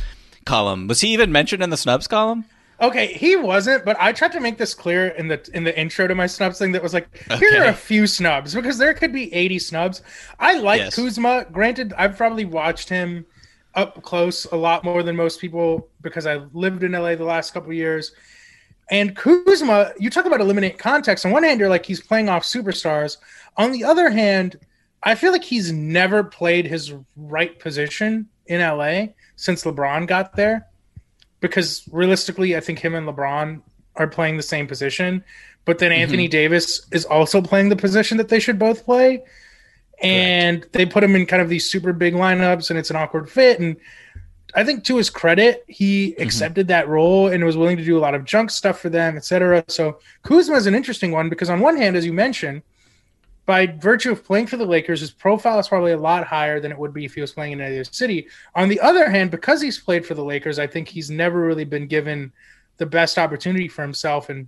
column. 0.45 0.87
Was 0.87 1.01
he 1.01 1.13
even 1.13 1.31
mentioned 1.31 1.63
in 1.63 1.69
the 1.69 1.77
snubs 1.77 2.07
column? 2.07 2.45
Okay, 2.81 3.13
he 3.13 3.35
wasn't, 3.35 3.85
but 3.85 3.95
I 3.99 4.11
tried 4.11 4.33
to 4.33 4.39
make 4.39 4.57
this 4.57 4.73
clear 4.73 5.07
in 5.07 5.27
the 5.27 5.49
in 5.53 5.63
the 5.63 5.77
intro 5.79 6.07
to 6.07 6.15
my 6.15 6.27
snubs 6.27 6.59
thing. 6.59 6.73
That 6.73 6.83
was 6.83 6.93
like, 6.93 7.07
here 7.37 7.63
are 7.63 7.67
a 7.67 7.73
few 7.73 8.07
snubs 8.07 8.53
because 8.53 8.77
there 8.77 8.93
could 8.93 9.13
be 9.13 9.33
eighty 9.33 9.59
snubs. 9.59 10.01
I 10.39 10.57
like 10.57 10.79
yes. 10.79 10.95
Kuzma. 10.95 11.45
Granted, 11.51 11.93
I've 11.97 12.17
probably 12.17 12.45
watched 12.45 12.89
him 12.89 13.25
up 13.75 14.01
close 14.03 14.45
a 14.45 14.55
lot 14.55 14.83
more 14.83 15.01
than 15.01 15.15
most 15.15 15.39
people 15.39 15.87
because 16.01 16.25
I 16.25 16.41
lived 16.53 16.83
in 16.83 16.91
LA 16.91 17.15
the 17.15 17.23
last 17.23 17.53
couple 17.53 17.71
years. 17.73 18.11
And 18.89 19.15
Kuzma, 19.15 19.93
you 19.97 20.09
talk 20.09 20.25
about 20.25 20.41
eliminate 20.41 20.77
context. 20.77 21.25
On 21.25 21.31
one 21.31 21.43
hand, 21.43 21.59
you're 21.59 21.69
like 21.69 21.85
he's 21.85 22.01
playing 22.01 22.29
off 22.29 22.43
superstars. 22.43 23.17
On 23.57 23.71
the 23.71 23.83
other 23.83 24.09
hand, 24.09 24.59
I 25.01 25.15
feel 25.15 25.31
like 25.31 25.43
he's 25.43 25.71
never 25.71 26.23
played 26.23 26.65
his 26.65 26.93
right 27.15 27.57
position 27.59 28.27
in 28.45 28.61
LA 28.61 29.07
since 29.35 29.63
LeBron 29.63 30.07
got 30.07 30.35
there. 30.35 30.67
Because 31.39 31.87
realistically, 31.91 32.55
I 32.55 32.61
think 32.61 32.79
him 32.79 32.95
and 32.95 33.07
LeBron 33.07 33.61
are 33.95 34.07
playing 34.07 34.37
the 34.37 34.43
same 34.43 34.67
position. 34.67 35.23
But 35.65 35.79
then 35.79 35.91
Anthony 35.91 36.25
mm-hmm. 36.25 36.31
Davis 36.31 36.87
is 36.91 37.05
also 37.05 37.41
playing 37.41 37.69
the 37.69 37.75
position 37.75 38.17
that 38.17 38.29
they 38.29 38.39
should 38.39 38.59
both 38.59 38.85
play. 38.85 39.23
And 40.01 40.61
Correct. 40.61 40.73
they 40.73 40.85
put 40.85 41.03
him 41.03 41.15
in 41.15 41.25
kind 41.25 41.41
of 41.41 41.49
these 41.49 41.69
super 41.69 41.93
big 41.93 42.13
lineups, 42.13 42.69
and 42.69 42.77
it's 42.77 42.89
an 42.89 42.95
awkward 42.95 43.29
fit. 43.29 43.59
And 43.59 43.77
I 44.55 44.63
think 44.63 44.83
to 44.85 44.97
his 44.97 45.09
credit, 45.09 45.63
he 45.67 46.11
mm-hmm. 46.11 46.21
accepted 46.21 46.67
that 46.67 46.87
role 46.87 47.27
and 47.27 47.43
was 47.43 47.57
willing 47.57 47.77
to 47.77 47.85
do 47.85 47.97
a 47.97 48.01
lot 48.01 48.15
of 48.15 48.25
junk 48.25 48.51
stuff 48.51 48.79
for 48.79 48.89
them, 48.89 49.17
etc. 49.17 49.63
So 49.67 49.99
Kuzma 50.23 50.55
is 50.55 50.67
an 50.67 50.75
interesting 50.75 51.11
one 51.11 51.29
because 51.29 51.49
on 51.49 51.59
one 51.59 51.77
hand, 51.77 51.95
as 51.95 52.05
you 52.05 52.13
mentioned, 52.13 52.61
by 53.45 53.67
virtue 53.67 54.11
of 54.11 54.23
playing 54.23 54.47
for 54.47 54.57
the 54.57 54.65
Lakers, 54.65 55.01
his 55.01 55.11
profile 55.11 55.59
is 55.59 55.67
probably 55.67 55.91
a 55.91 55.97
lot 55.97 56.25
higher 56.25 56.59
than 56.59 56.71
it 56.71 56.77
would 56.77 56.93
be 56.93 57.03
if 57.03 57.13
he 57.13 57.21
was 57.21 57.33
playing 57.33 57.53
in 57.53 57.61
any 57.61 57.75
other 57.75 57.83
city. 57.83 58.27
On 58.55 58.69
the 58.69 58.79
other 58.79 59.09
hand, 59.09 59.31
because 59.31 59.61
he's 59.61 59.79
played 59.79 60.05
for 60.05 60.13
the 60.13 60.23
Lakers, 60.23 60.59
I 60.59 60.67
think 60.67 60.87
he's 60.87 61.09
never 61.09 61.41
really 61.41 61.65
been 61.65 61.87
given 61.87 62.31
the 62.77 62.85
best 62.85 63.17
opportunity 63.17 63.67
for 63.67 63.81
himself. 63.81 64.29
And 64.29 64.47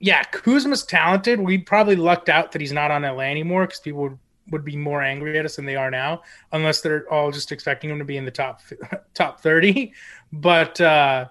yeah, 0.00 0.22
Kuzma's 0.24 0.84
talented. 0.84 1.40
We 1.40 1.58
probably 1.58 1.96
lucked 1.96 2.28
out 2.28 2.52
that 2.52 2.60
he's 2.60 2.72
not 2.72 2.90
on 2.90 3.02
LA 3.02 3.20
anymore 3.20 3.66
because 3.66 3.80
people 3.80 4.02
would, 4.02 4.18
would 4.50 4.64
be 4.64 4.76
more 4.76 5.02
angry 5.02 5.38
at 5.38 5.44
us 5.44 5.56
than 5.56 5.64
they 5.64 5.76
are 5.76 5.90
now, 5.90 6.22
unless 6.52 6.80
they're 6.80 7.10
all 7.12 7.30
just 7.30 7.52
expecting 7.52 7.90
him 7.90 7.98
to 7.98 8.04
be 8.04 8.16
in 8.16 8.24
the 8.24 8.30
top 8.30 8.60
top 9.14 9.40
thirty. 9.40 9.92
But 10.32 10.80
uh, 10.80 11.28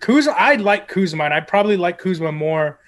Kuzma, 0.00 0.32
I 0.32 0.56
like 0.56 0.88
Kuzma, 0.88 1.24
and 1.24 1.34
I 1.34 1.40
probably 1.40 1.76
like 1.76 1.98
Kuzma 1.98 2.32
more 2.32 2.80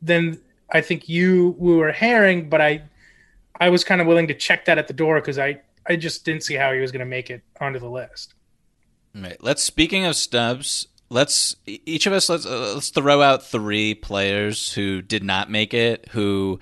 than 0.00 0.40
I 0.72 0.80
think 0.80 1.08
you 1.08 1.54
were 1.58 1.92
Herring, 1.92 2.48
but 2.48 2.60
I 2.60 2.82
I 3.60 3.68
was 3.68 3.84
kind 3.84 4.00
of 4.00 4.06
willing 4.06 4.28
to 4.28 4.34
check 4.34 4.64
that 4.64 4.78
at 4.78 4.88
the 4.88 4.94
door 4.94 5.20
because 5.20 5.38
I 5.38 5.60
I 5.86 5.96
just 5.96 6.24
didn't 6.24 6.44
see 6.44 6.54
how 6.54 6.72
he 6.72 6.80
was 6.80 6.92
going 6.92 7.00
to 7.00 7.06
make 7.06 7.30
it 7.30 7.42
onto 7.60 7.78
the 7.78 7.88
list. 7.88 8.34
Right. 9.14 9.36
Let's 9.40 9.62
speaking 9.62 10.04
of 10.04 10.16
stubs. 10.16 10.88
Let's 11.10 11.56
each 11.66 12.06
of 12.06 12.12
us 12.12 12.28
let's 12.28 12.46
uh, 12.46 12.72
let's 12.74 12.88
throw 12.88 13.20
out 13.20 13.44
three 13.44 13.94
players 13.94 14.72
who 14.72 15.02
did 15.02 15.22
not 15.22 15.50
make 15.50 15.74
it. 15.74 16.08
Who 16.12 16.58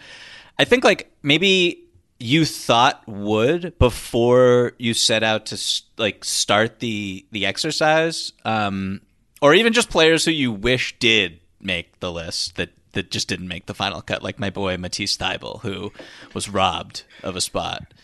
I 0.59 0.64
think 0.64 0.82
like 0.82 1.12
maybe 1.22 1.84
you 2.20 2.44
thought 2.44 3.02
would 3.08 3.76
before 3.78 4.72
you 4.78 4.92
set 4.92 5.22
out 5.22 5.46
to 5.46 5.58
like 5.96 6.24
start 6.24 6.78
the 6.78 7.24
the 7.32 7.46
exercise, 7.46 8.32
um, 8.44 9.00
or 9.40 9.54
even 9.54 9.72
just 9.72 9.88
players 9.88 10.24
who 10.26 10.30
you 10.30 10.52
wish 10.52 10.96
did 10.98 11.40
make 11.60 11.98
the 12.00 12.12
list 12.12 12.56
that 12.56 12.70
that 12.92 13.10
just 13.10 13.28
didn't 13.28 13.48
make 13.48 13.66
the 13.66 13.74
final 13.74 14.02
cut, 14.02 14.22
like 14.22 14.38
my 14.38 14.50
boy 14.50 14.76
Matisse 14.76 15.16
Thybulle, 15.16 15.62
who 15.62 15.92
was 16.34 16.48
robbed 16.48 17.04
of 17.22 17.36
a 17.36 17.40
spot? 17.40 17.94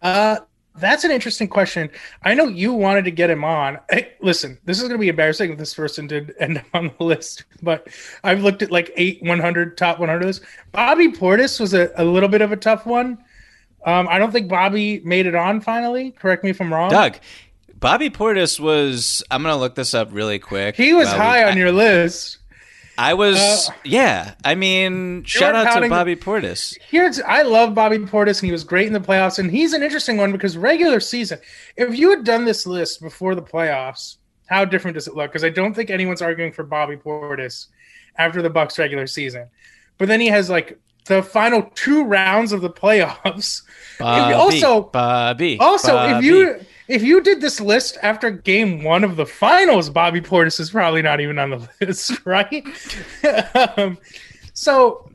Uh, 0.00 0.38
that's 0.78 1.04
an 1.04 1.10
interesting 1.10 1.48
question. 1.48 1.90
I 2.22 2.34
know 2.34 2.46
you 2.46 2.72
wanted 2.72 3.04
to 3.04 3.10
get 3.10 3.30
him 3.30 3.44
on. 3.44 3.78
Hey, 3.90 4.12
listen, 4.20 4.58
this 4.64 4.78
is 4.78 4.84
going 4.84 4.94
to 4.94 4.98
be 4.98 5.08
embarrassing 5.08 5.52
if 5.52 5.58
this 5.58 5.74
person 5.74 6.06
did 6.06 6.34
end 6.38 6.58
up 6.58 6.64
on 6.74 6.92
the 6.98 7.04
list, 7.04 7.44
but 7.62 7.88
I've 8.24 8.42
looked 8.42 8.62
at 8.62 8.70
like 8.70 8.92
eight 8.96 9.22
100 9.22 9.76
top 9.76 9.98
100 9.98 10.24
lists. 10.24 10.44
Bobby 10.72 11.08
Portis 11.08 11.60
was 11.60 11.74
a, 11.74 11.90
a 11.96 12.04
little 12.04 12.28
bit 12.28 12.42
of 12.42 12.52
a 12.52 12.56
tough 12.56 12.86
one. 12.86 13.18
Um, 13.84 14.08
I 14.08 14.18
don't 14.18 14.32
think 14.32 14.48
Bobby 14.48 15.00
made 15.00 15.26
it 15.26 15.34
on 15.34 15.60
finally. 15.60 16.10
Correct 16.12 16.44
me 16.44 16.50
if 16.50 16.60
I'm 16.60 16.72
wrong. 16.72 16.90
Doug, 16.90 17.16
Bobby 17.74 18.10
Portis 18.10 18.58
was. 18.58 19.22
I'm 19.30 19.42
going 19.42 19.54
to 19.54 19.58
look 19.58 19.74
this 19.74 19.94
up 19.94 20.08
really 20.12 20.38
quick. 20.38 20.76
He 20.76 20.92
was 20.92 21.08
high 21.08 21.44
on 21.44 21.54
I, 21.54 21.56
your 21.56 21.72
list. 21.72 22.38
I 22.98 23.14
was, 23.14 23.38
uh, 23.38 23.72
yeah. 23.84 24.34
I 24.44 24.56
mean, 24.56 25.22
shout 25.22 25.54
out 25.54 25.80
to 25.80 25.88
Bobby 25.88 26.16
Portis. 26.16 26.76
Here's, 26.90 27.20
I 27.20 27.42
love 27.42 27.72
Bobby 27.72 27.98
Portis, 27.98 28.40
and 28.40 28.46
he 28.46 28.52
was 28.52 28.64
great 28.64 28.88
in 28.88 28.92
the 28.92 29.00
playoffs. 29.00 29.38
And 29.38 29.50
he's 29.50 29.72
an 29.72 29.84
interesting 29.84 30.16
one 30.16 30.32
because 30.32 30.56
regular 30.56 30.98
season. 30.98 31.38
If 31.76 31.96
you 31.96 32.10
had 32.10 32.24
done 32.24 32.44
this 32.44 32.66
list 32.66 33.00
before 33.00 33.36
the 33.36 33.42
playoffs, 33.42 34.16
how 34.46 34.64
different 34.64 34.96
does 34.96 35.06
it 35.06 35.14
look? 35.14 35.30
Because 35.30 35.44
I 35.44 35.50
don't 35.50 35.74
think 35.74 35.90
anyone's 35.90 36.20
arguing 36.20 36.52
for 36.52 36.64
Bobby 36.64 36.96
Portis 36.96 37.68
after 38.16 38.42
the 38.42 38.50
Bucks 38.50 38.78
regular 38.80 39.06
season. 39.06 39.48
But 39.96 40.08
then 40.08 40.20
he 40.20 40.26
has 40.26 40.50
like 40.50 40.78
the 41.04 41.22
final 41.22 41.70
two 41.76 42.04
rounds 42.04 42.52
of 42.52 42.62
the 42.62 42.70
playoffs. 42.70 43.62
Bobby, 43.98 44.34
also, 44.34 44.82
Bobby. 44.82 45.58
Also, 45.58 45.94
Bobby. 45.94 46.14
if 46.14 46.24
you 46.24 46.60
if 46.88 47.02
you 47.02 47.20
did 47.20 47.40
this 47.40 47.60
list 47.60 47.98
after 48.02 48.30
game 48.30 48.82
one 48.82 49.04
of 49.04 49.16
the 49.16 49.26
finals, 49.26 49.90
Bobby 49.90 50.20
Portis 50.20 50.58
is 50.58 50.70
probably 50.70 51.02
not 51.02 51.20
even 51.20 51.38
on 51.38 51.50
the 51.50 51.68
list, 51.80 52.24
right? 52.24 52.66
um, 53.76 53.98
so 54.54 55.10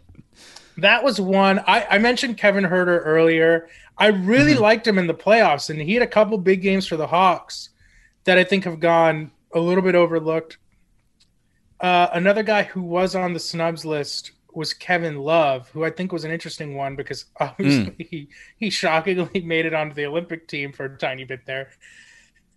that 0.77 1.03
was 1.03 1.19
one. 1.19 1.59
I, 1.59 1.85
I, 1.89 1.97
mentioned 1.97 2.37
Kevin 2.37 2.63
Huerter 2.63 3.01
earlier. 3.03 3.67
I 3.97 4.07
really 4.07 4.53
mm-hmm. 4.53 4.61
liked 4.61 4.87
him 4.87 4.97
in 4.97 5.07
the 5.07 5.13
playoffs, 5.13 5.69
and 5.69 5.81
he 5.81 5.93
had 5.95 6.03
a 6.03 6.07
couple 6.07 6.37
big 6.37 6.61
games 6.61 6.87
for 6.87 6.95
the 6.95 7.07
Hawks 7.07 7.69
that 8.23 8.37
I 8.37 8.43
think 8.43 8.63
have 8.63 8.79
gone 8.79 9.31
a 9.53 9.59
little 9.59 9.83
bit 9.83 9.95
overlooked. 9.95 10.57
Uh, 11.79 12.07
another 12.13 12.43
guy 12.43 12.63
who 12.63 12.81
was 12.81 13.15
on 13.15 13.33
the 13.33 13.39
snubs 13.39 13.83
list 13.83 14.31
was 14.55 14.73
Kevin 14.73 15.19
Love, 15.19 15.69
who 15.69 15.83
I 15.83 15.89
think 15.89 16.11
was 16.11 16.23
an 16.23 16.31
interesting 16.31 16.75
one 16.75 16.95
because 16.95 17.25
obviously 17.39 17.91
mm. 17.91 18.07
he, 18.09 18.29
he 18.57 18.69
shockingly 18.69 19.41
made 19.45 19.65
it 19.65 19.73
onto 19.73 19.95
the 19.95 20.05
Olympic 20.05 20.47
team 20.47 20.71
for 20.71 20.85
a 20.85 20.97
tiny 20.97 21.23
bit 21.23 21.45
there. 21.45 21.69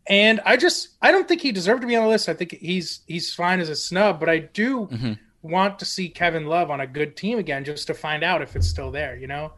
And 0.09 0.41
I 0.45 0.57
just 0.57 0.91
I 1.03 1.11
don't 1.11 1.27
think 1.27 1.41
he 1.41 1.53
deserved 1.53 1.81
to 1.81 1.87
be 1.87 1.97
on 1.97 2.05
the 2.05 2.09
list. 2.09 2.29
I 2.29 2.35
think 2.35 2.53
he's 2.53 3.01
he's 3.07 3.35
fine 3.35 3.61
as 3.61 3.69
a 3.69 3.77
snub, 3.77 4.21
but 4.21 4.29
I 4.29 4.39
do 4.39 4.87
mm-hmm. 4.87 5.13
want 5.43 5.79
to 5.81 5.85
see 5.85 6.09
Kevin 6.09 6.47
Love 6.47 6.71
on 6.71 6.81
a 6.81 6.87
good 6.87 7.17
team 7.17 7.39
again 7.39 7.65
just 7.65 7.89
to 7.89 7.95
find 7.95 8.23
out 8.23 8.41
if 8.41 8.55
it's 8.55 8.69
still 8.69 8.93
there, 8.93 9.17
you 9.17 9.27
know? 9.27 9.53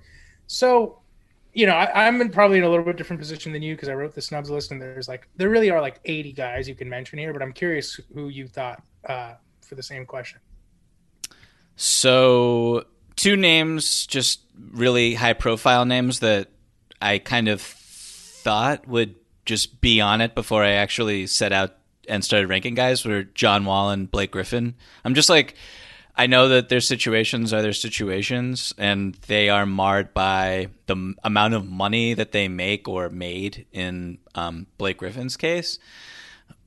So, 0.47 1.01
you 1.53 1.67
know, 1.67 1.75
I, 1.75 2.09
am 2.09 2.21
in 2.23 2.31
probably 2.31 2.57
in 2.57 2.65
a 2.65 2.69
little 2.71 2.85
bit 2.85 2.97
different 2.97 3.21
position 3.21 3.53
than 3.53 3.61
you 3.61 3.75
because 3.75 3.91
I 3.91 3.95
wrote 3.95 4.15
the 4.15 4.23
snubs 4.23 4.49
list 4.49 4.71
and 4.71 4.81
there's 4.81 5.07
like 5.07 5.29
there 5.37 5.51
really 5.51 5.71
are 5.71 5.83
like 5.83 6.01
80 6.07 6.33
guys 6.33 6.67
you 6.67 6.75
can 6.75 6.89
mention 6.89 7.19
here, 7.19 7.35
but 7.35 7.43
I'm 7.43 7.53
curious 7.53 8.01
who 8.15 8.29
you 8.29 8.49
thought 8.49 8.83
uh, 9.07 9.35
for 9.61 9.75
the 9.75 9.83
same 9.83 10.07
question. 10.07 10.41
So, 11.81 12.87
two 13.15 13.37
names, 13.37 14.05
just 14.05 14.41
really 14.73 15.15
high 15.15 15.33
profile 15.33 15.85
names 15.85 16.19
that 16.19 16.49
I 17.01 17.19
kind 17.19 17.47
of 17.47 17.61
thought 17.61 18.89
would 18.89 19.15
just 19.47 19.81
be 19.81 20.01
on 20.01 20.21
it 20.21 20.35
before 20.35 20.65
I 20.65 20.73
actually 20.73 21.29
set 21.29 21.53
out 21.53 21.77
and 22.09 22.25
started 22.25 22.49
ranking 22.49 22.75
guys 22.75 23.05
were 23.05 23.23
John 23.23 23.65
Wall 23.65 23.91
and 23.91 24.11
Blake 24.11 24.33
Griffin. 24.33 24.75
I'm 25.05 25.15
just 25.15 25.29
like, 25.29 25.55
I 26.17 26.27
know 26.27 26.49
that 26.49 26.69
their 26.69 26.81
situations 26.81 27.53
are 27.53 27.63
their 27.63 27.73
situations, 27.73 28.75
and 28.77 29.15
they 29.29 29.49
are 29.49 29.65
marred 29.65 30.13
by 30.13 30.71
the 30.87 31.15
amount 31.23 31.55
of 31.55 31.65
money 31.65 32.13
that 32.15 32.33
they 32.33 32.49
make 32.49 32.89
or 32.89 33.09
made 33.09 33.67
in 33.71 34.19
um, 34.35 34.67
Blake 34.79 34.97
Griffin's 34.97 35.37
case. 35.37 35.79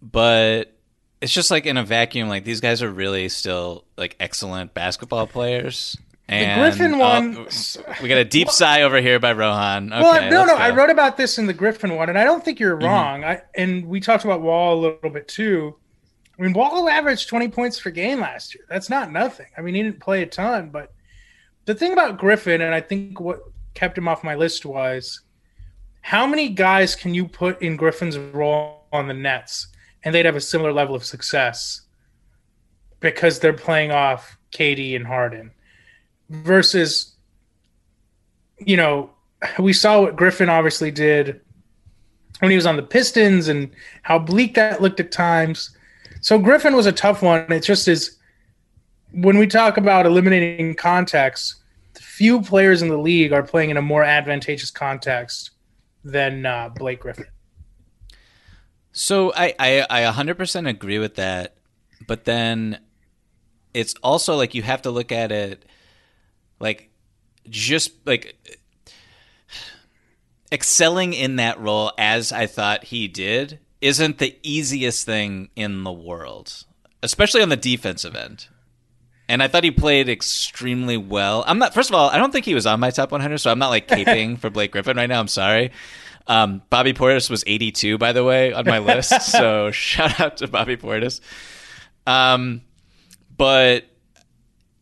But 0.02 0.74
it's 1.22 1.32
just 1.32 1.52
like 1.52 1.66
in 1.66 1.78
a 1.78 1.84
vacuum. 1.84 2.28
Like 2.28 2.44
these 2.44 2.60
guys 2.60 2.82
are 2.82 2.92
really 2.92 3.30
still 3.30 3.86
like 3.98 4.16
excellent 4.20 4.74
basketball 4.74 5.28
players. 5.28 5.98
And, 6.28 6.62
the 6.62 6.78
Griffin 6.78 6.98
one, 6.98 7.38
uh, 7.38 7.94
we 8.02 8.08
got 8.08 8.18
a 8.18 8.24
deep 8.24 8.50
sigh 8.50 8.84
over 8.84 9.02
here 9.02 9.20
by 9.20 9.34
Rohan. 9.34 9.92
Okay, 9.92 10.02
well, 10.02 10.32
no, 10.32 10.46
no, 10.46 10.56
go. 10.56 10.64
I 10.64 10.70
wrote 10.70 10.90
about 10.90 11.18
this 11.18 11.38
in 11.38 11.46
the 11.46 11.54
Griffin 11.54 11.96
one, 11.96 12.08
and 12.08 12.18
I 12.18 12.24
don't 12.24 12.44
think 12.44 12.58
you're 12.58 12.78
mm-hmm. 12.78 12.86
wrong. 12.86 13.22
Mm-hmm. 13.22 13.30
I 13.30 13.42
and 13.56 13.86
we 13.86 14.00
talked 14.00 14.24
about 14.24 14.42
Wall 14.42 14.80
a 14.80 14.80
little 14.80 15.10
bit 15.10 15.28
too. 15.28 15.76
I 16.40 16.44
mean, 16.44 16.54
Wall 16.54 16.88
averaged 16.90 17.28
20 17.28 17.50
points 17.50 17.80
per 17.80 17.92
game 17.92 18.22
last 18.22 18.56
year. 18.56 18.64
That's 18.70 18.90
not 18.90 19.12
nothing. 19.12 19.48
I 19.58 19.62
mean, 19.62 19.76
he 19.76 19.84
didn't 19.84 20.00
play 20.00 20.24
a 20.24 20.26
ton, 20.26 20.70
but 20.70 20.94
the 21.66 21.76
thing 21.76 21.94
about 21.94 22.18
Griffin, 22.18 22.62
and 22.62 22.74
I 22.74 22.82
think 22.82 23.20
what 23.20 23.42
kept 23.74 23.98
him 23.98 24.08
off 24.08 24.24
my 24.24 24.36
list 24.36 24.66
was 24.66 25.22
how 26.02 26.26
many 26.26 26.50
guys 26.50 26.96
can 26.96 27.14
you 27.14 27.28
put 27.28 27.62
in 27.62 27.76
Griffin's 27.76 28.18
role 28.18 28.86
on 28.92 29.08
the 29.08 29.14
Nets 29.14 29.68
and 30.04 30.14
they'd 30.14 30.26
have 30.26 30.36
a 30.36 30.42
similar 30.42 30.74
level 30.74 30.96
of 30.96 31.04
success 31.04 31.82
because 33.00 33.40
they're 33.40 33.54
playing 33.54 33.92
off 33.92 34.38
KD 34.52 34.96
and 34.96 35.06
Harden 35.06 35.52
versus 36.30 37.16
you 38.60 38.78
know 38.78 39.10
we 39.60 39.74
saw 39.74 40.02
what 40.02 40.16
Griffin 40.16 40.50
obviously 40.50 40.92
did 40.92 41.42
when 42.40 42.52
he 42.52 42.56
was 42.56 42.66
on 42.66 42.76
the 42.76 42.84
Pistons 42.84 43.48
and 43.48 43.70
how 44.04 44.18
bleak 44.18 44.56
that 44.56 44.82
looked 44.82 45.00
at 45.00 45.12
times. 45.12 45.76
So 46.22 46.40
Griffin 46.40 46.76
was 46.76 46.86
a 46.86 46.92
tough 46.92 47.22
one. 47.22 47.52
It 47.52 47.62
just 47.62 47.88
is 47.88 48.18
when 49.12 49.38
we 49.38 49.48
talk 49.48 49.78
about 49.78 50.06
eliminating 50.06 50.76
context, 50.76 51.56
few 52.00 52.42
players 52.42 52.82
in 52.82 52.90
the 52.90 52.98
league 52.98 53.34
are 53.34 53.44
playing 53.44 53.72
in 53.72 53.78
a 53.78 53.82
more 53.82 54.04
advantageous 54.04 54.72
context 54.72 55.52
than 56.04 56.46
uh, 56.46 56.70
Blake 56.70 57.00
Griffin. 57.00 57.26
So 58.92 59.34
I, 59.34 59.54
I 59.58 59.86
I 59.90 60.12
100% 60.12 60.68
agree 60.68 61.00
with 61.00 61.16
that, 61.16 61.56
but 62.08 62.26
then 62.26 62.80
it's 63.74 63.96
also 64.04 64.36
like 64.36 64.54
you 64.54 64.64
have 64.64 64.82
to 64.82 64.92
look 64.92 65.12
at 65.12 65.32
it 65.32 65.66
like 66.60 66.90
just 67.50 67.92
like 68.06 68.36
excelling 70.52 71.14
in 71.14 71.38
that 71.38 71.60
role 71.60 71.92
as 71.98 72.32
I 72.32 72.46
thought 72.46 72.86
he 72.86 73.08
did 73.08 73.60
isn't 73.80 74.20
the 74.20 74.38
easiest 74.44 75.06
thing 75.06 75.50
in 75.56 75.84
the 75.84 75.92
world, 75.92 76.66
especially 77.02 77.42
on 77.42 77.50
the 77.50 77.58
defensive 77.58 78.16
end. 78.16 78.48
And 79.28 79.42
I 79.42 79.48
thought 79.48 79.64
he 79.64 79.72
played 79.72 80.10
extremely 80.10 80.98
well. 80.98 81.46
I'm 81.48 81.58
not. 81.58 81.74
First 81.74 81.90
of 81.90 81.96
all, 81.96 82.10
I 82.10 82.18
don't 82.18 82.32
think 82.32 82.44
he 82.44 82.54
was 82.54 82.66
on 82.66 82.82
my 82.82 82.92
top 82.92 83.12
100, 83.12 83.38
so 83.38 83.50
I'm 83.50 83.60
not 83.60 83.70
like 83.70 83.88
caping 83.88 84.38
for 84.40 84.50
Blake 84.50 84.72
Griffin 84.74 84.98
right 84.98 85.08
now. 85.08 85.22
I'm 85.22 85.30
sorry. 85.30 85.72
Um, 86.28 86.62
Bobby 86.70 86.94
Portis 86.94 87.30
was 87.30 87.44
82, 87.46 87.98
by 87.98 88.14
the 88.14 88.24
way, 88.24 88.54
on 88.54 88.66
my 88.66 88.80
list. 88.80 89.22
so 89.22 89.72
shout 89.72 90.20
out 90.20 90.38
to 90.38 90.48
Bobby 90.48 90.78
Portis. 90.78 91.22
Um, 92.06 92.62
but 93.38 93.86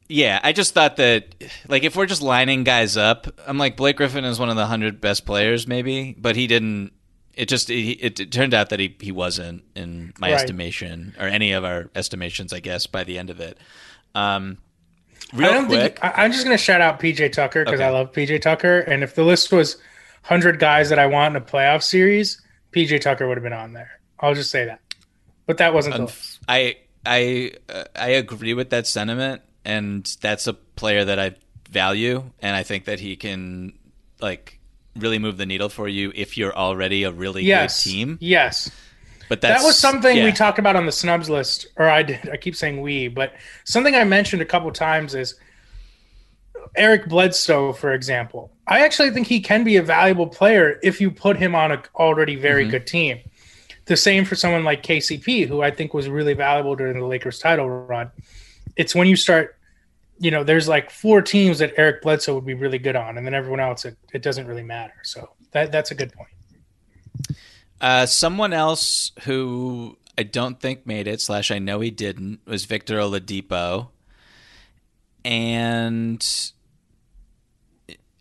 yeah, 0.08 0.40
I 0.44 0.54
just 0.54 0.74
thought 0.74 0.98
that, 0.98 1.36
like, 1.68 1.84
if 1.84 1.96
we're 1.96 2.06
just 2.06 2.22
lining 2.22 2.64
guys 2.64 2.98
up, 2.98 3.28
I'm 3.48 3.58
like, 3.58 3.78
Blake 3.78 3.98
Griffin 3.98 4.26
is 4.26 4.40
one 4.40 4.50
of 4.50 4.56
the 4.56 4.64
100 4.64 5.00
best 5.00 5.26
players, 5.26 5.68
maybe, 5.68 6.16
but 6.18 6.36
he 6.36 6.48
didn't 6.48 6.92
it 7.40 7.48
just 7.48 7.70
it, 7.70 8.20
it, 8.20 8.32
turned 8.34 8.54
out 8.54 8.70
that 8.70 8.82
he, 8.82 8.98
he 9.00 9.14
wasn't 9.14 9.64
in 9.74 10.14
my 10.20 10.30
right. 10.30 10.42
estimation 10.42 11.16
or 11.18 11.26
any 11.26 11.54
of 11.54 11.64
our 11.64 11.90
estimations, 11.96 12.52
I 12.52 12.60
guess, 12.60 12.86
by 12.86 13.06
the 13.06 13.18
end 13.18 13.30
of 13.30 13.40
it. 13.40 13.58
Um, 14.14 14.58
real 15.34 15.50
I 15.50 15.54
don't 15.54 15.68
quick, 15.68 16.00
think 16.00 16.18
I'm 16.18 16.34
just 16.34 16.44
going 16.44 16.58
to 16.58 16.62
shout 16.62 16.82
out 16.82 17.00
PJ 17.00 17.32
Tucker 17.32 17.64
because 17.64 17.80
okay. 17.80 17.88
I 17.88 17.92
love 17.92 18.12
PJ 18.12 18.42
Tucker, 18.42 18.80
and 18.80 19.04
if 19.04 19.16
the 19.16 19.24
list 19.24 19.54
was 19.54 19.78
hundred 20.24 20.60
guys 20.60 20.90
that 20.90 21.00
I 21.00 21.08
want 21.08 21.36
in 21.36 21.42
a 21.42 21.46
playoff 21.46 21.84
series, 21.84 22.42
PJ 22.72 23.02
Tucker 23.02 23.28
would 23.28 23.38
have 23.38 23.44
been 23.44 23.54
on 23.54 23.74
there. 23.74 24.00
I'll 24.20 24.36
just 24.36 24.52
say 24.52 24.66
that, 24.66 24.82
but 25.46 25.58
that 25.58 25.74
wasn't. 25.74 25.96
Unf- 25.96 26.40
I 26.48 26.78
I 27.06 27.54
uh, 27.70 27.86
I 27.96 28.10
agree 28.10 28.54
with 28.54 28.70
that 28.72 28.88
sentiment, 28.88 29.42
and 29.66 30.06
that's 30.22 30.48
a 30.48 30.54
player 30.54 31.06
that 31.06 31.20
I 31.20 31.36
value, 31.70 32.32
and 32.40 32.56
I 32.56 32.64
think 32.64 32.86
that 32.86 33.00
he 33.00 33.16
can 33.16 33.74
like 34.22 34.60
really 34.96 35.20
move 35.20 35.38
the 35.38 35.46
needle 35.46 35.70
for 35.70 35.88
you 35.88 36.12
if 36.16 36.38
you're 36.38 36.56
already 36.56 37.04
a 37.04 37.12
really 37.12 37.44
yes. 37.44 37.84
good 37.84 37.90
team. 37.90 38.18
Yes. 38.20 38.72
But 39.30 39.42
that 39.42 39.62
was 39.62 39.78
something 39.78 40.18
yeah. 40.18 40.26
we 40.26 40.32
talked 40.32 40.58
about 40.58 40.76
on 40.76 40.88
the 40.88 40.92
snubs 40.92 41.30
list, 41.30 41.68
or 41.78 41.88
I 41.88 42.02
did. 42.02 42.28
I 42.30 42.38
keep 42.38 42.56
saying 42.56 42.82
we, 42.82 43.08
but 43.08 43.34
something 43.64 43.94
I 43.94 44.04
mentioned 44.04 44.42
a 44.42 44.46
couple 44.46 44.72
times 44.72 45.14
is 45.14 45.36
Eric 46.76 47.08
Bledsoe, 47.08 47.74
for 47.74 47.94
example. 47.94 48.52
I 48.70 48.86
actually 48.86 49.12
think 49.12 49.28
he 49.28 49.42
can 49.42 49.64
be 49.64 49.76
a 49.76 49.84
valuable 49.84 50.28
player 50.28 50.80
if 50.82 51.02
you 51.02 51.12
put 51.12 51.36
him 51.38 51.56
on 51.56 51.72
an 51.72 51.82
already 51.96 52.36
very 52.36 52.64
mm-hmm. 52.64 52.72
good 52.72 52.88
team. 52.88 53.20
The 53.86 53.98
same 53.98 54.24
for 54.24 54.36
someone 54.36 54.64
like 54.64 54.84
KCP, 54.84 55.48
who 55.48 55.62
I 55.62 55.72
think 55.72 55.94
was 55.94 56.08
really 56.08 56.36
valuable 56.36 56.76
during 56.76 57.00
the 57.00 57.06
Lakers 57.06 57.40
title 57.40 57.68
run. 57.68 58.12
It's 58.78 58.94
when 58.94 59.08
you 59.08 59.16
start 59.16 59.60
you 60.20 60.32
know, 60.32 60.44
there's 60.44 60.68
like 60.68 60.92
four 60.92 61.22
teams 61.22 61.60
that 61.60 61.74
Eric 61.78 62.02
Bledsoe 62.02 62.36
would 62.36 62.46
be 62.46 62.54
really 62.54 62.78
good 62.78 62.96
on, 62.96 63.18
and 63.18 63.26
then 63.26 63.34
everyone 63.34 63.62
else, 63.62 63.86
it, 63.86 63.98
it 64.14 64.22
doesn't 64.22 64.48
really 64.48 64.64
matter. 64.64 64.96
So 65.04 65.30
that 65.52 65.72
that's 65.72 65.92
a 65.92 65.96
good 65.96 66.12
point. 66.12 66.30
Uh, 67.80 68.06
someone 68.06 68.52
else 68.52 69.14
who 69.24 69.98
I 70.18 70.24
don't 70.24 70.60
think 70.60 70.86
made 70.86 71.08
it, 71.08 71.22
slash 71.22 71.50
I 71.50 71.60
know 71.60 71.80
he 71.80 71.90
didn't, 71.90 72.42
was 72.46 72.66
Victor 72.66 72.98
Oladipo, 72.98 73.88
and 75.24 76.52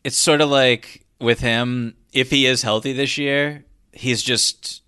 it's 0.09 0.17
sort 0.17 0.41
of 0.41 0.49
like 0.49 1.05
with 1.21 1.41
him, 1.41 1.95
if 2.15 2.31
he 2.31 2.47
is 2.47 2.63
healthy 2.63 2.95
this 2.95 3.19
year, 3.19 3.67
he's 3.93 4.23
just. 4.23 4.83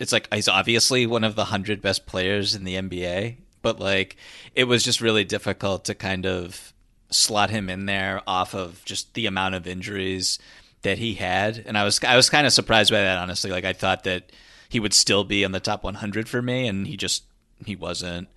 It's 0.00 0.12
like 0.12 0.26
he's 0.34 0.48
obviously 0.48 1.06
one 1.06 1.22
of 1.22 1.36
the 1.36 1.44
hundred 1.44 1.80
best 1.80 2.06
players 2.06 2.56
in 2.56 2.64
the 2.64 2.74
NBA, 2.74 3.36
but 3.62 3.78
like 3.78 4.16
it 4.56 4.64
was 4.64 4.82
just 4.82 5.00
really 5.00 5.22
difficult 5.22 5.84
to 5.84 5.94
kind 5.94 6.26
of 6.26 6.72
slot 7.10 7.50
him 7.50 7.70
in 7.70 7.86
there 7.86 8.20
off 8.26 8.52
of 8.52 8.84
just 8.84 9.14
the 9.14 9.26
amount 9.26 9.54
of 9.54 9.68
injuries 9.68 10.40
that 10.82 10.98
he 10.98 11.14
had 11.14 11.62
and 11.66 11.76
I 11.76 11.84
was 11.84 12.00
I 12.02 12.16
was 12.16 12.30
kind 12.30 12.46
of 12.46 12.52
surprised 12.52 12.90
by 12.90 13.00
that 13.00 13.18
honestly 13.18 13.50
like 13.50 13.64
I 13.64 13.72
thought 13.72 14.04
that 14.04 14.30
he 14.68 14.78
would 14.78 14.94
still 14.94 15.24
be 15.24 15.42
in 15.42 15.50
the 15.50 15.58
top 15.58 15.82
100 15.82 16.28
for 16.28 16.40
me 16.40 16.68
and 16.68 16.86
he 16.86 16.96
just 16.96 17.24
he 17.66 17.74
wasn't 17.74 18.28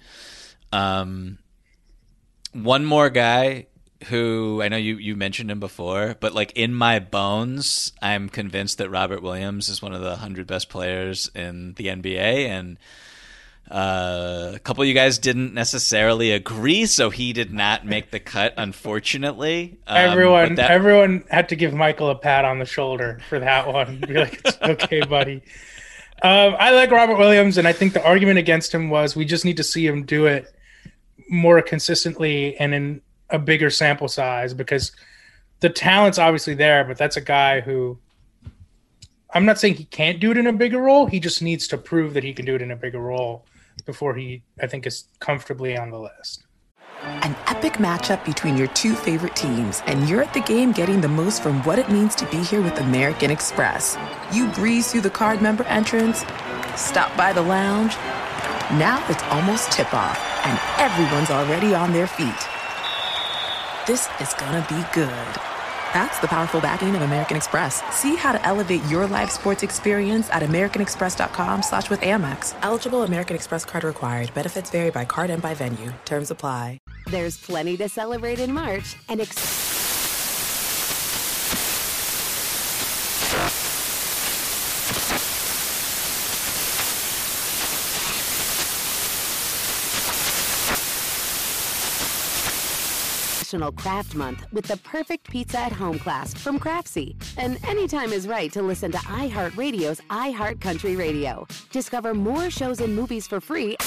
um 0.72 1.38
one 2.52 2.84
more 2.84 3.12
guy 3.12 3.68
who 4.04 4.62
I 4.64 4.70
know 4.70 4.78
you 4.78 4.98
you 4.98 5.16
mentioned 5.16 5.52
him 5.52 5.60
before 5.60 6.16
but 6.20 6.34
like 6.34 6.52
in 6.54 6.74
my 6.74 7.00
bones 7.00 7.92
I'm 8.02 8.30
convinced 8.30 8.78
that 8.78 8.90
Robert 8.90 9.22
Williams 9.22 9.70
is 9.70 9.82
one 9.82 9.94
of 9.94 10.02
the 10.02 10.10
100 10.10 10.48
best 10.48 10.70
players 10.70 11.30
in 11.36 11.74
the 11.74 11.88
NBA 11.88 12.48
and 12.48 12.78
uh, 13.70 14.52
a 14.54 14.60
couple 14.60 14.82
of 14.82 14.88
you 14.88 14.94
guys 14.94 15.18
didn't 15.18 15.54
necessarily 15.54 16.32
agree, 16.32 16.86
so 16.86 17.10
he 17.10 17.34
did 17.34 17.54
not 17.54 17.86
make 17.86 18.12
the 18.12 18.20
cut, 18.20 18.54
unfortunately. 18.58 19.78
Um, 19.88 19.98
everyone, 19.98 20.56
that... 20.56 20.70
everyone 20.70 21.24
had 21.30 21.50
to 21.50 21.56
give 21.56 21.74
Michael 21.74 22.10
a 22.10 22.16
pat 22.16 22.46
on 22.46 22.60
the 22.60 22.66
shoulder 22.66 23.20
for 23.30 23.40
that 23.40 23.68
one. 23.72 24.00
Be 24.08 24.14
like, 24.16 24.42
"It's 24.46 24.58
okay, 24.62 25.02
buddy." 25.02 25.42
Um, 26.22 26.56
I 26.60 26.72
like 26.72 26.92
Robert 26.92 27.18
Williams, 27.18 27.58
and 27.58 27.68
I 27.68 27.74
think 27.74 27.94
the 27.94 28.06
argument 28.06 28.38
against 28.38 28.74
him 28.74 28.90
was 28.90 29.16
we 29.16 29.26
just 29.26 29.46
need 29.46 29.58
to 29.58 29.64
see 29.64 29.88
him 29.88 30.04
do 30.04 30.26
it 30.26 30.54
more 31.30 31.62
consistently 31.62 32.56
and 32.58 32.74
in 32.74 33.02
a 33.30 33.40
bigger 33.40 33.70
sample 33.70 34.08
size 34.08 34.54
because 34.54 34.92
the 35.60 35.70
talent's 35.70 36.20
obviously 36.20 36.54
there, 36.54 36.84
but 36.84 36.98
that's 36.98 37.18
a 37.18 37.22
guy 37.22 37.62
who 37.62 37.98
I'm 39.34 39.46
not 39.46 39.60
saying 39.60 39.76
he 39.76 39.86
can't 39.86 40.20
do 40.20 40.30
it 40.30 40.38
in 40.38 40.46
a 40.46 40.54
bigger 40.54 40.80
role. 40.80 41.08
He 41.08 41.20
just 41.20 41.42
needs 41.42 41.68
to 41.70 41.78
prove 41.78 42.14
that 42.14 42.24
he 42.24 42.34
can 42.34 42.46
do 42.46 42.56
it 42.56 42.62
in 42.62 42.70
a 42.70 42.76
bigger 42.76 43.00
role 43.00 43.46
before 43.86 44.14
he, 44.14 44.44
I 44.62 44.68
think, 44.68 44.86
is 44.86 45.06
comfortably 45.20 45.76
on 45.76 45.90
the 45.90 46.00
list. 46.00 46.46
An 47.02 47.36
epic 47.48 47.74
matchup 47.74 48.24
between 48.24 48.56
your 48.56 48.68
two 48.68 48.94
favorite 48.94 49.36
teams, 49.36 49.82
and 49.88 50.08
you're 50.08 50.22
at 50.22 50.34
the 50.34 50.42
game 50.42 50.72
getting 50.72 51.02
the 51.02 51.08
most 51.08 51.42
from 51.42 51.62
what 51.64 51.80
it 51.80 51.90
means 51.90 52.16
to 52.16 52.26
be 52.28 52.38
here 52.38 52.62
with 52.62 52.78
American 52.80 53.32
Express. 53.32 53.98
You 54.32 54.48
breeze 54.50 54.92
through 54.92 55.02
the 55.02 55.10
card 55.10 55.42
member 55.42 55.64
entrance, 55.64 56.20
stop 56.76 57.16
by 57.18 57.34
the 57.34 57.42
lounge. 57.42 57.96
Now 58.80 59.04
it's 59.10 59.24
almost 59.24 59.72
tip 59.72 59.94
off, 59.94 60.18
and 60.46 60.60
everyone's 60.80 61.32
already 61.32 61.74
on 61.74 61.92
their 61.92 62.08
feet. 62.08 62.53
This 63.86 64.08
is 64.22 64.34
gonna 64.36 64.66
be 64.70 64.82
good. 64.94 65.10
That's 65.94 66.18
the 66.20 66.28
powerful 66.28 66.62
backing 66.62 66.96
of 66.96 67.02
American 67.02 67.36
Express. 67.36 67.82
See 67.94 68.16
how 68.16 68.32
to 68.32 68.44
elevate 68.46 68.82
your 68.86 69.06
live 69.08 69.30
sports 69.30 69.62
experience 69.62 70.30
at 70.30 70.42
americanexpress.com 70.42 71.62
slash 71.62 71.90
with 71.90 72.00
Amex. 72.00 72.56
Eligible 72.62 73.04
American 73.04 73.36
Express 73.36 73.66
card 73.66 73.84
required. 73.84 74.34
Benefits 74.34 74.70
vary 74.70 74.90
by 74.90 75.04
card 75.04 75.32
and 75.32 75.42
by 75.42 75.54
venue. 75.54 75.92
Terms 76.06 76.32
apply. 76.32 76.78
There's 77.08 77.38
plenty 77.38 77.76
to 77.76 77.90
celebrate 77.90 78.40
in 78.40 78.54
March 78.54 78.96
and... 79.10 79.20
Ex- 79.20 79.73
National 93.54 93.72
Craft 93.72 94.16
Month 94.16 94.48
with 94.52 94.66
the 94.66 94.78
perfect 94.78 95.30
pizza 95.30 95.60
at 95.60 95.72
home 95.72 96.00
class 96.00 96.34
from 96.34 96.58
Craftsy. 96.60 97.16
And 97.38 97.64
anytime 97.68 98.12
is 98.12 98.28
right 98.28 98.52
to 98.52 98.64
listen 98.64 98.92
to 98.92 98.98
iHeartRadio's 98.98 100.02
iHeartCountry 100.10 100.98
Radio. 100.98 101.46
Discover 101.72 102.16
more 102.16 102.50
shows 102.50 102.82
and 102.82 102.96
movies 102.96 103.28
for 103.28 103.40
free. 103.40 103.78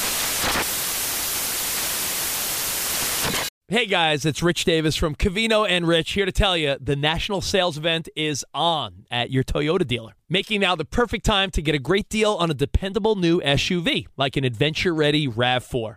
Hey 3.67 3.87
guys, 3.87 4.25
it's 4.25 4.41
Rich 4.41 4.67
Davis 4.67 4.95
from 4.95 5.17
Cavino 5.17 5.69
and 5.69 5.89
Rich 5.89 6.13
here 6.13 6.27
to 6.27 6.31
tell 6.31 6.57
you 6.57 6.77
the 6.81 6.95
national 6.95 7.41
sales 7.41 7.77
event 7.77 8.09
is 8.15 8.45
on 8.55 9.07
at 9.11 9.33
your 9.33 9.43
Toyota 9.43 9.85
dealer, 9.85 10.13
making 10.29 10.61
now 10.61 10.77
the 10.77 10.85
perfect 10.85 11.25
time 11.25 11.51
to 11.51 11.61
get 11.61 11.75
a 11.75 11.81
great 11.81 12.09
deal 12.09 12.35
on 12.35 12.53
a 12.53 12.55
dependable 12.55 13.17
new 13.17 13.41
SUV 13.41 14.07
like 14.17 14.37
an 14.37 14.45
adventure 14.45 14.95
ready 14.95 15.27
RAV4. 15.27 15.97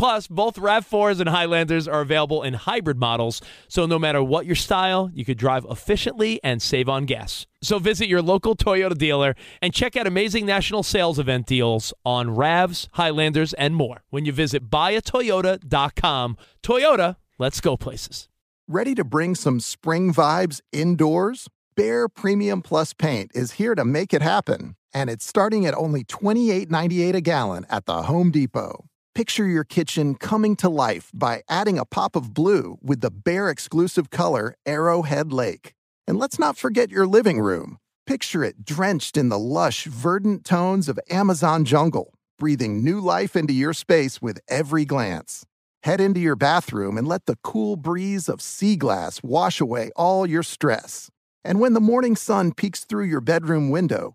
Plus, 0.00 0.26
both 0.26 0.56
RAV4s 0.56 1.20
and 1.20 1.28
Highlanders 1.28 1.86
are 1.86 2.00
available 2.00 2.42
in 2.42 2.54
hybrid 2.54 2.96
models, 2.96 3.42
so 3.68 3.84
no 3.84 3.98
matter 3.98 4.22
what 4.22 4.46
your 4.46 4.54
style, 4.56 5.10
you 5.12 5.26
could 5.26 5.36
drive 5.36 5.66
efficiently 5.68 6.40
and 6.42 6.62
save 6.62 6.88
on 6.88 7.04
gas. 7.04 7.46
So 7.60 7.78
visit 7.78 8.08
your 8.08 8.22
local 8.22 8.56
Toyota 8.56 8.96
dealer 8.96 9.34
and 9.60 9.74
check 9.74 9.96
out 9.96 10.06
amazing 10.06 10.46
national 10.46 10.84
sales 10.84 11.18
event 11.18 11.44
deals 11.44 11.92
on 12.02 12.28
RAVs, 12.28 12.88
Highlanders, 12.92 13.52
and 13.52 13.76
more 13.76 14.02
when 14.08 14.24
you 14.24 14.32
visit 14.32 14.70
buyatoyota.com. 14.70 16.38
Toyota, 16.62 17.16
let's 17.38 17.60
go 17.60 17.76
places. 17.76 18.30
Ready 18.66 18.94
to 18.94 19.04
bring 19.04 19.34
some 19.34 19.60
spring 19.60 20.14
vibes 20.14 20.62
indoors? 20.72 21.46
Behr 21.76 22.08
Premium 22.08 22.62
Plus 22.62 22.94
paint 22.94 23.32
is 23.34 23.52
here 23.52 23.74
to 23.74 23.84
make 23.84 24.14
it 24.14 24.22
happen, 24.22 24.76
and 24.94 25.10
it's 25.10 25.26
starting 25.26 25.66
at 25.66 25.74
only 25.74 26.04
$28.98 26.04 27.14
a 27.16 27.20
gallon 27.20 27.66
at 27.68 27.84
the 27.84 28.04
Home 28.04 28.30
Depot. 28.30 28.86
Picture 29.12 29.46
your 29.46 29.64
kitchen 29.64 30.14
coming 30.14 30.54
to 30.54 30.68
life 30.68 31.10
by 31.12 31.42
adding 31.48 31.80
a 31.80 31.84
pop 31.84 32.14
of 32.14 32.32
blue 32.32 32.78
with 32.80 33.00
the 33.00 33.10
Behr 33.10 33.50
exclusive 33.50 34.08
color 34.10 34.54
Arrowhead 34.64 35.32
Lake. 35.32 35.74
And 36.06 36.16
let's 36.16 36.38
not 36.38 36.56
forget 36.56 36.90
your 36.90 37.08
living 37.08 37.40
room. 37.40 37.78
Picture 38.06 38.44
it 38.44 38.64
drenched 38.64 39.16
in 39.16 39.28
the 39.28 39.38
lush, 39.38 39.86
verdant 39.86 40.44
tones 40.44 40.88
of 40.88 41.00
Amazon 41.10 41.64
jungle, 41.64 42.14
breathing 42.38 42.84
new 42.84 43.00
life 43.00 43.34
into 43.34 43.52
your 43.52 43.72
space 43.72 44.22
with 44.22 44.38
every 44.48 44.84
glance. 44.84 45.44
Head 45.82 46.00
into 46.00 46.20
your 46.20 46.36
bathroom 46.36 46.96
and 46.96 47.08
let 47.08 47.26
the 47.26 47.38
cool 47.42 47.74
breeze 47.74 48.28
of 48.28 48.40
sea 48.40 48.76
glass 48.76 49.24
wash 49.24 49.60
away 49.60 49.90
all 49.96 50.24
your 50.24 50.44
stress. 50.44 51.10
And 51.44 51.58
when 51.58 51.72
the 51.72 51.80
morning 51.80 52.14
sun 52.14 52.52
peeks 52.52 52.84
through 52.84 53.06
your 53.06 53.20
bedroom 53.20 53.70
window, 53.70 54.14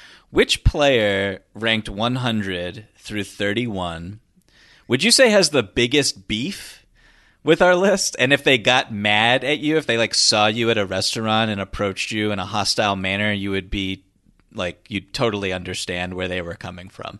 which 0.31 0.63
player 0.63 1.41
ranked 1.53 1.89
100 1.89 2.87
through 2.97 3.23
31 3.23 4.19
would 4.91 5.05
you 5.05 5.11
say 5.11 5.29
has 5.29 5.51
the 5.51 5.63
biggest 5.63 6.27
beef 6.27 6.85
with 7.45 7.61
our 7.61 7.77
list? 7.77 8.17
And 8.19 8.33
if 8.33 8.43
they 8.43 8.57
got 8.57 8.91
mad 8.91 9.45
at 9.45 9.59
you, 9.59 9.77
if 9.77 9.85
they 9.85 9.97
like 9.97 10.13
saw 10.13 10.47
you 10.47 10.69
at 10.69 10.77
a 10.77 10.85
restaurant 10.85 11.49
and 11.49 11.61
approached 11.61 12.11
you 12.11 12.33
in 12.33 12.39
a 12.39 12.45
hostile 12.45 12.97
manner, 12.97 13.31
you 13.31 13.51
would 13.51 13.69
be 13.69 14.03
like 14.53 14.85
you'd 14.89 15.13
totally 15.13 15.53
understand 15.53 16.15
where 16.15 16.27
they 16.27 16.41
were 16.41 16.55
coming 16.55 16.89
from. 16.89 17.19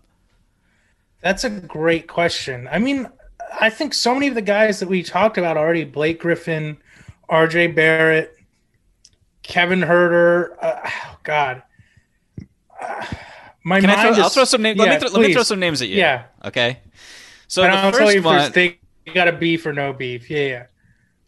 That's 1.22 1.45
a 1.45 1.49
great 1.49 2.09
question. 2.09 2.68
I 2.70 2.80
mean, 2.80 3.07
I 3.57 3.70
think 3.70 3.93
so 3.93 4.14
many 4.14 4.28
of 4.28 4.36
the 4.36 4.41
guys 4.41 4.82
that 4.82 4.89
we 4.89 5.01
talked 5.01 5.38
about 5.38 5.55
already 5.55 5.86
Blake 5.86 6.20
Griffin, 6.20 6.76
RJ 7.30 7.74
Barrett, 7.74 8.38
Kevin 9.43 9.80
Huerter, 9.80 10.57
uh, 10.62 10.82
oh 10.84 11.18
God. 11.24 11.64
Uh, 12.82 13.06
my 13.64 13.80
Can 13.80 13.90
mind 13.90 14.00
I 14.00 14.04
throw, 14.04 14.12
is, 14.12 14.20
I'll 14.20 14.30
throw 14.30 14.44
some 14.46 14.62
names. 14.62 14.78
Yeah, 14.78 14.84
let, 14.84 15.02
me 15.02 15.08
throw, 15.08 15.20
let 15.20 15.28
me 15.28 15.34
throw 15.34 15.44
some 15.44 15.60
names 15.60 15.82
at 15.82 15.90
you. 15.90 15.98
Yeah. 15.98 16.24
Okay. 16.44 16.80
So 17.48 17.64
and 17.64 17.74
the 17.74 17.78
I'll 17.78 17.92
first 17.92 18.00
tell 18.00 18.14
you 18.14 18.24
one, 18.24 18.40
first. 18.40 18.54
They 18.54 18.80
got 19.14 19.28
a 19.28 19.34
beef 19.34 19.66
or 19.66 19.74
no 19.74 19.94
beef. 19.94 20.30
Yeah, 20.30 20.40
yeah. 20.40 20.66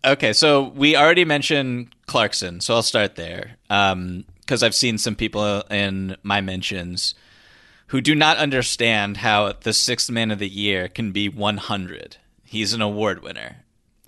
Okay, 0.06 0.34
so 0.34 0.64
we 0.76 0.98
already 0.98 1.24
mentioned 1.24 1.96
Clarkson, 2.08 2.60
so 2.60 2.76
I'll 2.76 2.84
start 2.84 3.16
there. 3.16 3.58
Because 3.70 4.62
I've 4.62 4.76
seen 4.76 4.98
some 4.98 5.16
people 5.16 5.62
in 5.70 6.18
my 6.24 6.42
mentions 6.42 7.16
who 7.88 8.02
do 8.02 8.14
not 8.14 8.38
understand 8.38 9.18
how 9.18 9.54
the 9.54 9.72
sixth 9.72 10.10
man 10.10 10.32
of 10.32 10.40
the 10.40 10.50
year 10.50 10.88
can 10.88 11.12
be 11.12 11.30
100. 11.30 12.18
He's 12.44 12.74
an 12.74 12.82
award 12.82 13.24
winner. 13.24 13.58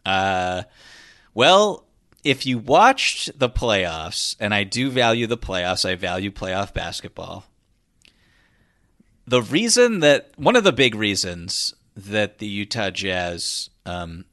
Uh, 0.05 0.63
well, 1.33 1.85
if 2.25 2.45
you 2.45 2.57
watched 2.57 3.37
the 3.39 3.47
playoffs, 3.49 4.35
and 4.39 4.53
I 4.53 4.63
do 4.63 4.89
value 4.89 5.27
the 5.27 5.37
playoffs, 5.37 5.87
I 5.87 5.95
value 5.95 6.31
playoff 6.31 6.73
basketball. 6.73 7.45
The 9.27 9.41
reason 9.41 9.99
that 10.01 10.31
one 10.35 10.55
of 10.55 10.63
the 10.63 10.73
big 10.73 10.95
reasons 10.95 11.73
that 11.95 12.39
the 12.39 12.47
Utah 12.47 12.89
Jazz 12.89 13.69
um, 13.85 14.25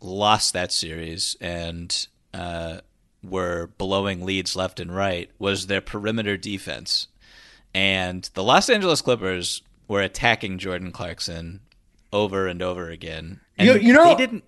lost 0.00 0.52
that 0.54 0.72
series 0.72 1.36
and 1.40 2.06
uh, 2.32 2.78
were 3.22 3.70
blowing 3.78 4.24
leads 4.24 4.56
left 4.56 4.80
and 4.80 4.94
right 4.94 5.30
was 5.38 5.66
their 5.66 5.80
perimeter 5.80 6.36
defense. 6.36 7.08
And 7.74 8.28
the 8.34 8.42
Los 8.44 8.68
Angeles 8.70 9.02
Clippers 9.02 9.62
were 9.88 10.02
attacking 10.02 10.58
Jordan 10.58 10.92
Clarkson 10.92 11.60
over 12.12 12.46
and 12.46 12.62
over 12.62 12.90
again. 12.90 13.40
And 13.58 13.68
You- 13.68 13.88
you 13.88 13.92
know- 13.92 14.04
they 14.04 14.14
didn't 14.26 14.44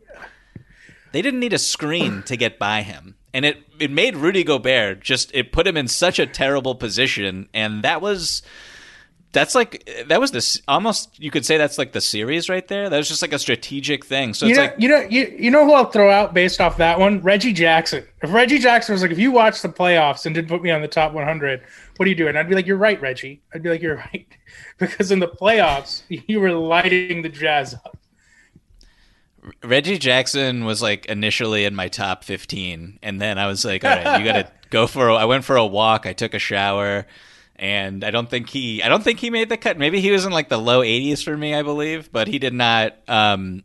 they 1.17 1.23
didn't 1.23 1.41
need 1.41 1.55
a 1.55 1.59
screen 1.59 2.23
to 2.25 2.37
get 2.37 2.59
by 2.59 2.83
him. 2.83 3.15
And 3.33 3.47
it 3.47 3.63
it 3.79 3.91
made 3.91 4.17
Rudy 4.17 4.45
Gobert 4.45 5.01
just 5.01 5.35
it 5.35 5.51
put 5.51 5.67
him 5.67 5.75
in 5.75 5.89
such 5.89 6.19
a 6.19 6.27
terrible 6.27 6.75
position 6.75 7.49
and 7.55 7.83
that 7.85 8.03
was 8.03 8.43
that's 9.33 9.55
like 9.55 9.89
that 10.09 10.21
was 10.21 10.33
this 10.33 10.61
almost 10.69 11.19
you 11.19 11.31
could 11.31 11.47
say 11.47 11.57
that's 11.57 11.79
like 11.79 11.93
the 11.93 12.03
series 12.03 12.51
right 12.51 12.69
there. 12.69 12.91
That 12.91 12.99
was 12.99 13.09
just 13.09 13.23
like 13.23 13.33
a 13.33 13.39
strategic 13.39 14.05
thing. 14.05 14.35
So 14.35 14.45
you 14.45 14.51
it's 14.51 14.59
know, 14.59 14.65
like 14.65 14.75
you 14.79 14.89
know, 14.91 15.01
you, 15.09 15.35
you 15.39 15.51
know 15.51 15.65
who 15.65 15.73
I'll 15.73 15.91
throw 15.91 16.11
out 16.11 16.35
based 16.35 16.61
off 16.61 16.77
that 16.77 16.99
one? 16.99 17.23
Reggie 17.23 17.55
Jackson. 17.55 18.07
If 18.23 18.35
Reggie 18.35 18.59
Jackson 18.59 18.93
was 18.93 19.01
like, 19.01 19.11
if 19.11 19.19
you 19.19 19.33
watch 19.33 19.63
the 19.63 19.71
playoffs 19.71 20.27
and 20.27 20.35
didn't 20.35 20.49
put 20.49 20.63
me 20.63 20.71
on 20.71 20.83
the 20.83 20.89
top 20.89 21.15
100, 21.15 21.63
what 21.97 22.05
are 22.05 22.11
you 22.11 22.15
doing? 22.15 22.37
I'd 22.37 22.47
be 22.47 22.55
like, 22.55 22.67
you're 22.67 22.77
right, 22.77 23.01
Reggie. 23.01 23.41
I'd 23.55 23.63
be 23.63 23.71
like, 23.71 23.81
you're 23.81 23.97
right, 24.13 24.29
because 24.77 25.11
in 25.11 25.21
the 25.21 25.29
playoffs 25.29 26.03
you 26.29 26.41
were 26.41 26.53
lighting 26.53 27.23
the 27.23 27.31
Jazz 27.31 27.73
up. 27.73 27.96
Reggie 29.63 29.99
Jackson 29.99 30.65
was 30.65 30.83
like 30.83 31.07
initially 31.07 31.65
in 31.65 31.75
my 31.75 31.89
top 31.89 32.25
15 32.25 32.99
and 33.03 33.21
then 33.21 33.39
I 33.39 33.47
was 33.47 33.65
like 33.65 33.85
all 33.85 33.91
right 33.91 34.19
you 34.19 34.25
got 34.25 34.47
to 34.47 34.53
go 34.71 34.87
for 34.87 35.09
a, 35.09 35.15
I 35.15 35.25
went 35.25 35.45
for 35.45 35.57
a 35.57 35.67
walk 35.67 36.07
I 36.07 36.13
took 36.13 36.35
a 36.35 36.39
shower 36.39 37.07
and 37.57 38.05
I 38.05 38.11
don't 38.11 38.29
think 38.29 38.49
he 38.51 38.83
I 38.83 38.89
don't 38.89 39.03
think 39.03 39.21
he 39.21 39.31
made 39.31 39.49
the 39.49 39.57
cut. 39.57 39.79
Maybe 39.79 40.01
he 40.01 40.11
was 40.11 40.25
in 40.25 40.33
like 40.33 40.49
the 40.49 40.59
low 40.59 40.81
80s 40.81 41.23
for 41.23 41.37
me 41.37 41.55
I 41.55 41.63
believe 41.63 42.11
but 42.13 42.29
he 42.29 42.39
did 42.39 42.55
not 42.55 42.97
um 43.09 43.63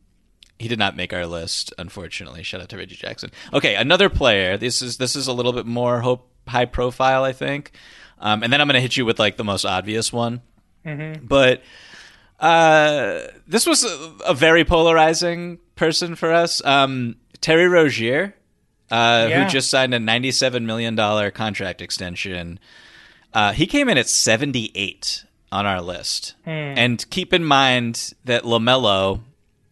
he 0.60 0.68
did 0.68 0.80
not 0.80 0.96
make 0.96 1.14
our 1.14 1.26
list 1.26 1.74
unfortunately. 1.78 2.44
Shout 2.44 2.62
out 2.62 2.70
to 2.70 2.78
Reggie 2.78 2.96
Jackson. 2.96 3.32
Okay 3.54 3.76
another 3.76 4.10
player. 4.10 4.58
This 4.58 4.82
is 4.82 4.98
this 4.98 5.16
is 5.16 5.28
a 5.28 5.34
little 5.34 5.54
bit 5.54 5.66
more 5.66 6.02
hope 6.02 6.30
high 6.48 6.66
profile 6.66 7.24
I 7.24 7.34
think. 7.34 7.72
Um, 8.20 8.44
and 8.44 8.54
then 8.54 8.62
I'm 8.62 8.68
going 8.68 8.76
to 8.76 8.82
hit 8.82 8.98
you 8.98 9.04
with 9.06 9.18
like 9.18 9.38
the 9.38 9.44
most 9.44 9.66
obvious 9.66 10.14
one. 10.14 10.42
But 11.28 11.64
uh, 12.42 13.20
this 13.48 13.66
was 13.66 13.84
a, 13.86 14.14
a 14.28 14.34
very 14.34 14.66
polarizing 14.66 15.60
person 15.76 16.16
for 16.16 16.32
us. 16.34 16.64
Um, 16.66 17.16
Terry 17.40 17.68
Rozier, 17.68 18.36
uh, 18.92 19.28
Yeah. 19.30 19.44
who 19.44 19.50
just 19.50 19.70
signed 19.70 19.94
a 19.94 20.00
$97 20.00 20.64
million 20.66 20.96
contract 21.32 21.82
extension. 21.82 22.60
Uh, 23.34 23.54
he 23.54 23.66
came 23.68 23.88
in 23.88 23.98
at 23.98 24.10
78 24.10 25.24
on 25.52 25.66
our 25.66 25.82
list. 25.82 26.36
And 26.46 27.08
keep 27.10 27.32
in 27.34 27.44
mind 27.46 28.14
that 28.26 28.44
LaMelo 28.44 29.22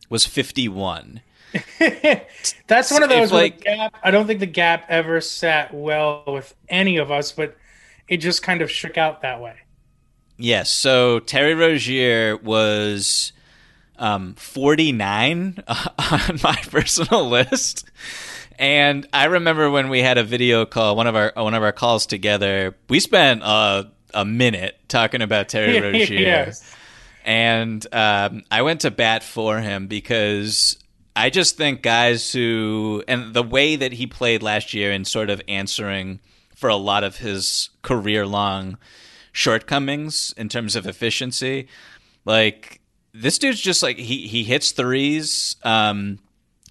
was 0.10 0.26
51. 0.26 1.22
That's 2.68 2.92
one 2.92 3.04
of 3.04 3.10
those 3.10 3.32
like- 3.32 3.62
gap. 3.62 3.96
I 4.04 4.12
don't 4.12 4.28
think 4.28 4.40
the 4.40 4.46
gap 4.46 4.86
ever 4.90 5.20
sat 5.22 5.74
well 5.74 6.24
with 6.28 6.54
any 6.70 6.98
of 6.98 7.12
us, 7.12 7.32
but 7.32 7.58
it 8.08 8.18
just 8.18 8.42
kind 8.44 8.62
of 8.62 8.70
shook 8.72 8.98
out 8.98 9.22
that 9.22 9.42
way. 9.42 9.56
Yes. 10.40 10.72
So 10.72 11.20
Terry 11.20 11.54
Rozier 11.54 12.38
was 12.38 13.34
um, 13.98 14.34
49 14.36 15.64
on 15.68 16.40
my 16.42 16.56
personal 16.72 17.30
list. 17.30 17.86
And 18.58 19.08
I 19.14 19.26
remember 19.26 19.70
when 19.70 19.90
we 19.90 20.02
had 20.02 20.18
a 20.18 20.24
video 20.24 20.66
call, 20.66 20.96
one 20.96 21.08
of 21.08 21.16
our 21.16 21.32
one 21.36 21.54
of 21.54 21.64
our 21.64 21.72
calls 21.72 22.06
together, 22.06 22.76
we 22.90 23.00
spent 23.00 23.42
a, 23.44 23.90
a 24.14 24.26
minute 24.26 24.78
talking 24.88 25.22
about 25.22 25.50
Terry 25.50 25.80
Rozier. 25.82 26.20
Yes. 26.20 26.76
And 27.26 27.86
um, 27.94 28.44
I 28.50 28.62
went 28.62 28.82
to 28.82 28.92
bat 28.92 29.24
for 29.24 29.60
him 29.60 29.88
because 29.88 30.78
I 31.16 31.30
just 31.30 31.58
think 31.58 31.82
guys 31.82 32.32
who, 32.32 33.04
and 33.08 33.34
the 33.34 33.44
way 33.44 33.76
that 33.76 33.94
he 33.94 34.08
played 34.08 34.42
last 34.42 34.74
year 34.74 34.92
and 34.92 35.06
sort 35.06 35.30
of 35.30 35.42
answering 35.48 36.22
for 36.56 36.70
a 36.70 36.76
lot 36.76 37.04
of 37.04 37.18
his 37.18 37.70
career 37.82 38.26
long 38.26 38.78
shortcomings 39.40 40.34
in 40.38 40.50
terms 40.50 40.76
of 40.76 40.86
efficiency, 40.86 41.68
like 42.26 42.82
this 43.14 43.40
dude's 43.40 43.62
just 43.62 43.82
like, 43.82 43.98
he, 43.98 44.28
he 44.28 44.44
hits 44.44 44.74
threes, 44.74 45.56
um, 45.64 46.20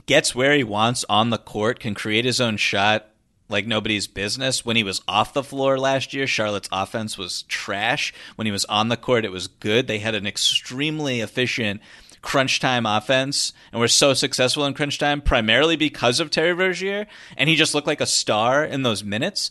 gets 0.05 0.35
where 0.35 0.55
he 0.55 0.65
wants 0.65 1.05
on 1.09 1.31
the 1.31 1.39
court, 1.39 1.81
can 1.81 1.95
create 1.95 2.27
his 2.27 2.41
own 2.41 2.59
shot 2.59 3.07
like 3.49 3.67
nobody's 3.67 4.07
business. 4.07 4.67
When 4.67 4.77
he 4.77 4.85
was 4.85 5.01
off 5.09 5.33
the 5.33 5.43
floor 5.43 5.79
last 5.79 6.13
year, 6.13 6.27
Charlotte's 6.27 6.69
offense 6.71 7.17
was 7.17 7.43
trash. 7.43 8.13
When 8.37 8.47
he 8.47 8.53
was 8.53 8.67
on 8.67 8.89
the 8.89 8.99
court, 8.99 9.25
it 9.25 9.33
was 9.33 9.47
good. 9.47 9.87
They 9.87 9.99
had 9.99 10.15
an 10.15 10.27
extremely 10.27 11.21
efficient 11.21 11.81
crunch 12.21 12.61
time 12.61 12.85
offense 12.85 13.55
and 13.73 13.81
were 13.81 13.89
so 13.89 14.13
successful 14.13 14.67
in 14.67 14.75
crunch 14.75 14.99
time 14.99 15.23
primarily 15.23 15.77
because 15.77 16.21
of 16.21 16.31
Terry 16.31 16.53
Rozier. 16.53 17.07
And 17.39 17.49
he 17.49 17.57
just 17.57 17.75
looked 17.75 17.87
like 17.87 18.03
a 18.03 18.07
star 18.07 18.63
in 18.63 18.83
those 18.83 19.03
minutes. 19.03 19.51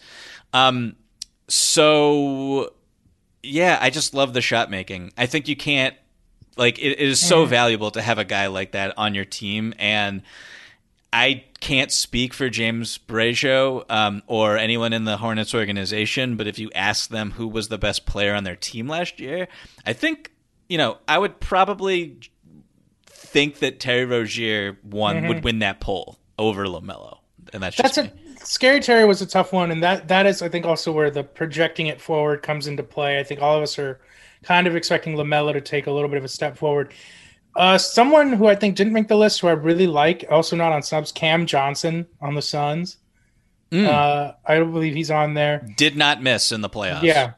Um, 0.54 0.96
so 1.48 2.74
yeah, 3.48 3.78
I 3.82 3.90
just 3.90 4.14
love 4.14 4.34
the 4.34 4.42
shot 4.42 4.70
making. 4.70 5.14
I 5.18 5.26
think 5.26 5.48
you 5.48 5.56
can't 5.56 5.96
like 6.58 6.80
it, 6.80 6.94
it 6.94 7.00
is 7.00 7.20
so 7.20 7.46
valuable 7.46 7.92
to 7.92 8.02
have 8.02 8.18
a 8.18 8.26
guy 8.26 8.48
like 8.48 8.72
that 8.72 8.98
on 8.98 9.14
your 9.14 9.26
team 9.26 9.74
and 9.78 10.24
I 11.14 11.46
can't 11.62 11.92
speak 11.92 12.34
for 12.34 12.50
James 12.50 12.98
Borrego 12.98 13.90
um, 13.90 14.22
or 14.28 14.58
anyone 14.58 14.92
in 14.94 15.06
the 15.06 15.18
Hornets 15.18 15.56
organization, 15.56 16.36
but 16.36 16.48
if 16.48 16.60
you 16.60 16.70
ask 16.76 17.10
them 17.10 17.32
who 17.32 17.48
was 17.48 17.70
the 17.70 17.78
best 17.78 18.06
player 18.06 18.36
on 18.36 18.44
their 18.44 18.56
team 18.56 18.88
last 18.88 19.20
year, 19.20 19.48
I 19.86 19.94
think 19.94 20.32
you 20.68 20.78
know 20.78 20.98
I 21.08 21.18
would 21.18 21.40
probably 21.40 22.18
think 23.06 23.60
that 23.60 23.80
Terry 23.80 24.06
Rozier 24.06 24.78
one 24.84 25.28
would 25.28 25.44
win 25.44 25.60
that 25.60 25.80
poll 25.80 26.20
over 26.38 26.66
Lamelo, 26.66 27.20
and 27.54 27.64
that's 27.64 27.76
just 27.78 27.96
That's 27.96 28.14
me. 28.14 28.22
Scary 28.48 28.80
Terry 28.80 29.06
was 29.06 29.22
a 29.22 29.26
tough 29.26 29.52
one, 29.54 29.72
and 29.72 29.84
that 29.84 30.08
that 30.08 30.26
is 30.26 30.42
I 30.42 30.50
think 30.50 30.66
also 30.66 30.92
where 30.92 31.12
the 31.12 31.24
projecting 31.24 31.88
it 31.88 32.02
forward 32.02 32.42
comes 32.42 32.68
into 32.68 32.84
play. 32.84 33.20
I 33.20 33.24
think 33.24 33.42
all 33.42 33.58
of 33.58 33.64
us 33.64 33.78
are 33.78 34.00
kind 34.44 34.68
of 34.68 34.76
expecting 34.76 35.16
Lamelo 35.16 35.54
to 35.54 35.62
take 35.62 35.88
a 35.88 35.92
little 35.92 36.10
bit 36.10 36.18
of 36.18 36.24
a 36.24 36.30
step 36.30 36.58
forward. 36.58 36.94
Uh, 37.56 37.78
someone 37.78 38.34
who 38.34 38.48
I 38.48 38.56
think 38.56 38.76
didn't 38.76 38.94
make 38.94 39.08
the 39.08 39.18
list, 39.18 39.42
who 39.42 39.48
I 39.48 39.54
really 39.54 39.88
like, 39.88 40.26
also 40.30 40.56
not 40.56 40.72
on 40.72 40.84
subs, 40.84 41.12
Cam 41.12 41.46
Johnson 41.48 42.06
on 42.22 42.36
the 42.36 42.42
Suns. 42.42 42.98
Uh, 43.74 44.32
I 44.46 44.56
don't 44.56 44.72
believe 44.72 44.94
he's 44.94 45.12
on 45.12 45.34
there. 45.34 45.68
did 45.76 45.98
not 45.98 46.22
miss 46.22 46.52
in 46.52 46.62
the 46.62 46.70
playoffs. 46.70 47.02
Yeah. 47.02 47.34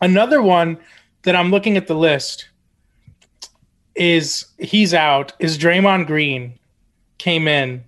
Another 0.00 0.40
one 0.40 0.78
that 1.22 1.34
I'm 1.34 1.50
looking 1.50 1.76
at 1.76 1.86
the 1.86 1.94
list 1.94 2.48
is 3.94 4.46
he's 4.58 4.94
out. 4.94 5.32
Is 5.38 5.58
Draymond 5.58 6.06
Green 6.06 6.58
came 7.18 7.48
in. 7.48 7.84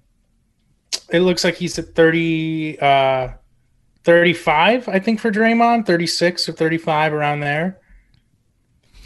It 1.10 1.20
looks 1.20 1.44
like 1.44 1.56
he's 1.56 1.78
at 1.78 1.94
30 1.94 2.78
uh 2.80 3.28
35, 4.04 4.88
I 4.88 4.98
think, 4.98 5.18
for 5.18 5.30
Draymond, 5.30 5.86
36 5.86 6.48
or 6.48 6.52
35 6.52 7.12
around 7.14 7.40
there. 7.40 7.80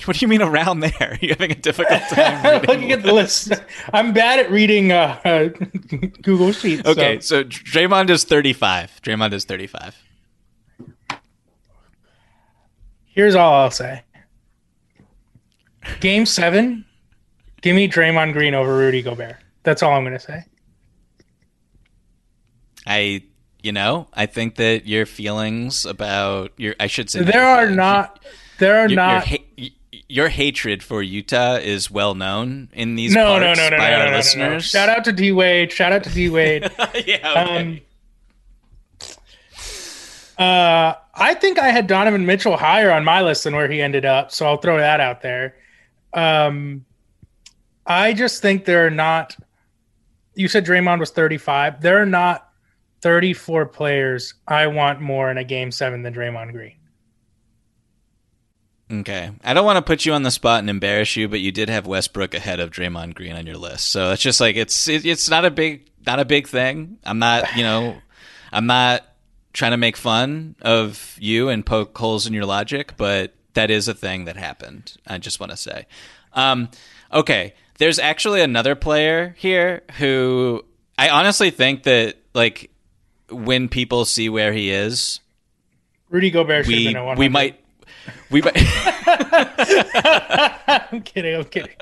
What 0.05 0.16
do 0.16 0.24
you 0.24 0.28
mean 0.28 0.43
around 0.43 0.80
there? 0.80 1.18
You're 1.20 1.34
having 1.34 1.53
a 1.53 1.55
difficult 1.55 2.01
time 2.11 2.62
looking 2.62 2.93
at 2.93 3.03
the 3.03 3.12
list. 3.12 3.53
I'm 3.93 4.12
bad 4.12 4.39
at 4.39 4.51
reading 4.51 4.93
uh, 4.93 5.20
uh, 5.24 5.49
Google 6.22 6.53
Sheets. 6.53 6.86
Okay, 6.86 7.20
so. 7.20 7.43
so 7.43 7.49
Draymond 7.49 8.11
is 8.11 8.24
35. 8.24 9.01
Draymond 9.03 9.32
is 9.32 9.45
35. 9.45 9.97
Here's 13.07 13.34
all 13.34 13.53
I'll 13.55 13.70
say. 13.70 14.03
Game 16.01 16.26
seven, 16.26 16.84
give 17.62 17.74
me 17.74 17.89
Draymond 17.89 18.32
Green 18.32 18.55
over 18.55 18.76
Rudy 18.76 19.03
Gobert. 19.03 19.36
That's 19.62 19.82
all 19.82 19.93
I'm 19.93 20.05
going 20.05 20.12
to 20.12 20.20
say. 20.20 20.45
I, 22.89 23.22
you 23.62 23.72
know, 23.72 24.09
I 24.14 24.26
think 24.26 24.57
that 24.57 24.86
your 24.86 25.05
feelings 25.05 25.84
about 25.84 26.53
your, 26.57 26.74
I 26.80 26.86
should 26.86 27.11
say, 27.11 27.22
there 27.22 27.47
are 27.47 27.68
not, 27.68 28.24
there 28.59 28.78
are 28.78 28.89
your, 28.89 28.97
not. 28.97 29.30
Your, 29.30 29.70
your, 30.09 30.28
hatred 30.30 30.82
for 30.82 31.03
Utah 31.03 31.57
is 31.57 31.91
well 31.91 32.14
known 32.14 32.70
in 32.72 32.95
these 32.95 33.14
no, 33.14 33.26
parts 33.26 33.59
no, 33.59 33.64
no, 33.64 33.70
no, 33.70 33.76
by 33.76 33.91
no, 33.91 33.97
our 33.99 34.11
no, 34.11 34.16
listeners. 34.16 34.74
No, 34.74 34.80
Shout 34.80 34.89
out 34.89 35.05
to 35.05 35.12
D 35.12 35.32
Wade. 35.32 35.70
Shout 35.70 35.93
out 35.93 36.03
to 36.05 36.11
D 36.11 36.30
Wade. 36.30 36.62
yeah. 37.07 37.43
Okay. 37.43 37.59
Um, 37.59 37.80
uh, 40.39 40.95
I 41.14 41.34
think 41.34 41.59
I 41.59 41.70
had 41.70 41.89
Donovan 41.89 42.24
Mitchell 42.24 42.57
higher 42.57 42.93
on 42.93 43.05
my 43.05 43.22
list 43.22 43.45
than 43.45 43.57
where 43.57 43.68
he 43.68 43.82
ended 43.82 44.05
up, 44.05 44.30
so 44.30 44.47
I'll 44.47 44.57
throw 44.57 44.78
that 44.78 45.01
out 45.01 45.20
there. 45.20 45.57
Um, 46.12 46.86
I 47.84 48.12
just 48.12 48.41
think 48.41 48.64
there 48.64 48.86
are 48.86 48.91
not. 48.91 49.36
You 50.34 50.47
said 50.47 50.64
Draymond 50.64 51.01
was 51.01 51.11
35. 51.11 51.80
There 51.80 52.01
are 52.01 52.07
not 52.07 52.47
34 53.01 53.66
players 53.66 54.34
I 54.46 54.66
want 54.66 55.01
more 55.01 55.30
in 55.30 55.38
a 55.38 55.44
game 55.44 55.70
seven 55.70 56.03
than 56.03 56.14
Draymond 56.14 56.53
Green. 56.53 56.74
Okay. 58.90 59.30
I 59.44 59.55
don't 59.55 59.66
want 59.66 59.76
to 59.76 59.82
put 59.82 60.07
you 60.07 60.14
on 60.14 60.22
the 60.22 60.30
spot 60.30 60.61
and 60.61 60.70
embarrass 60.70 61.14
you, 61.14 61.28
but 61.28 61.40
you 61.40 61.53
did 61.53 61.68
have 61.68 61.86
Westbrook 61.86 62.34
ahead 62.34 62.59
of 62.59 62.70
Draymond 62.70 63.14
Green 63.14 63.36
on 63.36 63.46
your 63.46 63.59
list. 63.59 63.88
So 63.88 64.12
it's 64.12 64.22
just 64.22 64.40
like 64.40 64.57
it's 64.57 64.88
it, 64.88 65.05
it's 65.05 65.28
not 65.28 65.44
a 65.44 65.51
big 65.51 65.90
not 66.07 66.20
a 66.20 66.24
big 66.24 66.49
thing. 66.49 66.99
I'm 67.05 67.18
not, 67.18 67.55
you 67.55 67.62
know, 67.62 67.99
I'm 68.53 68.66
not 68.66 69.05
trying 69.53 69.72
to 69.72 69.76
make 69.76 69.96
fun 69.96 70.57
of 70.62 71.16
you 71.20 71.51
and 71.51 71.64
poke 71.64 71.96
holes 71.96 72.26
in 72.26 72.32
your 72.32 72.46
logic, 72.46 72.94
but 72.96 73.34
that 73.55 73.70
is 73.70 73.88
a 73.88 73.94
thing 73.94 74.24
that 74.24 74.36
happened. 74.36 74.96
I 75.07 75.18
just 75.18 75.38
want 75.38 75.51
to 75.51 75.57
say. 75.57 75.86
Um, 76.32 76.70
okay, 77.12 77.55
there's 77.78 77.99
actually 77.99 78.40
another 78.40 78.74
player 78.74 79.34
here 79.38 79.82
who 79.99 80.64
I 80.96 81.11
honestly 81.11 81.51
think 81.51 81.82
that 81.82 82.16
like 82.34 82.70
when 83.31 83.68
people 83.68 84.05
see 84.05 84.29
where 84.29 84.53
he 84.53 84.70
is, 84.70 85.20
Rudy 86.11 86.31
Gobert 86.31 86.66
we 86.66 86.97
we 87.16 87.29
might 87.29 87.61
we 88.31 88.43
might. 88.43 88.57
I'm 90.91 91.03
kidding. 91.03 91.35
I'm 91.37 91.45
kidding. 91.45 91.74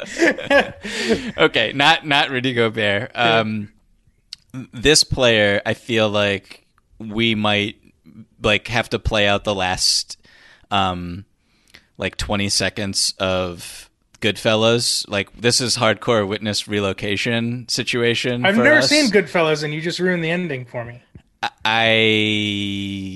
okay, 1.38 1.72
not 1.72 2.06
not 2.06 2.30
Rudy 2.30 2.54
Gobert. 2.54 3.10
Um, 3.14 3.72
this 4.72 5.04
player, 5.04 5.60
I 5.66 5.74
feel 5.74 6.08
like 6.08 6.66
we 6.98 7.34
might 7.34 7.76
like 8.42 8.68
have 8.68 8.88
to 8.90 8.98
play 8.98 9.26
out 9.28 9.44
the 9.44 9.54
last 9.54 10.18
um 10.70 11.24
like 11.98 12.16
20 12.16 12.48
seconds 12.48 13.14
of 13.18 13.90
Goodfellas. 14.20 15.08
Like 15.08 15.32
this 15.40 15.60
is 15.60 15.76
hardcore 15.76 16.26
witness 16.26 16.68
relocation 16.68 17.68
situation. 17.68 18.44
I've 18.44 18.56
never 18.56 18.78
us. 18.78 18.88
seen 18.88 19.10
Goodfellas, 19.10 19.62
and 19.62 19.72
you 19.74 19.80
just 19.80 19.98
ruined 19.98 20.24
the 20.24 20.30
ending 20.30 20.64
for 20.64 20.84
me. 20.84 21.02
I 21.42 23.10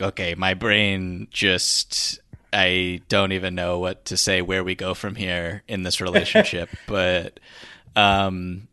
okay, 0.00 0.34
my 0.34 0.54
brain 0.54 1.28
just 1.30 2.20
I 2.52 3.00
don't 3.08 3.32
even 3.32 3.54
know 3.54 3.78
what 3.78 4.04
to 4.06 4.16
say 4.16 4.42
where 4.42 4.64
we 4.64 4.74
go 4.74 4.94
from 4.94 5.14
here 5.14 5.62
in 5.68 5.82
this 5.82 6.00
relationship, 6.00 6.70
but 6.86 7.40
um 7.96 8.68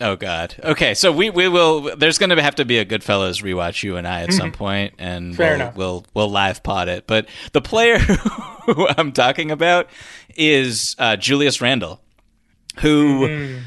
Oh 0.00 0.16
God. 0.16 0.56
Okay, 0.62 0.94
so 0.94 1.12
we, 1.12 1.30
we 1.30 1.46
will. 1.46 1.96
There's 1.96 2.18
going 2.18 2.30
to 2.30 2.42
have 2.42 2.56
to 2.56 2.64
be 2.64 2.78
a 2.78 2.84
Goodfellas 2.84 3.44
rewatch 3.44 3.84
you 3.84 3.96
and 3.96 4.08
I 4.08 4.22
at 4.22 4.30
mm-hmm. 4.30 4.38
some 4.38 4.50
point, 4.50 4.94
and 4.98 5.36
Fair 5.36 5.52
we'll, 5.52 5.54
enough. 5.54 5.76
we'll 5.76 6.04
we'll 6.14 6.30
live 6.30 6.64
pod 6.64 6.88
it. 6.88 7.06
But 7.06 7.28
the 7.52 7.60
player 7.60 7.98
who 8.66 8.88
I'm 8.88 9.12
talking 9.12 9.52
about 9.52 9.88
is 10.36 10.96
uh, 10.98 11.14
Julius 11.14 11.60
Randle 11.60 12.00
who 12.80 13.28
mm-hmm. 13.28 13.62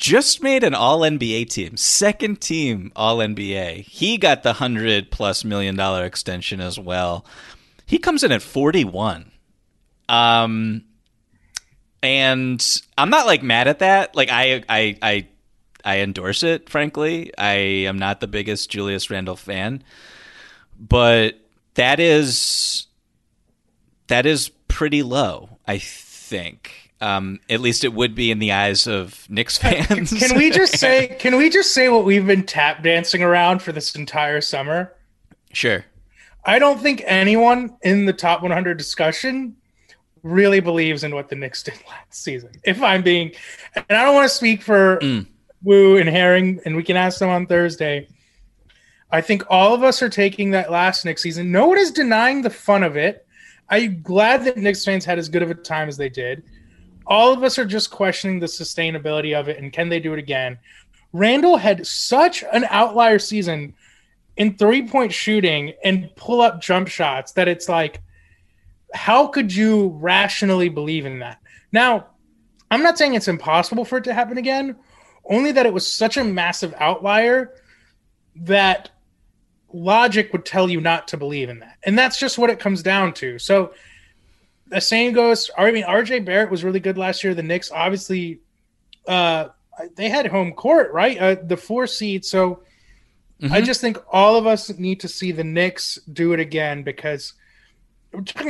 Just 0.00 0.42
made 0.42 0.64
an 0.64 0.74
All 0.74 1.00
NBA 1.00 1.50
team, 1.50 1.76
second 1.76 2.40
team 2.40 2.90
All 2.96 3.18
NBA. 3.18 3.84
He 3.84 4.16
got 4.16 4.42
the 4.42 4.54
hundred 4.54 5.10
plus 5.10 5.44
million 5.44 5.76
dollar 5.76 6.04
extension 6.04 6.60
as 6.60 6.78
well. 6.78 7.24
He 7.86 7.98
comes 7.98 8.24
in 8.24 8.32
at 8.32 8.42
41. 8.42 9.30
Um, 10.08 10.84
and 12.02 12.82
I'm 12.96 13.10
not 13.10 13.26
like 13.26 13.42
mad 13.42 13.68
at 13.68 13.80
that. 13.80 14.16
Like 14.16 14.30
I 14.30 14.64
I 14.68 14.96
I 15.02 15.28
I 15.84 15.98
endorse 16.00 16.42
it. 16.42 16.68
Frankly, 16.68 17.32
I 17.36 17.52
am 17.86 17.98
not 17.98 18.20
the 18.20 18.26
biggest 18.26 18.70
Julius 18.70 19.10
Randle 19.10 19.36
fan, 19.36 19.84
but 20.78 21.34
that 21.74 22.00
is 22.00 22.86
that 24.06 24.24
is 24.24 24.50
pretty 24.66 25.02
low. 25.02 25.58
I 25.66 25.78
think. 25.78 26.89
Um, 27.02 27.40
at 27.48 27.60
least 27.60 27.84
it 27.84 27.94
would 27.94 28.14
be 28.14 28.30
in 28.30 28.40
the 28.40 28.52
eyes 28.52 28.86
of 28.86 29.26
Knicks 29.30 29.56
fans. 29.56 30.12
can 30.12 30.36
we 30.36 30.50
just 30.50 30.78
say? 30.78 31.16
Can 31.18 31.36
we 31.36 31.48
just 31.48 31.72
say 31.72 31.88
what 31.88 32.04
we've 32.04 32.26
been 32.26 32.44
tap 32.44 32.82
dancing 32.82 33.22
around 33.22 33.62
for 33.62 33.72
this 33.72 33.94
entire 33.94 34.40
summer? 34.40 34.94
Sure. 35.52 35.84
I 36.44 36.58
don't 36.58 36.80
think 36.80 37.02
anyone 37.06 37.76
in 37.82 38.06
the 38.06 38.12
top 38.12 38.42
100 38.42 38.76
discussion 38.76 39.56
really 40.22 40.60
believes 40.60 41.04
in 41.04 41.14
what 41.14 41.28
the 41.28 41.36
Knicks 41.36 41.62
did 41.62 41.74
last 41.88 42.22
season. 42.22 42.50
If 42.64 42.82
I'm 42.82 43.02
being, 43.02 43.32
and 43.74 43.84
I 43.90 44.04
don't 44.04 44.14
want 44.14 44.28
to 44.28 44.34
speak 44.34 44.62
for 44.62 44.98
mm. 44.98 45.26
Woo 45.62 45.96
and 45.96 46.08
Herring, 46.08 46.60
and 46.64 46.76
we 46.76 46.82
can 46.82 46.96
ask 46.96 47.18
them 47.18 47.28
on 47.28 47.46
Thursday. 47.46 48.08
I 49.10 49.20
think 49.20 49.42
all 49.50 49.74
of 49.74 49.82
us 49.82 50.02
are 50.02 50.08
taking 50.08 50.52
that 50.52 50.70
last 50.70 51.04
Knicks 51.04 51.22
season. 51.22 51.50
No 51.50 51.66
one 51.66 51.78
is 51.78 51.90
denying 51.90 52.42
the 52.42 52.50
fun 52.50 52.82
of 52.82 52.96
it. 52.96 53.26
I'm 53.68 54.02
glad 54.02 54.44
that 54.44 54.56
Knicks 54.56 54.84
fans 54.84 55.04
had 55.04 55.18
as 55.18 55.28
good 55.28 55.42
of 55.42 55.50
a 55.50 55.54
time 55.54 55.88
as 55.88 55.96
they 55.96 56.08
did. 56.08 56.42
All 57.10 57.32
of 57.32 57.42
us 57.42 57.58
are 57.58 57.66
just 57.66 57.90
questioning 57.90 58.40
the 58.40 58.46
sustainability 58.46 59.38
of 59.38 59.48
it 59.48 59.58
and 59.58 59.72
can 59.72 59.88
they 59.88 60.00
do 60.00 60.14
it 60.14 60.18
again. 60.18 60.58
Randle 61.12 61.56
had 61.56 61.86
such 61.86 62.44
an 62.52 62.64
outlier 62.70 63.18
season 63.18 63.74
in 64.36 64.56
three 64.56 64.86
point 64.88 65.12
shooting 65.12 65.74
and 65.84 66.08
pull 66.16 66.40
up 66.40 66.62
jump 66.62 66.88
shots 66.88 67.32
that 67.32 67.48
it's 67.48 67.68
like, 67.68 68.00
how 68.94 69.26
could 69.26 69.52
you 69.52 69.88
rationally 70.00 70.68
believe 70.68 71.04
in 71.04 71.18
that? 71.18 71.38
Now, 71.72 72.06
I'm 72.70 72.82
not 72.82 72.96
saying 72.96 73.14
it's 73.14 73.28
impossible 73.28 73.84
for 73.84 73.98
it 73.98 74.04
to 74.04 74.14
happen 74.14 74.38
again 74.38 74.76
only 75.24 75.52
that 75.52 75.66
it 75.66 75.72
was 75.72 75.86
such 75.86 76.16
a 76.16 76.24
massive 76.24 76.74
outlier 76.78 77.54
that 78.34 78.90
logic 79.72 80.32
would 80.32 80.44
tell 80.44 80.68
you 80.68 80.80
not 80.80 81.08
to 81.08 81.16
believe 81.16 81.48
in 81.48 81.60
that. 81.60 81.78
And 81.84 81.98
that's 81.98 82.18
just 82.18 82.38
what 82.38 82.50
it 82.50 82.58
comes 82.58 82.82
down 82.82 83.14
to. 83.14 83.38
So 83.38 83.72
the 84.70 84.80
same 84.80 85.12
goes, 85.12 85.50
I 85.56 85.70
mean, 85.70 85.84
RJ 85.84 86.24
Barrett 86.24 86.50
was 86.50 86.64
really 86.64 86.80
good 86.80 86.98
last 86.98 87.22
year. 87.22 87.34
The 87.34 87.42
Knicks 87.42 87.70
obviously 87.70 88.40
uh 89.06 89.48
they 89.96 90.08
had 90.08 90.26
home 90.26 90.52
court, 90.52 90.92
right? 90.92 91.18
Uh, 91.18 91.36
the 91.42 91.56
four 91.56 91.86
seed. 91.86 92.24
So 92.24 92.62
mm-hmm. 93.40 93.52
I 93.52 93.60
just 93.60 93.80
think 93.80 93.96
all 94.10 94.36
of 94.36 94.46
us 94.46 94.76
need 94.78 95.00
to 95.00 95.08
see 95.08 95.32
the 95.32 95.44
Knicks 95.44 95.98
do 96.12 96.32
it 96.32 96.40
again 96.40 96.82
because 96.82 97.32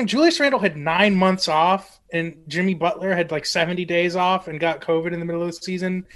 Julius 0.06 0.40
Randle 0.40 0.58
had 0.58 0.76
nine 0.76 1.14
months 1.14 1.46
off 1.46 2.00
and 2.12 2.42
Jimmy 2.48 2.74
Butler 2.74 3.14
had 3.14 3.30
like 3.30 3.46
70 3.46 3.84
days 3.84 4.16
off 4.16 4.48
and 4.48 4.58
got 4.58 4.80
COVID 4.80 5.12
in 5.12 5.20
the 5.20 5.26
middle 5.26 5.42
of 5.42 5.48
the 5.48 5.52
season 5.52 6.06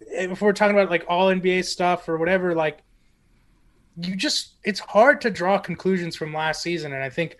if 0.00 0.40
we're 0.40 0.52
talking 0.52 0.76
about 0.76 0.90
like 0.90 1.04
all 1.08 1.28
NBA 1.28 1.64
stuff 1.64 2.08
or 2.08 2.16
whatever, 2.16 2.54
like 2.54 2.82
you 3.98 4.16
just 4.16 4.54
it's 4.64 4.80
hard 4.80 5.20
to 5.22 5.30
draw 5.30 5.58
conclusions 5.58 6.16
from 6.16 6.34
last 6.34 6.62
season. 6.62 6.92
And 6.92 7.02
I 7.02 7.10
think 7.10 7.36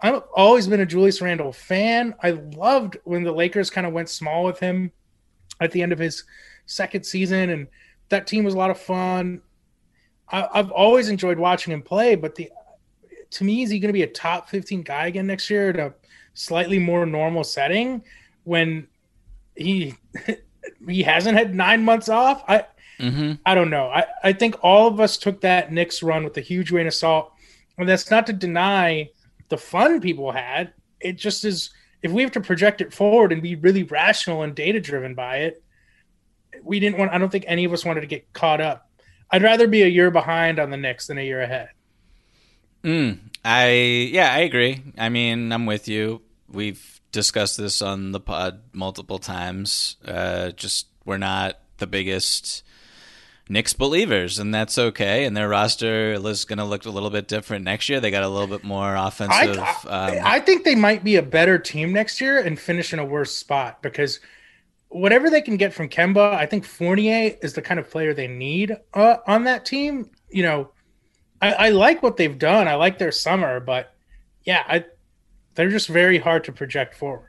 I've 0.00 0.22
always 0.34 0.68
been 0.68 0.80
a 0.80 0.86
Julius 0.86 1.20
Randle 1.20 1.52
fan. 1.52 2.14
I 2.22 2.30
loved 2.30 2.98
when 3.04 3.24
the 3.24 3.32
Lakers 3.32 3.70
kind 3.70 3.86
of 3.86 3.92
went 3.92 4.08
small 4.08 4.44
with 4.44 4.60
him 4.60 4.92
at 5.60 5.72
the 5.72 5.82
end 5.82 5.92
of 5.92 5.98
his 5.98 6.24
second 6.66 7.04
season, 7.04 7.50
and 7.50 7.66
that 8.08 8.26
team 8.26 8.44
was 8.44 8.54
a 8.54 8.58
lot 8.58 8.70
of 8.70 8.78
fun. 8.78 9.42
I, 10.30 10.48
have 10.54 10.70
always 10.70 11.08
enjoyed 11.08 11.38
watching 11.38 11.72
him 11.72 11.82
play, 11.82 12.14
but 12.14 12.34
the 12.34 12.50
to 13.30 13.44
me, 13.44 13.62
is 13.62 13.70
he 13.70 13.78
going 13.78 13.90
to 13.90 13.94
be 13.94 14.02
a 14.02 14.08
top 14.08 14.48
15 14.48 14.82
guy 14.82 15.06
again 15.06 15.26
next 15.26 15.50
year 15.50 15.70
at 15.70 15.78
a 15.78 15.94
slightly 16.34 16.78
more 16.78 17.04
normal 17.04 17.44
setting 17.44 18.02
when 18.44 18.86
he 19.54 19.94
he 20.88 21.02
hasn't 21.02 21.36
had 21.36 21.54
nine 21.54 21.84
months 21.84 22.08
off. 22.08 22.42
I 22.48 22.66
mm-hmm. 22.98 23.34
I 23.44 23.54
don't 23.54 23.70
know. 23.70 23.88
I, 23.88 24.06
I 24.22 24.32
think 24.32 24.56
all 24.62 24.88
of 24.88 25.00
us 25.00 25.18
took 25.18 25.40
that 25.42 25.72
Knicks 25.72 26.02
run 26.02 26.24
with 26.24 26.36
a 26.36 26.40
huge 26.40 26.70
grain 26.70 26.86
of 26.86 26.94
salt. 26.94 27.32
And 27.76 27.88
that's 27.88 28.10
not 28.10 28.26
to 28.26 28.32
deny 28.32 29.10
the 29.48 29.58
fun 29.58 30.00
people 30.00 30.32
had. 30.32 30.72
It 31.00 31.16
just 31.16 31.44
is 31.44 31.70
if 32.02 32.12
we 32.12 32.22
have 32.22 32.32
to 32.32 32.40
project 32.40 32.80
it 32.80 32.92
forward 32.92 33.32
and 33.32 33.42
be 33.42 33.56
really 33.56 33.82
rational 33.82 34.42
and 34.42 34.54
data 34.54 34.80
driven 34.80 35.14
by 35.14 35.38
it, 35.38 35.62
we 36.62 36.80
didn't 36.80 36.98
want. 36.98 37.12
I 37.12 37.18
don't 37.18 37.30
think 37.30 37.44
any 37.46 37.64
of 37.64 37.72
us 37.72 37.84
wanted 37.84 38.02
to 38.02 38.06
get 38.06 38.32
caught 38.32 38.60
up. 38.60 38.90
I'd 39.30 39.42
rather 39.42 39.66
be 39.66 39.82
a 39.82 39.88
year 39.88 40.10
behind 40.10 40.58
on 40.58 40.70
the 40.70 40.76
Knicks 40.76 41.08
than 41.08 41.18
a 41.18 41.24
year 41.24 41.42
ahead. 41.42 41.70
Mm, 42.82 43.18
I 43.44 43.70
yeah, 44.12 44.32
I 44.32 44.38
agree. 44.38 44.82
I 44.96 45.08
mean, 45.08 45.52
I'm 45.52 45.66
with 45.66 45.88
you. 45.88 46.22
We've 46.48 47.00
discussed 47.12 47.56
this 47.56 47.82
on 47.82 48.12
the 48.12 48.20
pod 48.20 48.62
multiple 48.72 49.18
times. 49.18 49.96
Uh, 50.04 50.50
just 50.52 50.86
we're 51.04 51.18
not 51.18 51.58
the 51.78 51.86
biggest 51.86 52.62
Knicks 53.48 53.72
believers, 53.72 54.38
and 54.38 54.54
that's 54.54 54.76
okay. 54.76 55.24
And 55.24 55.36
their 55.36 55.48
roster 55.48 56.12
is 56.12 56.44
going 56.44 56.58
to 56.58 56.64
look 56.64 56.84
a 56.84 56.90
little 56.90 57.08
bit 57.08 57.28
different 57.28 57.64
next 57.64 57.88
year. 57.88 57.98
They 57.98 58.10
got 58.10 58.22
a 58.22 58.28
little 58.28 58.46
bit 58.46 58.62
more 58.62 58.94
offensive. 58.94 59.58
I, 59.58 59.72
um, 59.86 60.18
I 60.22 60.40
think 60.40 60.64
they 60.64 60.74
might 60.74 61.02
be 61.02 61.16
a 61.16 61.22
better 61.22 61.58
team 61.58 61.92
next 61.92 62.20
year 62.20 62.38
and 62.38 62.58
finish 62.58 62.92
in 62.92 62.98
a 62.98 63.04
worse 63.04 63.34
spot 63.34 63.80
because 63.82 64.20
whatever 64.88 65.30
they 65.30 65.40
can 65.40 65.56
get 65.56 65.72
from 65.72 65.88
Kemba, 65.88 66.34
I 66.34 66.46
think 66.46 66.64
Fournier 66.64 67.36
is 67.42 67.54
the 67.54 67.62
kind 67.62 67.80
of 67.80 67.90
player 67.90 68.12
they 68.12 68.28
need 68.28 68.76
uh, 68.94 69.16
on 69.26 69.44
that 69.44 69.64
team. 69.64 70.10
You 70.30 70.42
know, 70.42 70.70
I, 71.40 71.52
I, 71.52 71.68
like 71.70 72.02
what 72.02 72.16
they've 72.16 72.38
done. 72.38 72.68
I 72.68 72.74
like 72.74 72.98
their 72.98 73.12
summer, 73.12 73.60
but 73.60 73.94
yeah, 74.44 74.62
I, 74.66 74.84
they're 75.54 75.70
just 75.70 75.88
very 75.88 76.18
hard 76.18 76.44
to 76.44 76.52
project 76.52 76.94
forward. 76.94 77.27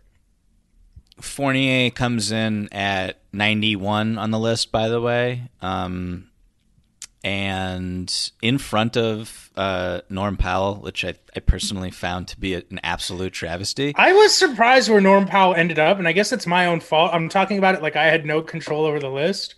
Fournier 1.22 1.90
comes 1.90 2.32
in 2.32 2.70
at 2.72 3.20
91 3.34 4.18
on 4.18 4.32
the 4.32 4.40
list, 4.40 4.72
by 4.72 4.88
the 4.88 5.02
way, 5.02 5.50
um, 5.62 6.30
and 7.24 8.32
in 8.42 8.58
front 8.58 8.96
of 8.98 9.50
uh, 9.56 10.02
Norm 10.10 10.38
Powell, 10.38 10.76
which 10.76 11.04
I, 11.04 11.16
I, 11.36 11.42
personally 11.42 11.92
found 11.92 12.30
to 12.30 12.40
be 12.40 12.54
an 12.54 12.80
absolute 12.82 13.34
travesty. 13.34 13.94
I 13.98 14.14
was 14.14 14.34
surprised 14.34 14.90
where 14.90 15.02
Norm 15.02 15.26
Powell 15.26 15.54
ended 15.54 15.80
up, 15.80 16.00
and 16.00 16.08
I 16.08 16.14
guess 16.14 16.32
it's 16.32 16.48
my 16.48 16.66
own 16.68 16.80
fault. 16.80 17.14
I'm 17.14 17.28
talking 17.28 17.58
about 17.58 17.76
it 17.76 17.82
like 17.82 17.98
I 17.98 18.06
had 18.06 18.26
no 18.26 18.42
control 18.42 18.86
over 18.86 19.00
the 19.00 19.10
list. 19.10 19.56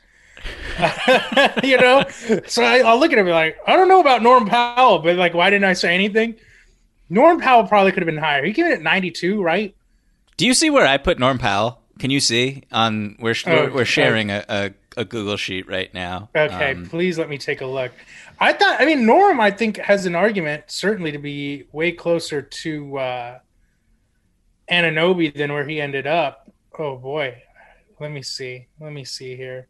you 1.64 1.78
know, 1.78 2.04
so 2.48 2.64
I, 2.64 2.82
will 2.82 3.00
look 3.00 3.14
at 3.14 3.24
be 3.24 3.32
like, 3.32 3.58
I 3.68 3.76
don't 3.76 3.88
know 3.88 4.02
about 4.02 4.24
Norm 4.24 4.48
Powell, 4.48 5.00
but 5.00 5.16
like, 5.18 5.36
why 5.36 5.52
didn't 5.52 5.66
I 5.66 5.74
say 5.74 5.94
anything? 5.94 6.36
Norm 7.10 7.40
Powell 7.40 7.68
probably 7.68 7.92
could 7.92 8.02
have 8.02 8.08
been 8.08 8.18
higher. 8.18 8.44
He 8.44 8.54
came 8.54 8.66
in 8.66 8.72
at 8.72 8.82
92, 8.82 9.44
right? 9.44 9.76
Do 10.38 10.46
you 10.46 10.54
see 10.54 10.70
where 10.70 10.86
I 10.86 10.98
put 10.98 11.20
Norm 11.20 11.38
Powell? 11.38 11.82
Can 12.00 12.10
you 12.10 12.20
see 12.20 12.64
on 12.72 13.16
we're 13.20 13.36
we're, 13.46 13.72
we're 13.72 13.86
sharing 13.86 14.32
a, 14.32 14.44
a, 14.50 14.72
a, 14.98 15.06
Google 15.06 15.38
sheet 15.38 15.68
right 15.68 15.94
now? 15.94 16.30
Okay, 16.36 16.72
um, 16.72 16.88
please 16.88 17.20
let 17.20 17.30
me 17.30 17.38
take 17.38 17.62
a 17.62 17.66
look. 17.66 17.92
I 18.40 18.54
thought 18.54 18.82
I 18.82 18.86
mean 18.86 19.06
Norm 19.06 19.40
I 19.40 19.52
think 19.52 19.78
has 19.78 20.08
an 20.08 20.16
argument 20.16 20.64
certainly 20.68 21.12
to 21.12 21.20
be 21.20 21.68
way 21.72 21.92
closer 21.92 22.42
to 22.42 22.98
uh 22.98 23.40
Anunoby 24.72 25.32
than 25.36 25.54
where 25.54 25.68
he 25.68 25.80
ended 25.80 26.08
up. 26.08 26.50
Oh 26.80 26.98
boy. 26.98 27.44
Let 28.00 28.12
me 28.12 28.24
see. 28.24 28.68
Let 28.80 28.94
me 28.94 29.06
see 29.06 29.36
here. 29.36 29.68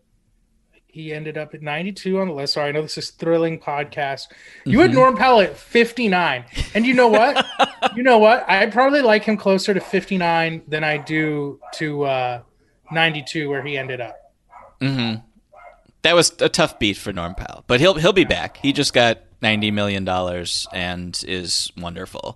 He 0.92 1.14
ended 1.14 1.38
up 1.38 1.54
at 1.54 1.62
92 1.62 2.20
on 2.20 2.28
the 2.28 2.34
list. 2.34 2.54
Sorry, 2.54 2.68
I 2.68 2.72
know 2.74 2.82
this 2.82 2.98
is 2.98 3.12
thrilling 3.12 3.60
podcast. 3.60 4.28
You 4.66 4.80
mm-hmm. 4.80 4.82
had 4.82 4.94
Norm 4.94 5.16
Powell 5.16 5.40
at 5.40 5.56
59. 5.56 6.44
And 6.76 6.86
you 6.86 6.94
know 6.94 7.08
what? 7.08 7.46
you 7.96 8.04
know 8.04 8.18
what? 8.18 8.44
I 8.50 8.66
probably 8.66 9.02
like 9.02 9.24
him 9.24 9.38
closer 9.38 9.74
to 9.74 9.80
59 9.80 10.64
than 10.68 10.84
I 10.84 10.98
do 10.98 11.62
to 11.76 12.04
uh, 12.04 12.42
92 12.92 13.50
where 13.50 13.64
he 13.64 13.78
ended 13.78 14.02
up. 14.02 14.34
Mm-hmm. 14.82 15.22
That 16.02 16.16
was 16.16 16.34
a 16.42 16.50
tough 16.50 16.78
beat 16.78 16.98
for 16.98 17.14
Norm 17.14 17.36
Powell, 17.36 17.64
but 17.68 17.80
he'll 17.80 17.94
he'll 17.94 18.12
be 18.12 18.26
back. 18.26 18.58
He 18.58 18.74
just 18.74 18.92
got 18.92 19.20
90 19.42 19.72
million 19.72 20.04
dollars 20.04 20.68
and 20.74 21.24
is 21.28 21.72
wonderful. 21.78 22.36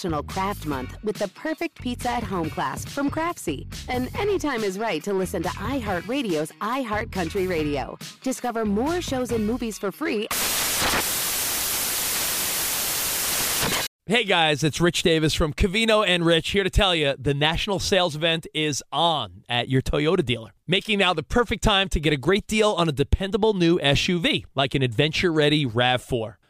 National 0.00 0.22
Craft 0.22 0.64
Month 0.64 0.96
with 1.04 1.16
the 1.16 1.28
perfect 1.28 1.78
pizza 1.78 2.08
at 2.08 2.22
home 2.22 2.48
class 2.48 2.86
from 2.86 3.10
Craftsy. 3.10 3.66
And 3.86 4.08
anytime 4.18 4.64
is 4.64 4.78
right 4.78 5.04
to 5.04 5.12
listen 5.12 5.42
to 5.42 5.50
iHeartRadio's 5.50 6.52
iHeartCountry 6.62 7.46
Radio. 7.46 7.98
Discover 8.22 8.64
more 8.64 9.02
shows 9.02 9.30
and 9.30 9.46
movies 9.46 9.78
for 9.78 9.92
free. 9.92 10.26
Hey 14.06 14.24
guys, 14.24 14.64
it's 14.64 14.80
Rich 14.80 15.02
Davis 15.02 15.34
from 15.34 15.52
Covino 15.52 16.02
and 16.06 16.24
Rich 16.24 16.48
here 16.48 16.64
to 16.64 16.70
tell 16.70 16.94
you 16.94 17.14
the 17.18 17.34
national 17.34 17.78
sales 17.78 18.16
event 18.16 18.46
is 18.54 18.82
on 18.90 19.44
at 19.50 19.68
your 19.68 19.82
Toyota 19.82 20.24
dealer, 20.24 20.52
making 20.66 20.98
now 21.00 21.12
the 21.12 21.22
perfect 21.22 21.62
time 21.62 21.90
to 21.90 22.00
get 22.00 22.14
a 22.14 22.16
great 22.16 22.46
deal 22.46 22.70
on 22.70 22.88
a 22.88 22.92
dependable 22.92 23.52
new 23.52 23.78
SUV 23.80 24.46
like 24.54 24.74
an 24.74 24.80
adventure 24.80 25.30
ready 25.30 25.66
RAV4. 25.66 26.36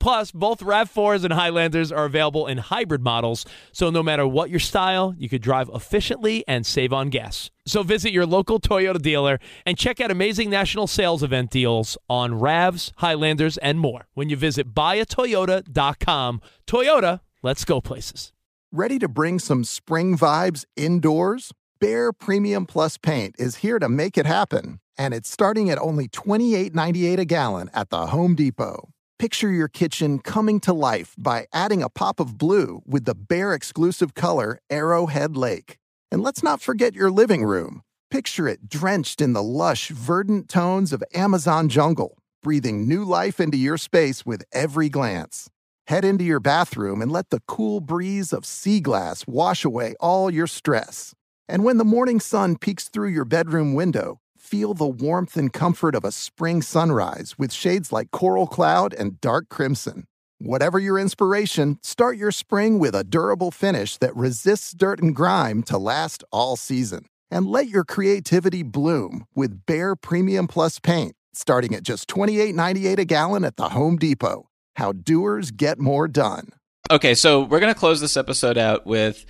Plus, 0.00 0.32
both 0.32 0.60
RAV4s 0.60 1.24
and 1.24 1.34
Highlanders 1.34 1.92
are 1.92 2.06
available 2.06 2.46
in 2.46 2.56
hybrid 2.56 3.02
models, 3.02 3.44
so 3.70 3.90
no 3.90 4.02
matter 4.02 4.26
what 4.26 4.48
your 4.48 4.58
style, 4.58 5.14
you 5.18 5.28
could 5.28 5.42
drive 5.42 5.70
efficiently 5.74 6.42
and 6.48 6.64
save 6.64 6.90
on 6.92 7.10
gas. 7.10 7.50
So 7.66 7.82
visit 7.82 8.10
your 8.10 8.24
local 8.24 8.58
Toyota 8.58 9.00
dealer 9.00 9.38
and 9.66 9.76
check 9.76 10.00
out 10.00 10.10
amazing 10.10 10.48
national 10.48 10.86
sales 10.86 11.22
event 11.22 11.50
deals 11.50 11.98
on 12.08 12.40
RAVs, 12.40 12.92
Highlanders, 12.96 13.58
and 13.58 13.78
more 13.78 14.08
when 14.14 14.30
you 14.30 14.36
visit 14.36 14.72
buyatoyota.com. 14.74 16.40
Toyota, 16.66 17.20
let's 17.42 17.66
go 17.66 17.82
places. 17.82 18.32
Ready 18.72 18.98
to 18.98 19.08
bring 19.08 19.38
some 19.38 19.64
spring 19.64 20.16
vibes 20.16 20.64
indoors? 20.76 21.52
Behr 21.78 22.12
Premium 22.18 22.64
Plus 22.64 22.96
paint 22.96 23.34
is 23.38 23.56
here 23.56 23.78
to 23.78 23.88
make 23.88 24.16
it 24.16 24.26
happen, 24.26 24.80
and 24.96 25.12
it's 25.12 25.30
starting 25.30 25.68
at 25.68 25.78
only 25.78 26.08
$28.98 26.08 27.18
a 27.18 27.24
gallon 27.26 27.70
at 27.74 27.90
the 27.90 28.06
Home 28.06 28.34
Depot. 28.34 28.90
Picture 29.20 29.50
your 29.50 29.68
kitchen 29.68 30.18
coming 30.18 30.60
to 30.60 30.72
life 30.72 31.14
by 31.18 31.46
adding 31.52 31.82
a 31.82 31.90
pop 31.90 32.20
of 32.20 32.38
blue 32.38 32.80
with 32.86 33.04
the 33.04 33.14
Behr 33.14 33.54
exclusive 33.54 34.14
color 34.14 34.60
Arrowhead 34.70 35.36
Lake. 35.36 35.76
And 36.10 36.22
let's 36.22 36.42
not 36.42 36.62
forget 36.62 36.94
your 36.94 37.10
living 37.10 37.44
room. 37.44 37.82
Picture 38.10 38.48
it 38.48 38.70
drenched 38.70 39.20
in 39.20 39.34
the 39.34 39.42
lush, 39.42 39.88
verdant 39.88 40.48
tones 40.48 40.90
of 40.90 41.04
Amazon 41.12 41.68
jungle, 41.68 42.16
breathing 42.42 42.88
new 42.88 43.04
life 43.04 43.40
into 43.40 43.58
your 43.58 43.76
space 43.76 44.24
with 44.24 44.42
every 44.54 44.88
glance. 44.88 45.50
Head 45.88 46.02
into 46.02 46.24
your 46.24 46.40
bathroom 46.40 47.02
and 47.02 47.12
let 47.12 47.28
the 47.28 47.42
cool 47.46 47.82
breeze 47.82 48.32
of 48.32 48.46
sea 48.46 48.80
glass 48.80 49.26
wash 49.26 49.66
away 49.66 49.96
all 50.00 50.30
your 50.30 50.46
stress. 50.46 51.14
And 51.46 51.62
when 51.62 51.76
the 51.76 51.84
morning 51.84 52.20
sun 52.20 52.56
peeks 52.56 52.88
through 52.88 53.10
your 53.10 53.26
bedroom 53.26 53.74
window, 53.74 54.22
feel 54.50 54.74
the 54.74 54.84
warmth 54.84 55.36
and 55.36 55.52
comfort 55.52 55.94
of 55.94 56.02
a 56.02 56.10
spring 56.10 56.60
sunrise 56.60 57.36
with 57.38 57.52
shades 57.52 57.92
like 57.92 58.10
coral 58.10 58.48
cloud 58.48 58.92
and 58.92 59.20
dark 59.20 59.48
crimson. 59.48 60.08
Whatever 60.40 60.80
your 60.80 60.98
inspiration, 60.98 61.78
start 61.82 62.16
your 62.16 62.32
spring 62.32 62.80
with 62.80 62.96
a 62.96 63.04
durable 63.04 63.52
finish 63.52 63.96
that 63.98 64.16
resists 64.16 64.72
dirt 64.72 65.00
and 65.00 65.14
grime 65.14 65.62
to 65.62 65.78
last 65.78 66.24
all 66.32 66.56
season. 66.56 67.06
And 67.30 67.46
let 67.46 67.68
your 67.68 67.84
creativity 67.84 68.64
bloom 68.64 69.24
with 69.36 69.64
Behr 69.66 69.94
Premium 70.00 70.48
Plus 70.48 70.80
paint, 70.80 71.14
starting 71.32 71.72
at 71.72 71.84
just 71.84 72.08
$28.98 72.08 72.98
a 72.98 73.04
gallon 73.04 73.44
at 73.44 73.56
the 73.56 73.68
Home 73.68 73.98
Depot. 73.98 74.48
How 74.74 74.90
doers 74.90 75.52
get 75.52 75.78
more 75.78 76.08
done. 76.08 76.48
Okay, 76.90 77.14
so 77.14 77.42
we're 77.42 77.60
going 77.60 77.72
to 77.72 77.78
close 77.78 78.00
this 78.00 78.16
episode 78.16 78.58
out 78.58 78.84
with 78.84 79.24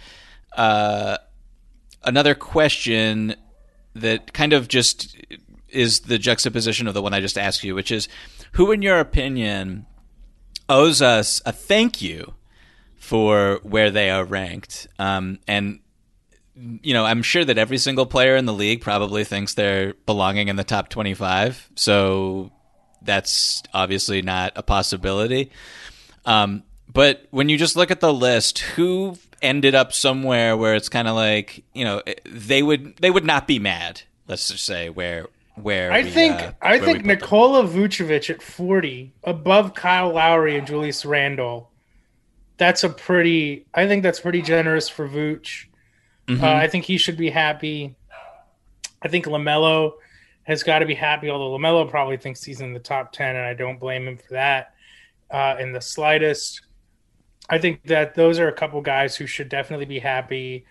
uh, 0.56 1.18
another 2.04 2.34
question 2.34 3.34
that 3.94 4.32
kind 4.32 4.52
of 4.52 4.68
just 4.68 5.16
is 5.68 6.00
the 6.00 6.18
juxtaposition 6.18 6.86
of 6.86 6.94
the 6.94 7.02
one 7.02 7.14
I 7.14 7.20
just 7.20 7.38
asked 7.38 7.64
you, 7.64 7.74
which 7.74 7.90
is 7.90 8.08
who, 8.52 8.72
in 8.72 8.82
your 8.82 8.98
opinion, 8.98 9.86
owes 10.68 11.00
us 11.02 11.40
a 11.46 11.52
thank 11.52 12.02
you 12.02 12.34
for 12.96 13.60
where 13.62 13.90
they 13.90 14.10
are 14.10 14.24
ranked. 14.24 14.86
Um, 14.98 15.38
and 15.46 15.80
you 16.82 16.92
know, 16.92 17.04
I'm 17.04 17.22
sure 17.22 17.44
that 17.44 17.58
every 17.58 17.78
single 17.78 18.06
player 18.06 18.36
in 18.36 18.44
the 18.44 18.52
league 18.52 18.82
probably 18.82 19.24
thinks 19.24 19.54
they're 19.54 19.94
belonging 20.06 20.48
in 20.48 20.56
the 20.56 20.64
top 20.64 20.88
25. 20.88 21.70
So 21.76 22.52
that's 23.02 23.62
obviously 23.72 24.20
not 24.22 24.52
a 24.56 24.62
possibility. 24.62 25.50
Um, 26.24 26.64
but 26.92 27.26
when 27.30 27.48
you 27.48 27.56
just 27.56 27.76
look 27.76 27.90
at 27.90 28.00
the 28.00 28.12
list, 28.12 28.58
who 28.58 29.16
ended 29.42 29.74
up 29.74 29.92
somewhere 29.92 30.56
where 30.56 30.74
it's 30.74 30.88
kind 30.88 31.08
of 31.08 31.14
like 31.14 31.64
you 31.74 31.84
know 31.84 32.02
they 32.24 32.62
would 32.62 32.96
they 32.96 33.10
would 33.10 33.24
not 33.24 33.46
be 33.46 33.58
mad. 33.58 34.02
Let's 34.28 34.48
just 34.48 34.64
say 34.64 34.90
where 34.90 35.26
where 35.56 35.92
I 35.92 36.02
we, 36.02 36.10
think 36.10 36.40
uh, 36.40 36.52
I 36.62 36.78
think 36.78 36.98
put 36.98 36.98
them. 36.98 37.06
Nikola 37.08 37.64
Vucevic 37.64 38.30
at 38.30 38.42
40 38.42 39.12
above 39.24 39.74
Kyle 39.74 40.12
Lowry 40.12 40.56
and 40.56 40.66
Julius 40.66 41.04
Randle. 41.04 41.70
That's 42.56 42.84
a 42.84 42.90
pretty. 42.90 43.66
I 43.74 43.86
think 43.86 44.02
that's 44.02 44.20
pretty 44.20 44.42
generous 44.42 44.88
for 44.88 45.08
Vooch. 45.08 45.66
Mhm. 46.28 46.42
Uh, 46.42 46.54
I 46.54 46.68
think 46.68 46.84
he 46.84 46.98
should 46.98 47.16
be 47.16 47.30
happy. 47.30 47.94
I 49.02 49.08
think 49.08 49.24
LaMelo 49.26 49.94
has 50.44 50.62
got 50.62 50.80
to 50.80 50.86
be 50.86 50.94
happy. 50.94 51.30
Although 51.30 51.56
LaMelo 51.56 51.88
probably 51.88 52.18
thinks 52.18 52.44
he's 52.44 52.60
in 52.60 52.74
the 52.74 52.80
top 52.80 53.12
10, 53.12 53.34
and 53.36 53.44
I 53.44 53.54
don't 53.54 53.80
blame 53.80 54.06
him 54.06 54.18
for 54.18 54.34
that 54.34 54.74
uh, 55.30 55.56
in 55.58 55.72
the 55.72 55.80
slightest. 55.80 56.60
I 57.50 57.58
think 57.58 57.82
that 57.84 58.14
those 58.14 58.38
are 58.38 58.48
a 58.48 58.52
couple 58.52 58.80
guys 58.80 59.16
who 59.16 59.26
should 59.26 59.48
definitely 59.48 59.86
be 59.86 59.98
happy. 59.98 60.64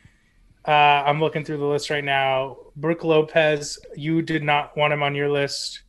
Uh, 0.66 0.72
I'm 0.72 1.20
looking 1.20 1.44
through 1.44 1.58
the 1.58 1.66
list 1.66 1.90
right 1.90 2.04
now. 2.04 2.58
Brooke 2.76 3.04
Lopez, 3.04 3.78
you 3.96 4.22
did 4.22 4.44
not 4.44 4.78
want 4.78 4.94
him 4.94 5.04
on 5.04 5.14
your 5.14 5.30
list. 5.30 5.82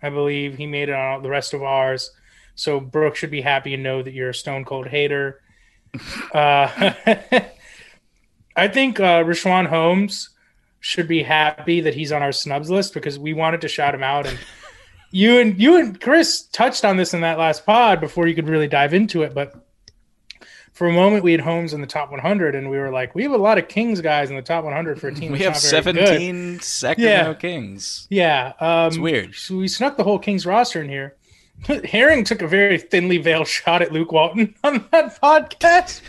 I 0.00 0.10
believe 0.10 0.56
he 0.56 0.66
made 0.66 0.88
it 0.88 0.94
on 0.94 1.22
the 1.22 1.28
rest 1.28 1.52
of 1.52 1.64
ours. 1.64 2.12
So 2.54 2.78
Brooke 2.78 3.16
should 3.16 3.30
be 3.30 3.40
happy 3.40 3.74
and 3.74 3.82
know 3.82 4.02
that 4.02 4.14
you're 4.14 4.30
a 4.30 4.34
stone 4.34 4.64
cold 4.64 4.86
hater. 4.86 5.42
Uh, 6.32 6.92
I 8.56 8.68
think 8.68 9.00
uh, 9.00 9.24
Richaun 9.24 9.66
Holmes 9.66 10.30
should 10.80 11.08
be 11.08 11.24
happy 11.24 11.80
that 11.80 11.94
he's 11.94 12.12
on 12.12 12.22
our 12.22 12.32
snubs 12.32 12.70
list 12.70 12.94
because 12.94 13.18
we 13.18 13.32
wanted 13.32 13.62
to 13.62 13.68
shout 13.68 13.94
him 13.94 14.04
out 14.04 14.26
and 14.26 14.38
you 15.10 15.40
and 15.40 15.60
you 15.60 15.76
and 15.76 16.00
Chris 16.00 16.42
touched 16.42 16.84
on 16.84 16.96
this 16.96 17.14
in 17.14 17.22
that 17.22 17.38
last 17.38 17.64
pod 17.64 18.00
before 18.00 18.26
you 18.26 18.34
could 18.34 18.48
really 18.48 18.68
dive 18.68 18.94
into 18.94 19.22
it, 19.22 19.34
but 19.34 19.65
for 20.76 20.86
a 20.88 20.92
moment 20.92 21.24
we 21.24 21.32
had 21.32 21.40
Holmes 21.40 21.72
in 21.72 21.80
the 21.80 21.86
top 21.86 22.10
100 22.10 22.54
and 22.54 22.68
we 22.68 22.76
were 22.76 22.90
like, 22.90 23.14
we 23.14 23.22
have 23.22 23.32
a 23.32 23.38
lot 23.38 23.56
of 23.56 23.66
Kings 23.66 24.02
guys 24.02 24.28
in 24.28 24.36
the 24.36 24.42
top 24.42 24.62
100 24.62 25.00
for 25.00 25.08
a 25.08 25.14
team. 25.14 25.32
we 25.32 25.38
that's 25.38 25.70
have 25.70 25.86
not 25.86 25.94
very 25.94 26.06
good. 26.06 26.06
17 26.08 26.60
Sacramento 26.60 27.30
Yeah. 27.30 27.34
Kings. 27.34 28.06
Yeah, 28.10 28.52
um, 28.60 28.88
It's 28.88 28.98
weird. 28.98 29.34
So 29.34 29.56
we 29.56 29.68
snuck 29.68 29.96
the 29.96 30.04
whole 30.04 30.18
Kings 30.18 30.44
roster 30.44 30.82
in 30.82 30.90
here. 30.90 31.16
Herring 31.84 32.24
took 32.24 32.42
a 32.42 32.46
very 32.46 32.76
thinly 32.76 33.16
veiled 33.16 33.48
shot 33.48 33.80
at 33.80 33.90
Luke 33.90 34.12
Walton 34.12 34.54
on 34.64 34.84
that 34.92 35.18
podcast. 35.18 36.02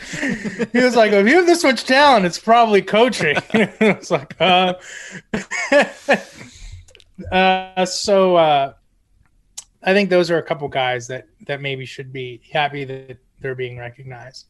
he 0.73 0.83
was 0.83 0.97
like, 0.97 1.13
"If 1.13 1.25
you 1.25 1.37
have 1.37 1.45
this 1.45 1.63
much 1.63 1.85
talent, 1.85 2.25
it's 2.25 2.37
probably 2.37 2.81
coaching." 2.81 3.37
it's 3.53 4.11
like, 4.11 4.35
uh, 4.41 4.73
uh, 7.31 7.85
so 7.85 8.35
uh, 8.35 8.73
I 9.83 9.93
think 9.93 10.09
those 10.09 10.29
are 10.29 10.37
a 10.37 10.43
couple 10.43 10.67
guys 10.67 11.07
that 11.07 11.27
that 11.47 11.61
maybe 11.61 11.85
should 11.85 12.11
be 12.11 12.41
happy 12.51 12.83
that 12.83 13.17
they're 13.39 13.55
being 13.55 13.77
recognized. 13.77 14.47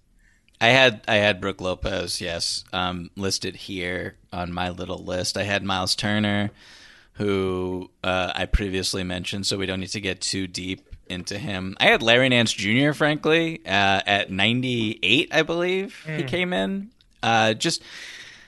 I 0.59 0.67
had 0.67 1.01
I 1.07 1.15
had 1.15 1.39
Brooke 1.41 1.61
Lopez, 1.61 2.19
yes, 2.21 2.63
um, 2.73 3.09
listed 3.15 3.55
here 3.55 4.15
on 4.33 4.51
my 4.51 4.69
little 4.69 5.03
list. 5.03 5.37
I 5.37 5.43
had 5.43 5.63
Miles 5.63 5.95
Turner, 5.95 6.49
who 7.13 7.89
uh, 8.03 8.31
I 8.35 8.45
previously 8.45 9.03
mentioned, 9.03 9.45
so 9.45 9.57
we 9.57 9.65
don't 9.65 9.79
need 9.79 9.89
to 9.89 10.01
get 10.01 10.21
too 10.21 10.47
deep 10.47 10.87
into 11.07 11.37
him. 11.37 11.75
I 11.79 11.85
had 11.85 12.01
Larry 12.01 12.29
Nance 12.29 12.51
Jr. 12.51 12.91
Frankly 12.91 13.61
uh, 13.65 14.01
at 14.05 14.29
98, 14.31 15.29
I 15.31 15.41
believe 15.43 16.03
he 16.05 16.23
Mm. 16.23 16.27
came 16.27 16.53
in. 16.53 16.89
Uh, 17.23 17.53
just 17.53 17.81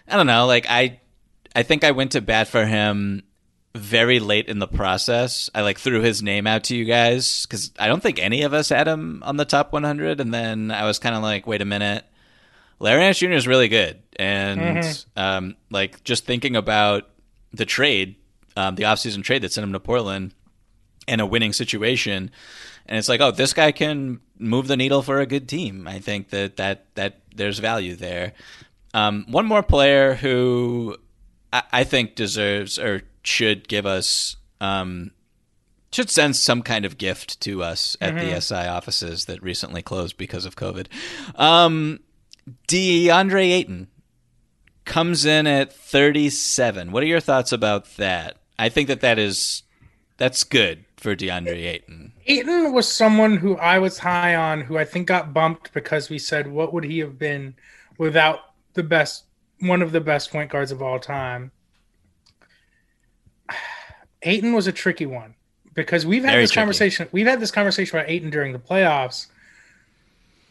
I 0.08 0.16
don't 0.18 0.28
know, 0.28 0.46
like 0.46 0.66
I 0.70 1.00
I 1.56 1.64
think 1.64 1.84
I 1.84 1.92
went 1.92 2.12
to 2.14 2.22
bat 2.22 2.48
for 2.48 2.66
him 2.66 3.24
very 3.76 4.20
late 4.20 4.48
in 4.48 4.60
the 4.60 4.68
process. 4.68 5.50
I 5.54 5.62
like 5.62 5.80
threw 5.80 6.02
his 6.02 6.24
name 6.24 6.48
out 6.48 6.64
to 6.66 6.76
you 6.76 6.86
guys 6.86 7.46
because 7.46 7.72
I 7.80 7.88
don't 7.88 8.02
think 8.02 8.20
any 8.20 8.42
of 8.42 8.54
us 8.54 8.70
had 8.70 8.88
him 8.88 9.22
on 9.26 9.38
the 9.38 9.46
top 9.46 9.72
100, 9.74 10.20
and 10.20 10.34
then 10.34 10.72
I 10.72 10.86
was 10.86 11.00
kind 11.00 11.16
of 11.16 11.22
like, 11.22 11.46
wait 11.48 11.62
a 11.62 11.66
minute, 11.66 12.04
Larry 12.80 13.02
Nance 13.02 13.20
Jr. 13.20 13.32
is 13.32 13.48
really 13.48 13.68
good, 13.68 14.00
and 14.18 14.60
Mhm. 14.60 15.06
um, 15.16 15.56
like 15.70 16.04
just 16.04 16.26
thinking 16.26 16.56
about 16.56 17.10
the 17.54 17.66
trade, 17.66 18.16
um, 18.58 18.76
the 18.76 18.84
offseason 18.84 19.24
trade 19.24 19.42
that 19.44 19.52
sent 19.54 19.64
him 19.64 19.74
to 19.74 19.80
Portland, 19.80 20.34
and 21.08 21.22
a 21.22 21.26
winning 21.26 21.54
situation, 21.54 22.32
and 22.88 22.98
it's 22.98 23.10
like, 23.10 23.22
oh, 23.22 23.32
this 23.32 23.54
guy 23.54 23.72
can 23.72 24.20
move 24.40 24.68
the 24.68 24.78
needle 24.78 25.02
for 25.02 25.20
a 25.20 25.26
good 25.26 25.48
team. 25.50 25.88
I 25.88 26.00
think 26.00 26.30
that 26.30 26.58
that 26.58 26.86
that 26.96 27.20
there's 27.36 27.60
value 27.60 27.96
there. 27.96 28.34
Um, 28.94 29.26
one 29.30 29.46
more 29.46 29.62
player 29.64 30.16
who 30.16 30.98
I, 31.54 31.64
I 31.72 31.84
think 31.84 32.16
deserves 32.16 32.80
or 32.80 33.02
should 33.24 33.68
give 33.68 33.86
us 33.86 34.36
um, 34.62 35.12
should 35.92 36.10
send 36.10 36.36
some 36.36 36.62
kind 36.62 36.86
of 36.86 36.98
gift 36.98 37.40
to 37.42 37.64
us 37.64 37.96
at 38.02 38.14
the 38.16 38.26
Mhm. 38.32 38.42
SI 38.44 38.68
offices 38.68 39.26
that 39.26 39.42
recently 39.42 39.82
closed 39.82 40.18
because 40.18 40.46
of 40.46 40.56
COVID. 40.56 40.86
Um, 41.36 42.00
DeAndre 42.68 43.52
Ayton 43.52 43.88
comes 44.86 45.26
in 45.26 45.48
at 45.48 45.72
37. 45.74 46.92
What 46.92 47.04
are 47.04 47.08
your 47.08 47.20
thoughts 47.20 47.52
about 47.52 47.96
that? 47.98 48.38
I 48.58 48.70
think 48.70 48.88
that 48.88 49.02
that 49.02 49.18
is 49.18 49.64
that's 50.18 50.44
good 50.44 50.84
for 50.98 51.16
DeAndre 51.16 51.66
Ayton. 51.66 52.12
Aiton 52.28 52.74
was 52.74 52.92
someone 52.92 53.38
who 53.38 53.56
I 53.58 53.80
was 53.80 54.00
high 54.00 54.36
on, 54.36 54.62
who 54.62 54.78
I 54.78 54.84
think 54.84 55.08
got 55.08 55.34
bumped 55.34 55.72
because 55.74 56.10
we 56.10 56.20
said, 56.20 56.48
what 56.48 56.74
would 56.74 56.84
he 56.84 57.00
have 57.00 57.18
been 57.18 57.56
without 57.98 58.40
the 58.74 58.84
best, 58.84 59.24
one 59.62 59.82
of 59.82 59.94
the 59.94 60.02
best 60.02 60.30
point 60.32 60.52
guards 60.52 60.72
of 60.74 60.82
all 60.82 61.00
time? 61.00 61.52
Ayton 64.24 64.54
was 64.54 64.68
a 64.68 64.72
tricky 64.72 65.06
one 65.06 65.36
because 65.74 66.06
we've 66.06 66.24
had 66.24 66.32
Very 66.32 66.44
this 66.44 66.52
tricky. 66.52 66.62
conversation. 66.62 67.08
We've 67.12 67.28
had 67.28 67.40
this 67.40 67.52
conversation 67.52 67.98
about 67.98 68.10
Ayton 68.10 68.30
during 68.30 68.54
the 68.54 68.60
playoffs 68.60 69.28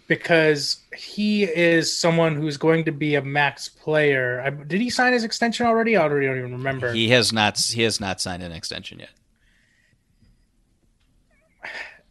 because 0.06 0.78
he 0.96 1.44
is 1.44 1.94
someone 1.94 2.34
who's 2.34 2.56
going 2.56 2.84
to 2.86 2.92
be 2.92 3.14
a 3.14 3.22
max 3.22 3.68
player. 3.68 4.40
I, 4.40 4.50
did 4.50 4.80
he 4.80 4.88
sign 4.90 5.12
his 5.12 5.22
extension 5.22 5.66
already? 5.66 5.96
I 5.96 6.02
already 6.02 6.26
don't 6.26 6.38
even 6.38 6.52
remember. 6.52 6.92
He 6.92 7.10
has 7.10 7.32
not 7.32 7.58
he 7.58 7.82
has 7.82 8.00
not 8.00 8.20
signed 8.20 8.42
an 8.42 8.52
extension 8.52 9.00
yet. 9.00 9.10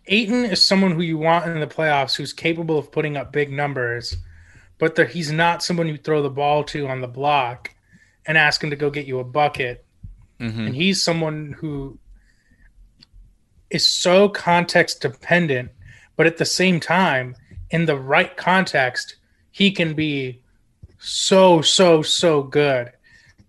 Ayton 0.05 0.45
is 0.45 0.61
someone 0.61 0.91
who 0.91 1.01
you 1.01 1.17
want 1.17 1.47
in 1.47 1.59
the 1.59 1.67
playoffs 1.67 2.15
who's 2.15 2.31
capable 2.31 2.77
of 2.77 2.91
putting 2.91 3.17
up 3.17 3.33
big 3.33 3.51
numbers, 3.51 4.15
but 4.77 4.95
the, 4.95 5.05
he's 5.05 5.31
not 5.31 5.61
someone 5.61 5.87
you 5.87 5.97
throw 5.97 6.21
the 6.21 6.29
ball 6.29 6.63
to 6.65 6.87
on 6.87 7.01
the 7.01 7.07
block 7.07 7.71
and 8.25 8.37
ask 8.37 8.63
him 8.63 8.69
to 8.69 8.75
go 8.75 8.89
get 8.89 9.05
you 9.05 9.19
a 9.19 9.23
bucket. 9.25 9.85
Mhm. 10.39 10.67
And 10.67 10.75
he's 10.75 11.03
someone 11.03 11.55
who 11.59 11.97
is 13.69 13.89
so 13.89 14.29
context 14.29 15.01
dependent, 15.01 15.71
but 16.15 16.27
at 16.27 16.37
the 16.37 16.45
same 16.45 16.79
time, 16.79 17.35
in 17.69 17.85
the 17.85 17.97
right 17.97 18.35
context, 18.37 19.17
he 19.51 19.71
can 19.71 19.93
be 19.93 20.41
so, 20.99 21.61
so, 21.61 22.01
so 22.01 22.43
good. 22.43 22.91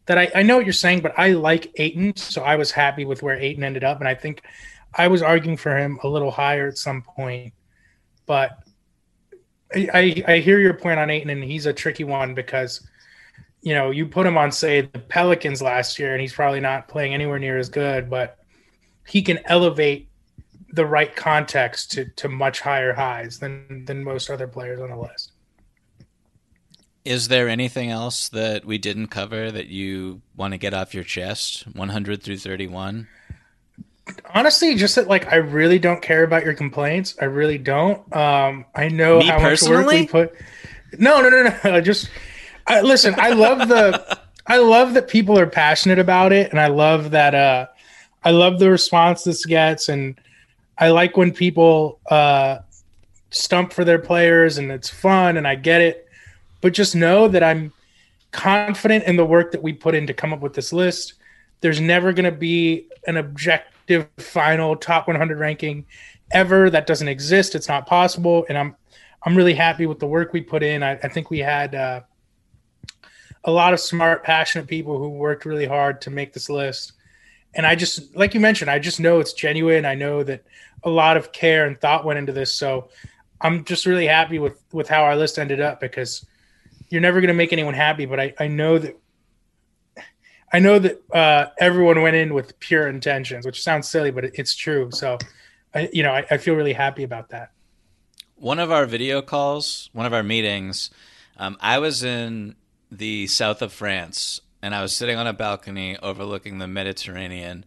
That 0.06 0.18
I, 0.18 0.30
I 0.34 0.42
know 0.42 0.56
what 0.56 0.64
you're 0.64 0.72
saying, 0.72 1.00
but 1.00 1.14
I 1.18 1.32
like 1.32 1.70
Ayton, 1.76 2.16
so 2.16 2.42
I 2.42 2.56
was 2.56 2.70
happy 2.70 3.04
with 3.04 3.22
where 3.22 3.36
Ayton 3.38 3.62
ended 3.62 3.84
up, 3.84 4.00
and 4.00 4.08
I 4.08 4.14
think 4.14 4.42
I 4.94 5.08
was 5.08 5.22
arguing 5.22 5.58
for 5.58 5.76
him 5.76 5.98
a 6.02 6.08
little 6.08 6.30
higher 6.30 6.66
at 6.66 6.78
some 6.78 7.02
point, 7.02 7.52
but 8.26 8.58
I, 9.74 9.88
I, 9.92 10.32
I 10.34 10.38
hear 10.38 10.58
your 10.58 10.74
point 10.74 10.98
on 10.98 11.10
Ayton, 11.10 11.30
and 11.30 11.44
he's 11.44 11.66
a 11.66 11.72
tricky 11.74 12.04
one 12.04 12.34
because 12.34 12.86
you 13.62 13.74
know 13.74 13.90
you 13.90 14.06
put 14.06 14.26
him 14.26 14.38
on 14.38 14.52
say 14.52 14.82
the 14.82 14.98
Pelicans 14.98 15.60
last 15.62 15.98
year, 15.98 16.12
and 16.12 16.20
he's 16.20 16.32
probably 16.32 16.60
not 16.60 16.88
playing 16.88 17.14
anywhere 17.14 17.38
near 17.38 17.58
as 17.58 17.68
good, 17.68 18.08
but 18.08 18.38
he 19.06 19.22
can 19.22 19.38
elevate 19.46 20.08
the 20.72 20.86
right 20.86 21.14
context 21.14 21.92
to 21.92 22.06
to 22.16 22.28
much 22.28 22.60
higher 22.60 22.92
highs 22.92 23.38
than 23.38 23.84
than 23.86 24.04
most 24.04 24.30
other 24.30 24.46
players 24.46 24.80
on 24.80 24.90
the 24.90 24.96
list. 24.96 25.32
Is 27.04 27.28
there 27.28 27.48
anything 27.48 27.90
else 27.90 28.28
that 28.30 28.66
we 28.66 28.76
didn't 28.76 29.06
cover 29.06 29.50
that 29.50 29.68
you 29.68 30.20
want 30.36 30.52
to 30.52 30.58
get 30.58 30.74
off 30.74 30.92
your 30.92 31.04
chest? 31.04 31.64
100 31.72 32.22
through 32.22 32.36
31. 32.36 33.08
Honestly, 34.34 34.74
just 34.74 34.96
that 34.96 35.08
like 35.08 35.32
I 35.32 35.36
really 35.36 35.78
don't 35.78 36.02
care 36.02 36.22
about 36.22 36.44
your 36.44 36.52
complaints. 36.54 37.16
I 37.20 37.24
really 37.26 37.56
don't. 37.56 38.14
Um, 38.14 38.66
I 38.74 38.88
know 38.88 39.20
Me 39.20 39.26
how 39.26 39.34
much 39.34 39.42
work 39.42 39.50
personally? 39.50 40.00
we 40.02 40.06
put. 40.06 40.34
No, 40.98 41.22
no, 41.22 41.30
no, 41.30 41.42
no. 41.44 41.58
I 41.76 41.80
just 41.80 42.10
I, 42.68 42.80
listen. 42.82 43.14
I 43.18 43.30
love 43.30 43.68
the. 43.68 44.18
I 44.46 44.58
love 44.58 44.94
that 44.94 45.08
people 45.08 45.38
are 45.38 45.46
passionate 45.46 45.98
about 45.98 46.32
it, 46.32 46.50
and 46.50 46.60
I 46.60 46.68
love 46.68 47.10
that. 47.10 47.34
Uh, 47.34 47.66
I 48.24 48.30
love 48.30 48.58
the 48.58 48.70
response 48.70 49.24
this 49.24 49.44
gets, 49.44 49.88
and 49.88 50.18
I 50.78 50.88
like 50.90 51.16
when 51.16 51.32
people 51.32 51.98
uh, 52.10 52.58
stump 53.30 53.72
for 53.72 53.84
their 53.84 53.98
players, 53.98 54.58
and 54.58 54.70
it's 54.70 54.88
fun, 54.88 55.36
and 55.36 55.46
I 55.46 55.54
get 55.54 55.80
it. 55.80 56.08
But 56.60 56.72
just 56.72 56.96
know 56.96 57.28
that 57.28 57.42
I'm 57.42 57.72
confident 58.30 59.04
in 59.04 59.16
the 59.16 59.24
work 59.24 59.52
that 59.52 59.62
we 59.62 59.72
put 59.72 59.94
in 59.94 60.06
to 60.06 60.14
come 60.14 60.32
up 60.32 60.40
with 60.40 60.54
this 60.54 60.72
list. 60.72 61.14
there's 61.60 61.80
never 61.80 62.12
going 62.12 62.24
to 62.24 62.38
be 62.38 62.86
an 63.06 63.16
objective 63.16 64.06
final 64.18 64.76
top 64.76 65.08
100 65.08 65.38
ranking 65.38 65.84
ever. 66.30 66.70
That 66.70 66.86
doesn't 66.86 67.08
exist. 67.08 67.54
It's 67.54 67.68
not 67.68 67.86
possible. 67.86 68.46
And 68.48 68.56
I'm 68.56 68.76
I'm 69.24 69.36
really 69.36 69.54
happy 69.54 69.86
with 69.86 69.98
the 69.98 70.06
work 70.06 70.32
we 70.32 70.40
put 70.40 70.62
in. 70.62 70.82
I, 70.82 70.92
I 70.92 71.08
think 71.08 71.30
we 71.30 71.40
had 71.40 71.74
uh, 71.74 72.02
a 73.48 73.50
lot 73.50 73.72
of 73.72 73.80
smart, 73.80 74.24
passionate 74.24 74.66
people 74.66 74.98
who 74.98 75.08
worked 75.08 75.46
really 75.46 75.64
hard 75.64 76.02
to 76.02 76.10
make 76.10 76.34
this 76.34 76.50
list. 76.50 76.92
And 77.54 77.66
I 77.66 77.76
just, 77.76 78.14
like 78.14 78.34
you 78.34 78.40
mentioned, 78.40 78.70
I 78.70 78.78
just 78.78 79.00
know 79.00 79.20
it's 79.20 79.32
genuine. 79.32 79.86
I 79.86 79.94
know 79.94 80.22
that 80.22 80.44
a 80.84 80.90
lot 80.90 81.16
of 81.16 81.32
care 81.32 81.66
and 81.66 81.80
thought 81.80 82.04
went 82.04 82.18
into 82.18 82.32
this. 82.32 82.52
So 82.52 82.90
I'm 83.40 83.64
just 83.64 83.86
really 83.86 84.06
happy 84.06 84.38
with 84.38 84.62
with 84.70 84.86
how 84.86 85.02
our 85.02 85.16
list 85.16 85.38
ended 85.38 85.62
up 85.62 85.80
because 85.80 86.26
you're 86.90 87.00
never 87.00 87.22
going 87.22 87.28
to 87.28 87.34
make 87.34 87.54
anyone 87.54 87.72
happy. 87.72 88.04
But 88.04 88.20
I 88.20 88.34
I 88.38 88.48
know 88.48 88.78
that 88.78 89.00
I 90.52 90.58
know 90.58 90.78
that 90.78 91.02
uh, 91.10 91.46
everyone 91.58 92.02
went 92.02 92.16
in 92.16 92.34
with 92.34 92.60
pure 92.60 92.86
intentions, 92.86 93.46
which 93.46 93.62
sounds 93.62 93.88
silly, 93.88 94.10
but 94.10 94.24
it's 94.24 94.54
true. 94.54 94.90
So, 94.90 95.16
I, 95.74 95.88
you 95.90 96.02
know, 96.02 96.12
I, 96.12 96.26
I, 96.30 96.36
feel 96.38 96.54
really 96.54 96.72
happy 96.72 97.02
about 97.02 97.30
that. 97.30 97.52
One 98.36 98.58
of 98.58 98.72
our 98.72 98.86
video 98.86 99.20
calls, 99.20 99.90
one 99.92 100.06
of 100.06 100.14
our 100.14 100.22
meetings, 100.22 100.90
um, 101.36 101.58
I 101.60 101.78
was 101.78 102.02
in 102.02 102.54
the 102.90 103.26
south 103.26 103.62
of 103.62 103.72
France 103.72 104.40
and 104.62 104.74
I 104.74 104.82
was 104.82 104.94
sitting 104.94 105.16
on 105.16 105.26
a 105.26 105.32
balcony 105.32 105.96
overlooking 105.98 106.58
the 106.58 106.66
Mediterranean 106.66 107.64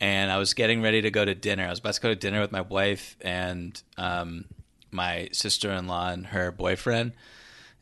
and 0.00 0.30
I 0.30 0.38
was 0.38 0.54
getting 0.54 0.82
ready 0.82 1.00
to 1.02 1.10
go 1.10 1.24
to 1.24 1.34
dinner. 1.34 1.66
I 1.66 1.70
was 1.70 1.78
about 1.78 1.94
to 1.94 2.00
go 2.00 2.08
to 2.08 2.16
dinner 2.16 2.40
with 2.40 2.52
my 2.52 2.60
wife 2.60 3.16
and 3.20 3.80
um, 3.96 4.46
my 4.90 5.28
sister 5.32 5.70
in 5.70 5.86
law 5.86 6.10
and 6.10 6.26
her 6.26 6.50
boyfriend. 6.50 7.12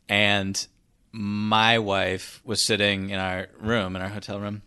And 0.09 0.67
my 1.11 1.79
wife 1.79 2.41
was 2.45 2.63
sitting 2.63 3.11
in 3.11 3.19
our 3.19 3.49
room, 3.59 3.97
in 3.97 4.03
our 4.03 4.09
hotel 4.09 4.41
room. 4.41 4.63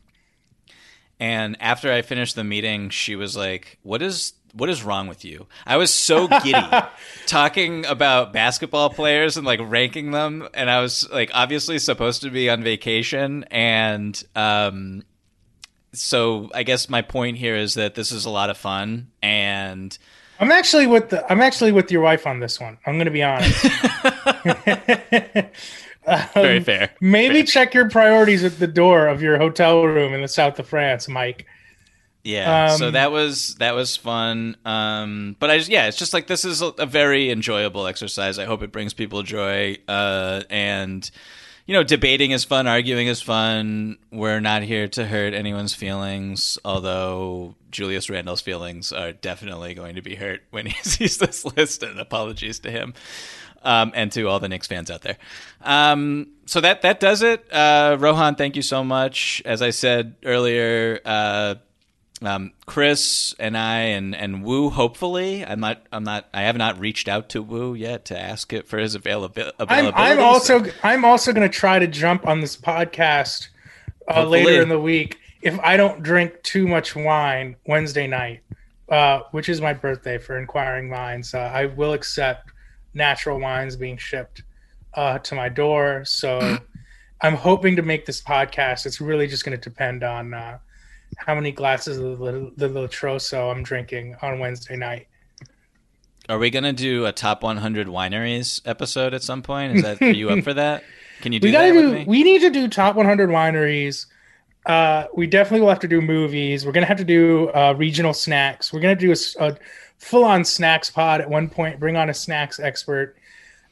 And 1.20 1.56
after 1.60 1.92
I 1.92 2.02
finished 2.02 2.36
the 2.36 2.44
meeting, 2.44 2.90
she 2.90 3.16
was 3.16 3.38
like, 3.38 3.80
"What 3.84 4.02
is 4.02 4.34
what 4.56 4.70
is 4.70 4.84
wrong 4.84 5.08
with 5.08 5.24
you?" 5.24 5.48
I 5.66 5.78
was 5.78 5.94
so 5.94 6.28
giddy 6.28 6.68
talking 7.28 7.86
about 7.86 8.34
basketball 8.34 8.90
players 8.90 9.38
and 9.38 9.46
like 9.46 9.60
ranking 9.62 10.12
them, 10.12 10.48
and 10.54 10.70
I 10.70 10.82
was 10.82 11.08
like 11.12 11.32
obviously 11.34 11.80
supposed 11.80 12.22
to 12.22 12.30
be 12.30 12.50
on 12.50 12.64
vacation, 12.64 13.44
and 13.52 14.22
um, 14.36 15.04
so 15.94 16.50
I 16.54 16.64
guess 16.64 16.90
my 16.90 17.02
point 17.02 17.38
here 17.38 17.56
is 17.56 17.76
that 17.76 17.96
this 17.96 18.12
is 18.12 18.26
a 18.26 18.30
lot 18.30 18.50
of 18.50 18.58
fun, 18.58 19.12
and 19.22 19.98
I'm 20.40 20.52
actually 20.52 20.88
with 20.88 21.10
the 21.10 21.32
I'm 21.32 21.42
actually 21.42 21.72
with 21.72 21.92
your 21.92 22.02
wife 22.02 22.28
on 22.28 22.40
this 22.40 22.60
one. 22.60 22.78
I'm 22.86 22.96
going 22.96 23.06
to 23.06 23.12
be 23.12 23.24
honest. 23.24 23.66
Um, 26.08 26.28
Very 26.36 26.60
fair. 26.60 26.92
Maybe 27.02 27.42
fair. 27.42 27.46
check 27.46 27.74
your 27.74 27.90
priorities 27.90 28.44
at 28.44 28.60
the 28.60 28.68
door 28.68 29.08
of 29.08 29.24
your 29.24 29.38
hotel 29.40 29.84
room 29.84 30.14
in 30.14 30.22
the 30.22 30.28
south 30.28 30.60
of 30.60 30.68
France, 30.68 31.08
Mike. 31.08 31.48
Yeah, 32.26 32.72
um, 32.72 32.78
so 32.80 32.92
that 32.92 33.12
was 33.12 33.54
that 33.56 33.76
was 33.76 33.96
fun. 33.96 34.58
Um, 34.66 35.36
but 35.40 35.52
I 35.52 35.60
just 35.60 35.70
yeah, 35.70 35.86
it's 35.88 35.98
just 35.98 36.12
like 36.12 36.26
this 36.26 36.44
is 36.44 36.64
a, 36.64 36.70
a, 36.80 36.88
very 36.88 37.30
enjoyable 37.30 37.86
exercise. 37.86 38.40
I 38.40 38.46
hope 38.46 38.64
it 38.64 38.72
brings 38.72 38.96
people 38.96 39.22
joy. 39.22 39.78
Uh, 39.88 40.42
and 40.50 41.10
you 41.68 41.76
know, 41.76 41.84
debating 41.84 42.32
is 42.32 42.44
fun, 42.44 42.66
arguing 42.66 43.06
is 43.06 43.22
fun. 43.22 44.00
We're 44.12 44.40
not 44.40 44.64
here 44.64 44.88
to 44.88 45.06
hurt 45.06 45.36
anyone's 45.36 45.76
feelings, 45.76 46.58
although 46.66 47.54
Julius 47.70 48.10
Randle's 48.10 48.42
feelings 48.42 48.92
are 48.92 49.12
definitely 49.12 49.76
going 49.76 49.94
to 49.94 50.02
be 50.02 50.16
hurt 50.16 50.42
when 50.50 50.66
he 50.66 50.82
sees 50.82 51.20
this 51.20 51.46
list. 51.46 51.84
And 51.84 52.00
apologies 52.00 52.58
to 52.62 52.72
him 52.72 52.96
um, 53.62 53.92
and 53.94 54.12
to 54.14 54.28
all 54.28 54.40
the 54.40 54.48
Knicks 54.48 54.66
fans 54.68 54.90
out 54.90 55.02
there. 55.02 55.18
Um, 55.62 56.30
so 56.46 56.62
that 56.62 56.84
that 56.84 57.00
does 57.00 57.22
it. 57.22 57.46
Uh, 57.54 57.98
Rohan, 58.00 58.36
thank 58.36 58.56
you 58.56 58.62
so 58.62 58.84
much. 58.84 59.42
As 59.46 59.62
I 59.62 59.72
said 59.72 60.16
earlier, 60.24 61.00
uh, 61.04 61.56
um, 62.28 62.54
Chris 62.66 63.34
and 63.40 63.58
I 63.58 63.80
and 63.80 64.16
and 64.16 64.44
Woo. 64.44 64.70
Hopefully, 64.70 65.46
I'm 65.46 65.60
not. 65.60 65.86
I'm 65.92 66.04
not. 66.04 66.28
I 66.34 66.44
have 66.44 66.58
not 66.58 66.80
reached 66.80 67.08
out 67.08 67.30
to 67.30 67.42
Woo 67.42 67.74
yet 67.74 68.06
to 68.06 68.20
ask 68.20 68.54
it 68.54 68.68
for 68.68 68.78
his 68.78 68.96
availabi- 68.96 69.52
availability. 69.60 69.98
I'm, 69.98 70.20
I'm 70.20 70.24
also. 70.24 70.64
So. 70.64 70.72
I'm 70.84 71.06
also 71.06 71.34
going 71.34 71.50
to 71.50 71.58
try 71.58 71.80
to 71.80 71.88
jump 71.88 72.28
on 72.28 72.42
this 72.42 72.56
podcast 72.58 73.50
uh, 74.08 74.26
later 74.26 74.62
in 74.62 74.70
the 74.70 74.80
week 74.80 75.20
if 75.42 75.60
I 75.60 75.78
don't 75.78 76.02
drink 76.02 76.42
too 76.42 76.68
much 76.68 76.96
wine 76.96 77.56
Wednesday 77.68 78.08
night, 78.08 78.42
uh, 78.90 79.22
which 79.32 79.48
is 79.48 79.62
my 79.62 79.74
birthday 79.74 80.18
for 80.18 80.40
inquiring 80.40 80.90
minds. 80.90 81.36
Uh, 81.36 81.52
I 81.54 81.68
will 81.68 81.94
accept 81.94 82.52
natural 82.96 83.40
wines 83.40 83.76
being 83.76 83.98
shipped 83.98 84.42
uh, 84.96 85.20
to 85.20 85.36
my 85.36 85.50
door. 85.50 86.04
So 86.06 86.58
I'm 87.22 87.36
hoping 87.36 87.76
to 87.76 87.84
make 87.84 88.08
this 88.08 88.22
podcast. 88.22 88.88
It's 88.88 89.00
really 89.00 89.28
just 89.28 89.46
going 89.46 89.58
to 89.58 89.70
depend 89.70 90.04
on 90.04 90.34
uh, 90.34 90.58
how 91.18 91.36
many 91.36 91.52
glasses 91.52 91.98
of 91.98 92.20
the, 92.20 92.52
the 92.58 92.70
Latroso 92.70 93.52
I'm 93.52 93.64
drinking 93.64 94.16
on 94.22 94.40
Wednesday 94.40 94.76
night. 94.76 95.08
Are 96.28 96.40
we 96.40 96.50
going 96.50 96.64
to 96.64 96.74
do 96.74 97.06
a 97.06 97.12
top 97.12 97.44
100 97.44 97.88
wineries 97.88 98.62
episode 98.66 99.14
at 99.14 99.22
some 99.22 99.42
point? 99.42 99.78
Is 99.78 99.84
that 99.84 100.02
are 100.02 100.12
you 100.12 100.30
up 100.30 100.44
for 100.44 100.54
that? 100.56 100.84
Can 101.22 101.32
you 101.32 101.40
do 101.40 101.48
we 101.48 101.52
that 101.52 101.72
do, 101.72 102.04
We 102.08 102.24
need 102.24 102.42
to 102.42 102.50
do 102.50 102.68
top 102.68 102.96
100 102.96 103.30
wineries. 103.30 104.08
Uh, 104.66 105.06
we 105.14 105.28
definitely 105.28 105.62
will 105.62 105.70
have 105.70 105.80
to 105.80 105.88
do 105.88 106.02
movies. 106.02 106.66
We're 106.66 106.72
gonna 106.72 106.88
have 106.88 106.98
to 106.98 107.06
do 107.06 107.50
uh, 107.50 107.76
regional 107.78 108.14
snacks. 108.14 108.74
We're 108.74 108.80
gonna 108.80 108.96
do 108.96 109.12
a, 109.12 109.16
a 109.40 109.58
full 110.00 110.24
on 110.24 110.44
snacks 110.44 110.90
pod 110.90 111.22
at 111.22 111.30
one 111.30 111.50
point, 111.50 111.80
bring 111.80 111.96
on 111.96 112.10
a 112.10 112.14
snacks 112.14 112.60
expert, 112.60 113.16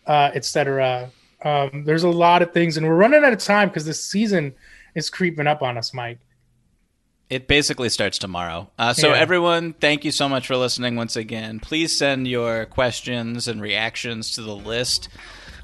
uh, 0.06 0.30
etc. 0.36 1.11
Um, 1.44 1.84
there's 1.84 2.03
a 2.03 2.10
lot 2.10 2.44
of 2.44 2.53
things, 2.53 2.78
and 2.78 2.88
we're 2.88 2.95
running 2.95 3.24
out 3.24 3.34
of 3.34 3.40
time 3.40 3.70
because 3.70 3.86
this 3.86 4.06
season 4.06 4.53
is 4.94 5.10
creeping 5.10 5.48
up 5.48 5.64
on 5.64 5.78
us, 5.78 5.94
Mike. 5.94 6.20
It 7.29 7.47
basically 7.47 7.89
starts 7.89 8.17
tomorrow. 8.17 8.69
Uh, 8.77 8.93
so, 8.93 9.09
yeah. 9.09 9.19
everyone, 9.19 9.73
thank 9.73 10.05
you 10.05 10.11
so 10.11 10.29
much 10.29 10.45
for 10.47 10.55
listening 10.55 10.95
once 10.95 11.15
again. 11.15 11.59
Please 11.59 11.97
send 11.97 12.27
your 12.27 12.65
questions 12.65 13.47
and 13.47 13.61
reactions 13.61 14.35
to 14.35 14.41
the 14.41 14.55
list 14.55 15.09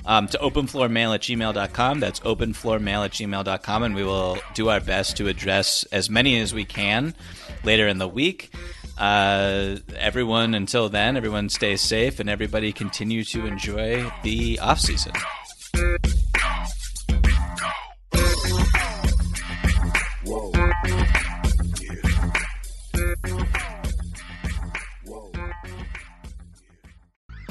um, 0.06 0.27
to 0.27 0.38
openfloormail 0.40 1.14
at 1.14 1.22
gmail.com. 1.22 1.99
That's 1.99 2.19
openfloormail 2.22 3.06
at 3.06 3.11
gmail.com, 3.11 3.84
and 3.84 3.95
we 3.95 4.03
will 4.03 4.38
do 4.53 4.69
our 4.69 4.80
best 4.80 5.18
to 5.18 5.27
address 5.27 5.84
as 5.91 6.10
many 6.10 6.40
as 6.40 6.53
we 6.53 6.65
can 6.65 7.14
later 7.64 7.88
in 7.88 7.98
the 7.98 8.07
week. 8.07 8.52
Uh, 8.98 9.77
everyone, 9.95 10.53
until 10.53 10.90
then, 10.90 11.15
everyone 11.15 11.49
stay 11.49 11.77
safe 11.77 12.19
and 12.19 12.30
everybody 12.30 12.73
continue 12.73 13.23
to 13.23 13.45
enjoy 13.45 14.11
the 14.23 14.60
off 14.60 14.80
season. 14.80 15.14